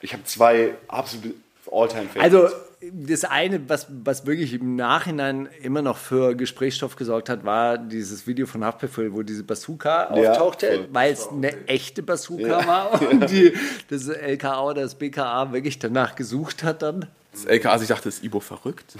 [0.00, 1.34] Ich habe zwei absolute
[1.70, 2.22] All-Time-Favorites.
[2.22, 2.48] Also
[2.90, 8.26] das eine, was, was wirklich im Nachhinein immer noch für Gesprächsstoff gesorgt hat, war dieses
[8.26, 13.30] Video von Haftbefehl, wo diese Bazooka Ja, auftauchte, weil es eine echte Bazooka war und
[13.30, 13.52] die,
[13.88, 17.06] das LKA oder das BKA wirklich danach gesucht hat dann.
[17.32, 18.94] das LKA, ich dachte, ist Ibo verrückt.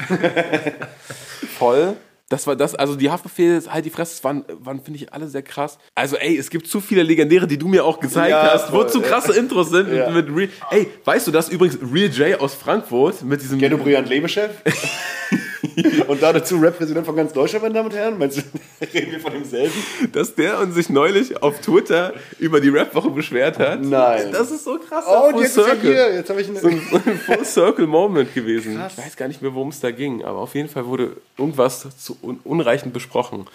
[1.59, 1.97] Voll.
[2.33, 5.43] Das war das, also die Haftbefehle, halt die Fresse, waren, waren finde ich, alle sehr
[5.43, 5.77] krass.
[5.95, 8.77] Also, ey, es gibt zu viele legendäre, die du mir auch gezeigt Ja, hast, wo
[8.77, 9.07] voll, zu ja.
[9.07, 9.93] krasse Intros sind.
[9.93, 10.09] Ja.
[10.09, 13.59] Mit, mit Real, ey, weißt du das übrigens, Real J aus Frankfurt mit diesem.
[13.59, 14.51] Ghetto Brillant Lebeschef.
[16.09, 18.19] Und da dazu Rap-Präsident von ganz Deutschland, meine Damen und Herren.
[18.19, 18.43] Meinst du,
[18.95, 19.73] reden wir von demselben?
[20.13, 23.83] dass der und sich neulich auf Twitter über die Rap-Woche beschwert hat.
[23.83, 24.33] Nein.
[24.33, 25.05] Das ist so krass.
[25.07, 25.93] Oh, Full jetzt ist er Circle.
[25.93, 26.15] hier.
[26.15, 26.61] Jetzt habe ich eine.
[26.61, 28.81] So ein, Full Circle Moment gewesen.
[28.89, 31.87] Ich weiß gar nicht mehr, worum es da ging, aber auf jeden Fall wurde irgendwas
[31.97, 33.47] zu un unreichend besprochen.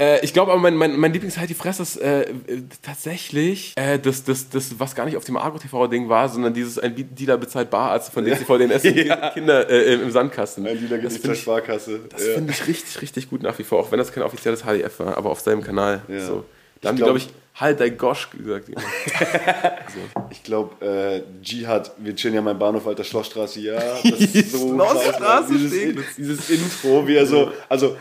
[0.00, 2.26] Äh, ich glaube aber, mein, mein, mein Lieblings halt die Fresse ist äh,
[2.82, 6.94] tatsächlich äh, das, das, das, was gar nicht auf dem Agro-TV-Ding war, sondern dieses ein
[6.96, 8.94] Dealer bezahlt Bararzt von DCV den essen
[9.34, 10.66] Kinder äh, im Sandkasten.
[10.66, 12.00] Ein Dealer geht das nicht finde zur ich, Sparkasse.
[12.10, 12.34] das Ja.
[12.34, 15.16] finde ich richtig, richtig gut nach wie vor, auch wenn das kein offizielles HDF war,
[15.18, 16.02] aber auf seinem Kanal.
[16.08, 16.20] Ja.
[16.24, 16.44] So.
[16.80, 17.28] Da haben die, glaub- glaube ich,
[17.60, 18.68] halt dein Gosch gesagt.
[20.30, 23.74] Ich glaube, äh, Jihad, wir chillen ja mein Bahnhof, alter Schlossstraße, ja.
[24.04, 27.96] Das ist so Schlossstraße dieses, dieses Intro, wie er so, also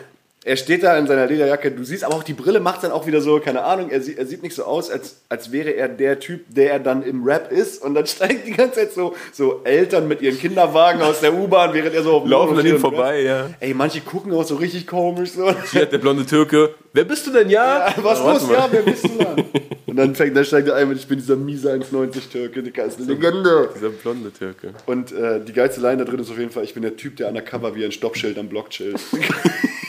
[0.48, 3.06] er steht da in seiner Lederjacke, du siehst aber auch die Brille macht dann auch
[3.06, 5.90] wieder so, keine Ahnung, er, sieht- er sieht nicht so aus, als, als wäre er
[5.90, 9.16] der Typ, der er dann im Rap ist und dann steigen die ganze Zeit so,
[9.34, 13.22] so Eltern mit ihren Kinderwagen aus der U-Bahn, während er so Laufen an ihm vorbei,
[13.22, 13.50] ja.
[13.60, 15.54] Ey, manche gucken auch so richtig komisch so.
[15.72, 16.74] Hier hat der blonde Türke.
[16.94, 17.94] Wer bist du denn, ja?
[17.98, 18.48] Was warte los?
[18.48, 18.54] mal.
[18.56, 19.44] Ja, wer bist du dann?
[19.86, 22.84] Und dann, fängt, dann steigt er ein mit, ich bin dieser miese 1,90 Türke, Digga,
[22.84, 23.70] ist eine Legende.
[23.76, 24.74] Dieser blonde Türke.
[24.86, 27.18] Und äh, die geilste Line da drin ist auf jeden Fall, ich bin der Typ,
[27.18, 29.00] der undercover wie ein Stoppschild am Block chillt.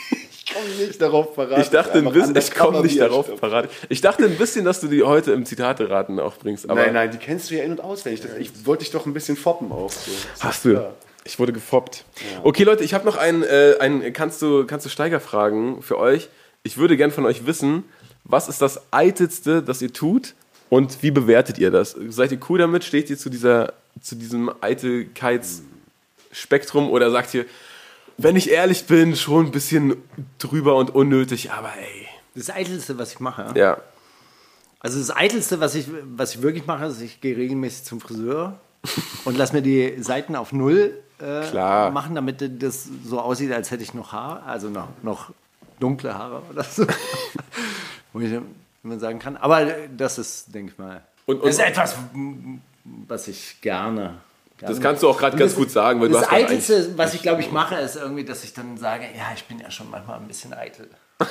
[0.65, 1.59] ich komme nicht darauf parat.
[1.61, 3.69] Ich dachte ein bisschen, ich komme nicht darauf parat.
[3.89, 6.69] Ich dachte ein bisschen, dass du die heute im Zitate-Raten auch bringst.
[6.69, 8.21] Aber Nein, nein, die kennst du ja in- und auswendig.
[8.21, 9.89] Das, ich wollte dich doch ein bisschen foppen auch.
[9.91, 10.11] So.
[10.39, 10.91] Hast du?
[11.25, 12.05] Ich wurde gefoppt.
[12.43, 15.97] Okay, Leute, ich habe noch einen, äh, einen kannst du, kannst du Steiger fragen für
[15.97, 16.29] euch.
[16.63, 17.83] Ich würde gern von euch wissen,
[18.23, 20.33] was ist das Eitelste, das ihr tut,
[20.69, 21.95] Und wie bewertet ihr das?
[22.09, 22.83] Seid ihr cool damit?
[22.83, 27.45] Steht ihr zu, dieser, zu diesem Eitelkeitsspektrum oder sagt ihr,
[28.21, 29.95] wenn ich ehrlich bin, schon ein bisschen
[30.37, 32.07] drüber und unnötig, aber ey.
[32.35, 33.51] Das Eitelste, was ich mache.
[33.55, 33.77] Ja.
[34.79, 38.59] Also das Eitelste, was ich, was ich wirklich mache, ist, ich gehe regelmäßig zum Friseur
[39.25, 43.83] und lass mir die Seiten auf Null äh, machen, damit das so aussieht, als hätte
[43.83, 45.31] ich noch Haar, also noch, noch
[45.79, 46.85] dunkle Haare oder so.
[48.13, 48.31] Wo ich,
[48.83, 49.35] man sagen kann.
[49.37, 49.65] Aber
[49.97, 51.95] das ist, denke ich mal, Und- das ist und- etwas,
[53.07, 54.17] was ich gerne.
[54.61, 57.13] Das kannst du auch gerade ganz gut sagen, weil du das hast grad Eitelste, was
[57.13, 59.89] ich glaube ich mache, ist irgendwie, dass ich dann sage, ja, ich bin ja schon
[59.89, 60.89] manchmal ein bisschen eitel.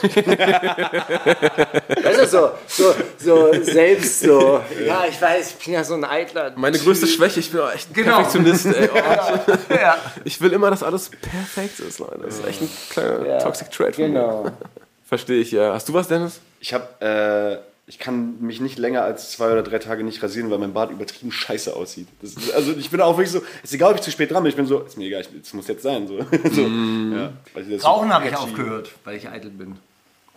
[2.02, 6.04] weißt du, so, so, so selbst so, ja, ich weiß, ich bin ja so ein
[6.04, 6.52] eitler.
[6.56, 8.16] Meine größte Schwäche, ich bin auch echt ein Genau.
[8.16, 8.66] Perfektionist.
[8.66, 8.90] Ey.
[8.92, 12.20] Oh, ja, ich will immer, dass alles perfekt ist, Leute.
[12.24, 14.10] Das ist echt ein kleiner Ja, Toxic Trait von mir.
[14.10, 14.46] genau.
[15.06, 15.72] Verstehe ich, ja.
[15.72, 16.40] Hast du was, Dennis?
[16.60, 17.56] Ich habe, äh,
[17.88, 20.90] ich kann mich nicht länger als zwei oder drei Tage nicht rasieren, weil mein Bart
[20.90, 22.06] übertrieben scheiße aussieht.
[22.20, 24.42] Das ist, also ich bin auch wirklich so, ist egal, ob ich zu spät dran
[24.42, 26.06] bin, ich bin so, ist mir egal, es muss jetzt sein.
[26.06, 26.18] So.
[26.52, 29.76] so ja, weil ich das so Rauchen habe ich aufgehört, weil ich eitel bin.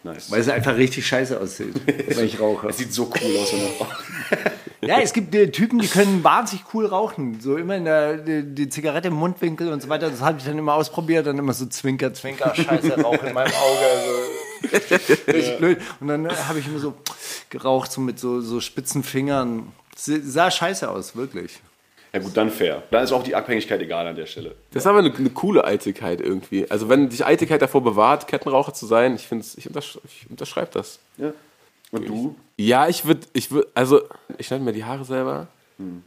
[0.03, 0.31] Nice.
[0.31, 2.69] Weil es einfach richtig scheiße aussieht, wenn ich rauche.
[2.69, 4.03] Es sieht so cool aus, wenn man raucht.
[4.83, 7.39] Ja, es gibt äh, Typen, die können wahnsinnig cool rauchen.
[7.39, 10.09] So immer in der, die, die Zigarette im Mundwinkel und so weiter.
[10.09, 11.27] Das habe ich dann immer ausprobiert.
[11.27, 13.85] Dann immer so Zwinker, Zwinker, Scheiße, Rauch in meinem Auge.
[14.03, 14.50] So.
[15.27, 15.79] Richtig blöd.
[15.99, 16.93] Und dann äh, habe ich immer so
[17.49, 19.71] geraucht, so mit so, so spitzen Fingern.
[19.95, 21.59] Sah scheiße aus, wirklich.
[22.13, 22.83] Ja gut, dann fair.
[22.91, 24.55] Da ist auch die Abhängigkeit egal an der Stelle.
[24.71, 26.69] Das ist aber eine, eine coole Eitelkeit irgendwie.
[26.69, 30.71] Also wenn dich Eitelkeit davor bewahrt, Kettenraucher zu sein, ich finde ich, untersch ich unterschreibe
[30.73, 30.99] das.
[31.17, 31.31] Ja.
[31.91, 32.35] Und du?
[32.57, 34.01] Ja, ich würde, ich würde, also
[34.37, 35.47] ich schneide mir die Haare selber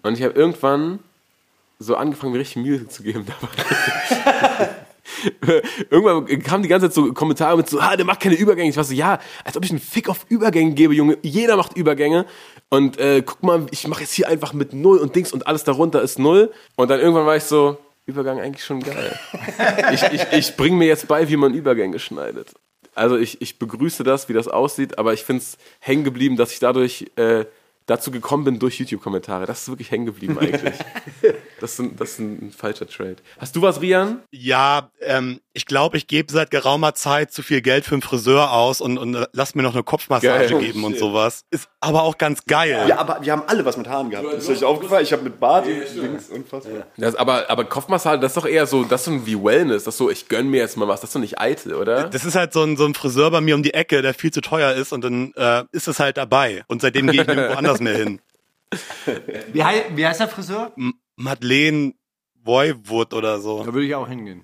[0.03, 0.99] und ich habe irgendwann
[1.79, 4.69] so angefangen, mir richtig Mühe zu geben dabei.
[5.91, 8.71] Irgendwann kamen die ganze Zeit so Kommentare mit so, ah, der macht keine Übergänge.
[8.71, 11.19] Ich war so, ja, als ob ich einen Fick auf Übergänge gebe, Junge.
[11.23, 12.27] Jeder macht Übergänge.
[12.69, 15.65] Und äh, guck mal, ich mache jetzt hier einfach mit Null und Dings und alles
[15.65, 16.53] darunter ist Null.
[16.77, 19.19] Und dann irgendwann war ich so, Übergang eigentlich schon geil.
[19.93, 22.53] ich ich, ich bringe mir jetzt bei, wie man Übergänge schneidet.
[22.95, 26.53] Also ich, ich begrüße das, wie das aussieht, aber ich finde es hängen geblieben, dass
[26.53, 27.45] ich dadurch äh,
[27.87, 29.47] dazu gekommen bin durch YouTube-Kommentare.
[29.47, 30.75] Das ist wirklich hängen geblieben eigentlich.
[31.61, 33.17] das, ist ein, das ist ein, falscher Trade.
[33.39, 34.23] Hast du was, Rian?
[34.31, 38.53] Ja, ähm, ich glaube, ich gebe seit geraumer Zeit zu viel Geld für einen Friseur
[38.53, 40.59] aus und, und äh, lass mir noch eine Kopfmassage Geil.
[40.59, 41.45] geben und sowas.
[41.51, 42.87] Ist aber auch ganz geil.
[42.89, 44.33] Ja, aber wir haben alle was mit Haaren gehabt.
[44.35, 45.05] Ist euch aufgefallen?
[45.05, 46.87] Ich habe mit Bart und Dings unfassbar.
[46.97, 49.85] Das, aber, aber Kopfmassage, das ist doch eher so, das ist so wie Wellness.
[49.85, 51.01] Das ist so, ich gönn mir jetzt mal was.
[51.01, 52.09] Das ist doch nicht eitel, oder?
[52.09, 54.33] Das ist halt so ein, so ein Friseur bei mir um die Ecke, der viel
[54.33, 56.65] zu teuer ist und dann äh, ist es halt dabei.
[56.67, 58.21] Und seitdem gehe ich nirgendwo anders mehr hin.
[59.53, 60.73] Wie, hei- wie heißt der Friseur?
[60.77, 61.95] M Madeleine
[62.43, 63.63] Voivod oder so.
[63.63, 64.43] Da würde ich auch hingehen.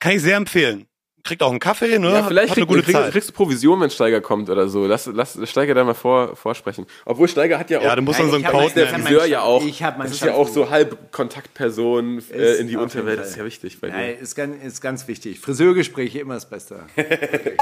[0.00, 0.86] Kann ich sehr empfehlen.
[1.22, 2.10] Kriegt auch einen Kaffee, ne?
[2.10, 4.86] Ja, vielleicht krieg, gute krieg, kriegst du Provision, wenn Steiger kommt oder so.
[4.86, 6.86] Lass, lass Steiger da mal vor, vorsprechen.
[7.04, 7.84] Obwohl Steiger hat ja auch.
[7.84, 9.62] Ja, du musst dann so einen Code der Friseur ja auch.
[9.62, 13.20] Ich hab das ist ja auch so halb Kontaktperson äh, in die Unterwelt.
[13.20, 13.92] Das ist ja wichtig bei dir.
[13.92, 15.38] Nein, ist ganz, ist ganz wichtig.
[15.40, 16.80] Friseurgespräche immer das Beste.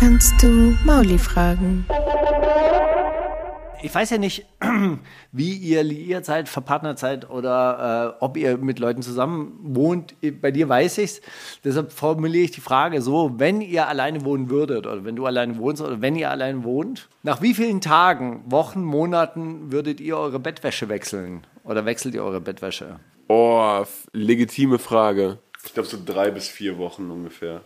[0.00, 1.84] Kannst du Mauli fragen?
[3.80, 4.44] Ich weiß ja nicht,
[5.32, 10.16] wie ihr liiert seid, verpartnert seid oder äh, ob ihr mit Leuten zusammen wohnt.
[10.40, 11.20] Bei dir weiß ich's.
[11.64, 15.58] Deshalb formuliere ich die Frage so: Wenn ihr alleine wohnen würdet oder wenn du alleine
[15.58, 20.40] wohnst oder wenn ihr alleine wohnt, nach wie vielen Tagen, Wochen, Monaten würdet ihr eure
[20.40, 22.98] Bettwäsche wechseln oder wechselt ihr eure Bettwäsche?
[23.28, 25.38] Oh, legitime Frage.
[25.64, 27.60] Ich glaube so drei bis vier Wochen ungefähr.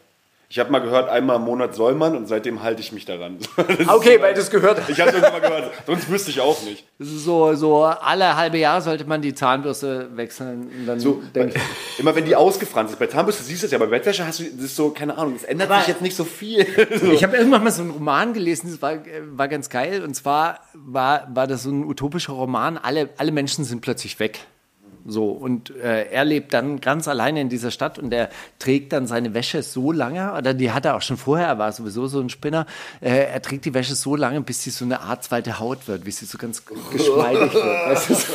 [0.55, 3.39] Ich habe mal gehört, einmal im Monat soll man und seitdem halte ich mich daran.
[3.57, 4.83] Das ist- Okay, weil das gehört.
[4.91, 6.85] Ich habe irgendwann mal gehört, sonst wüsste ich auch nicht.
[6.99, 10.71] So, so alle halbe Jahr sollte man die Zahnbürste wechseln.
[10.81, 11.63] Und dann So, denk ich,
[11.99, 12.99] immer wenn die ausgefranst ist.
[12.99, 15.35] Bei Zahnbürste siehst du es ja, bei Bettwäsche hast du, das ist so, keine Ahnung,
[15.37, 16.67] es ändert Aber- sich jetzt nicht so viel.
[17.13, 18.99] Ich habe irgendwann mal so einen Roman gelesen, das war,
[19.31, 20.05] war ganz geil.
[20.05, 22.77] Und zwar war, war das so ein utopischer Roman.
[22.77, 24.41] Alle, alle Menschen sind plötzlich weg.
[25.05, 29.07] So, und äh, er lebt dann ganz alleine in dieser Stadt und er trägt dann
[29.07, 32.21] seine Wäsche so lange, oder die hat er auch schon vorher, er war sowieso so
[32.21, 32.67] ein Spinner,
[33.01, 36.05] äh, er trägt die Wäsche so lange, bis sie so eine Art zweite Haut wird,
[36.05, 37.65] bis sie so ganz geschmeidig wird.
[37.87, 38.31] Weißt du, so,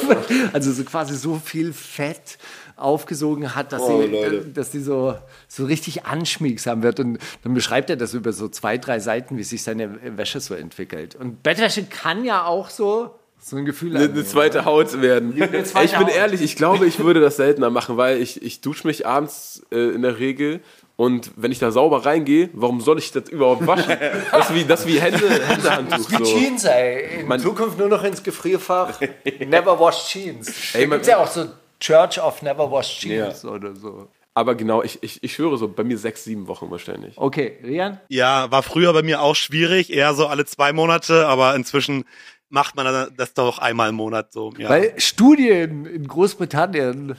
[0.53, 2.37] also so quasi so viel Fett
[2.75, 4.45] aufgesogen hat, dass, Oh, sie, Leute.
[4.53, 5.15] dass die so,
[5.47, 6.99] so richtig anschmiegsam wird.
[6.99, 10.53] Und dann beschreibt er das über so zwei, drei Seiten, wie sich seine Wäsche so
[10.53, 11.15] entwickelt.
[11.15, 14.13] Und Bettwäsche kann ja auch so, so ein Gefühl Eine, annehmen.
[14.15, 15.35] eine zweite Haut werden.
[15.65, 16.15] zweite ich bin Haut.
[16.15, 19.89] ehrlich, ich glaube, ich würde das seltener machen, weil ich, ich dusche mich abends äh,
[19.93, 20.59] in der Regel
[20.95, 23.95] und wenn ich da sauber reingehe, warum soll ich das überhaupt waschen?
[24.31, 26.09] Das ist wie, das ist wie Hände, Händehandtuch.
[26.11, 26.23] Wie So.
[26.25, 27.21] Jeans, ey.
[27.21, 28.99] In Man- Zukunft nur noch ins Gefrierfach.
[29.39, 30.73] Never wash Jeans.
[30.75, 31.45] Ey, man- Gibt ja auch so
[31.79, 34.07] Church of Never Wash Jeans oder so.
[34.33, 37.13] Aber genau, ich, ich, ich schwöre so, bei mir sechs, sieben Wochen wahrscheinlich.
[37.17, 37.99] Okay, Rian?
[38.07, 42.05] Ja, war früher bei mir auch schwierig, eher so alle zwei Monate, aber inzwischen
[42.49, 44.53] macht man das doch einmal im Monat so.
[44.57, 44.69] Ja.
[44.69, 47.15] Weil Studien in Großbritannien,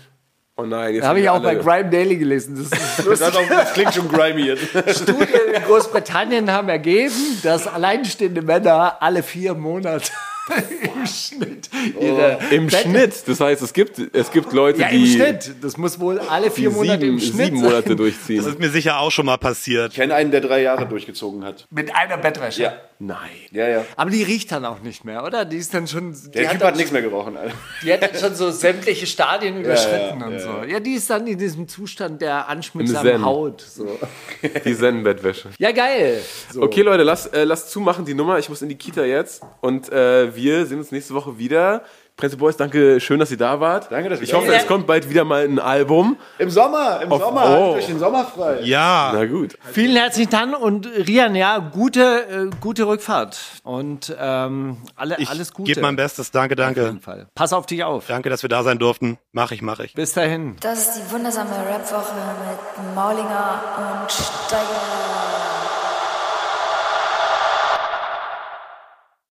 [0.60, 2.56] Oh nein, jetzt habe ich auch bei Grime Daily gelesen.
[2.56, 3.04] Das.
[3.06, 4.70] Das, auch, das klingt schon grimy jetzt.
[5.02, 7.14] Studien in Großbritannien haben ergeben,
[7.44, 10.10] dass alleinstehende Männer alle vier Monate
[10.94, 11.68] im Schnitt
[12.00, 15.54] ihre Im Bett- Schnitt, das heißt, es gibt, es gibt Leute, Ja, die, im Schnitt.
[15.62, 17.96] Das muss wohl alle vier Monate sieben, im Schnitt sieben Monate sein.
[17.96, 18.36] durchziehen.
[18.38, 19.90] Das ist mir sicher auch schon mal passiert.
[19.92, 21.66] Ich kenne einen, der drei Jahre durchgezogen hat.
[21.70, 22.62] Mit einer Bettwäsche.
[22.62, 23.18] Ja, Nein.
[23.52, 23.84] ja, ja.
[23.96, 25.44] Aber die riecht dann auch nicht mehr, oder?
[25.44, 26.12] Die ist dann schon.
[26.12, 27.54] Die Der hat Typ dann hat nichts mehr gerochen, Alter.
[27.82, 30.48] Die hat dann schon so sämtliche Stadien überschritten ja, und ja, so.
[30.66, 33.60] Ja, die ist dann in diesem Zustand der anschmiegsamen Haut.
[33.60, 33.86] So.
[34.64, 35.50] Die Zen-Bettwäsche.
[35.58, 36.20] Ja, geil.
[36.52, 36.62] So.
[36.62, 38.38] Okay, Leute, lass, äh, lass zumachen die Nummer.
[38.38, 39.42] Ich muss in die Kita jetzt.
[39.60, 41.82] Und äh, wir sehen uns nächste Woche wieder.
[42.16, 43.92] Prince Boys, danke, schön, dass ihr da wart.
[43.92, 46.16] Danke, dass wir Ich hoffe, es kommt bald wieder mal ein Album.
[46.40, 47.42] Im Sommer, im Auf- Sommer.
[47.44, 47.46] oh.
[47.46, 48.58] Haltet euch den Sommer frei.
[48.64, 49.12] Ja.
[49.14, 49.56] Na gut.
[49.70, 53.38] Vielen herzlichen Dank und Rian, ja, gute, äh, gute Rückfahrt.
[53.62, 55.68] Und ähm, alle, Ich alles Gute.
[55.74, 56.32] gebe mein Bestes.
[56.32, 57.00] Danke, Auf jeden danke.
[57.02, 57.26] Fall.
[57.36, 58.06] Pass auf dich auf.
[58.08, 59.18] Danke, dass wir da sein durften.
[59.30, 59.94] Mach ich, mach ich.
[59.94, 60.56] Bis dahin.
[60.60, 62.14] Das ist die wundersame Rap-Woche
[62.48, 63.60] mit Maulinger
[64.02, 65.27] und Steiger.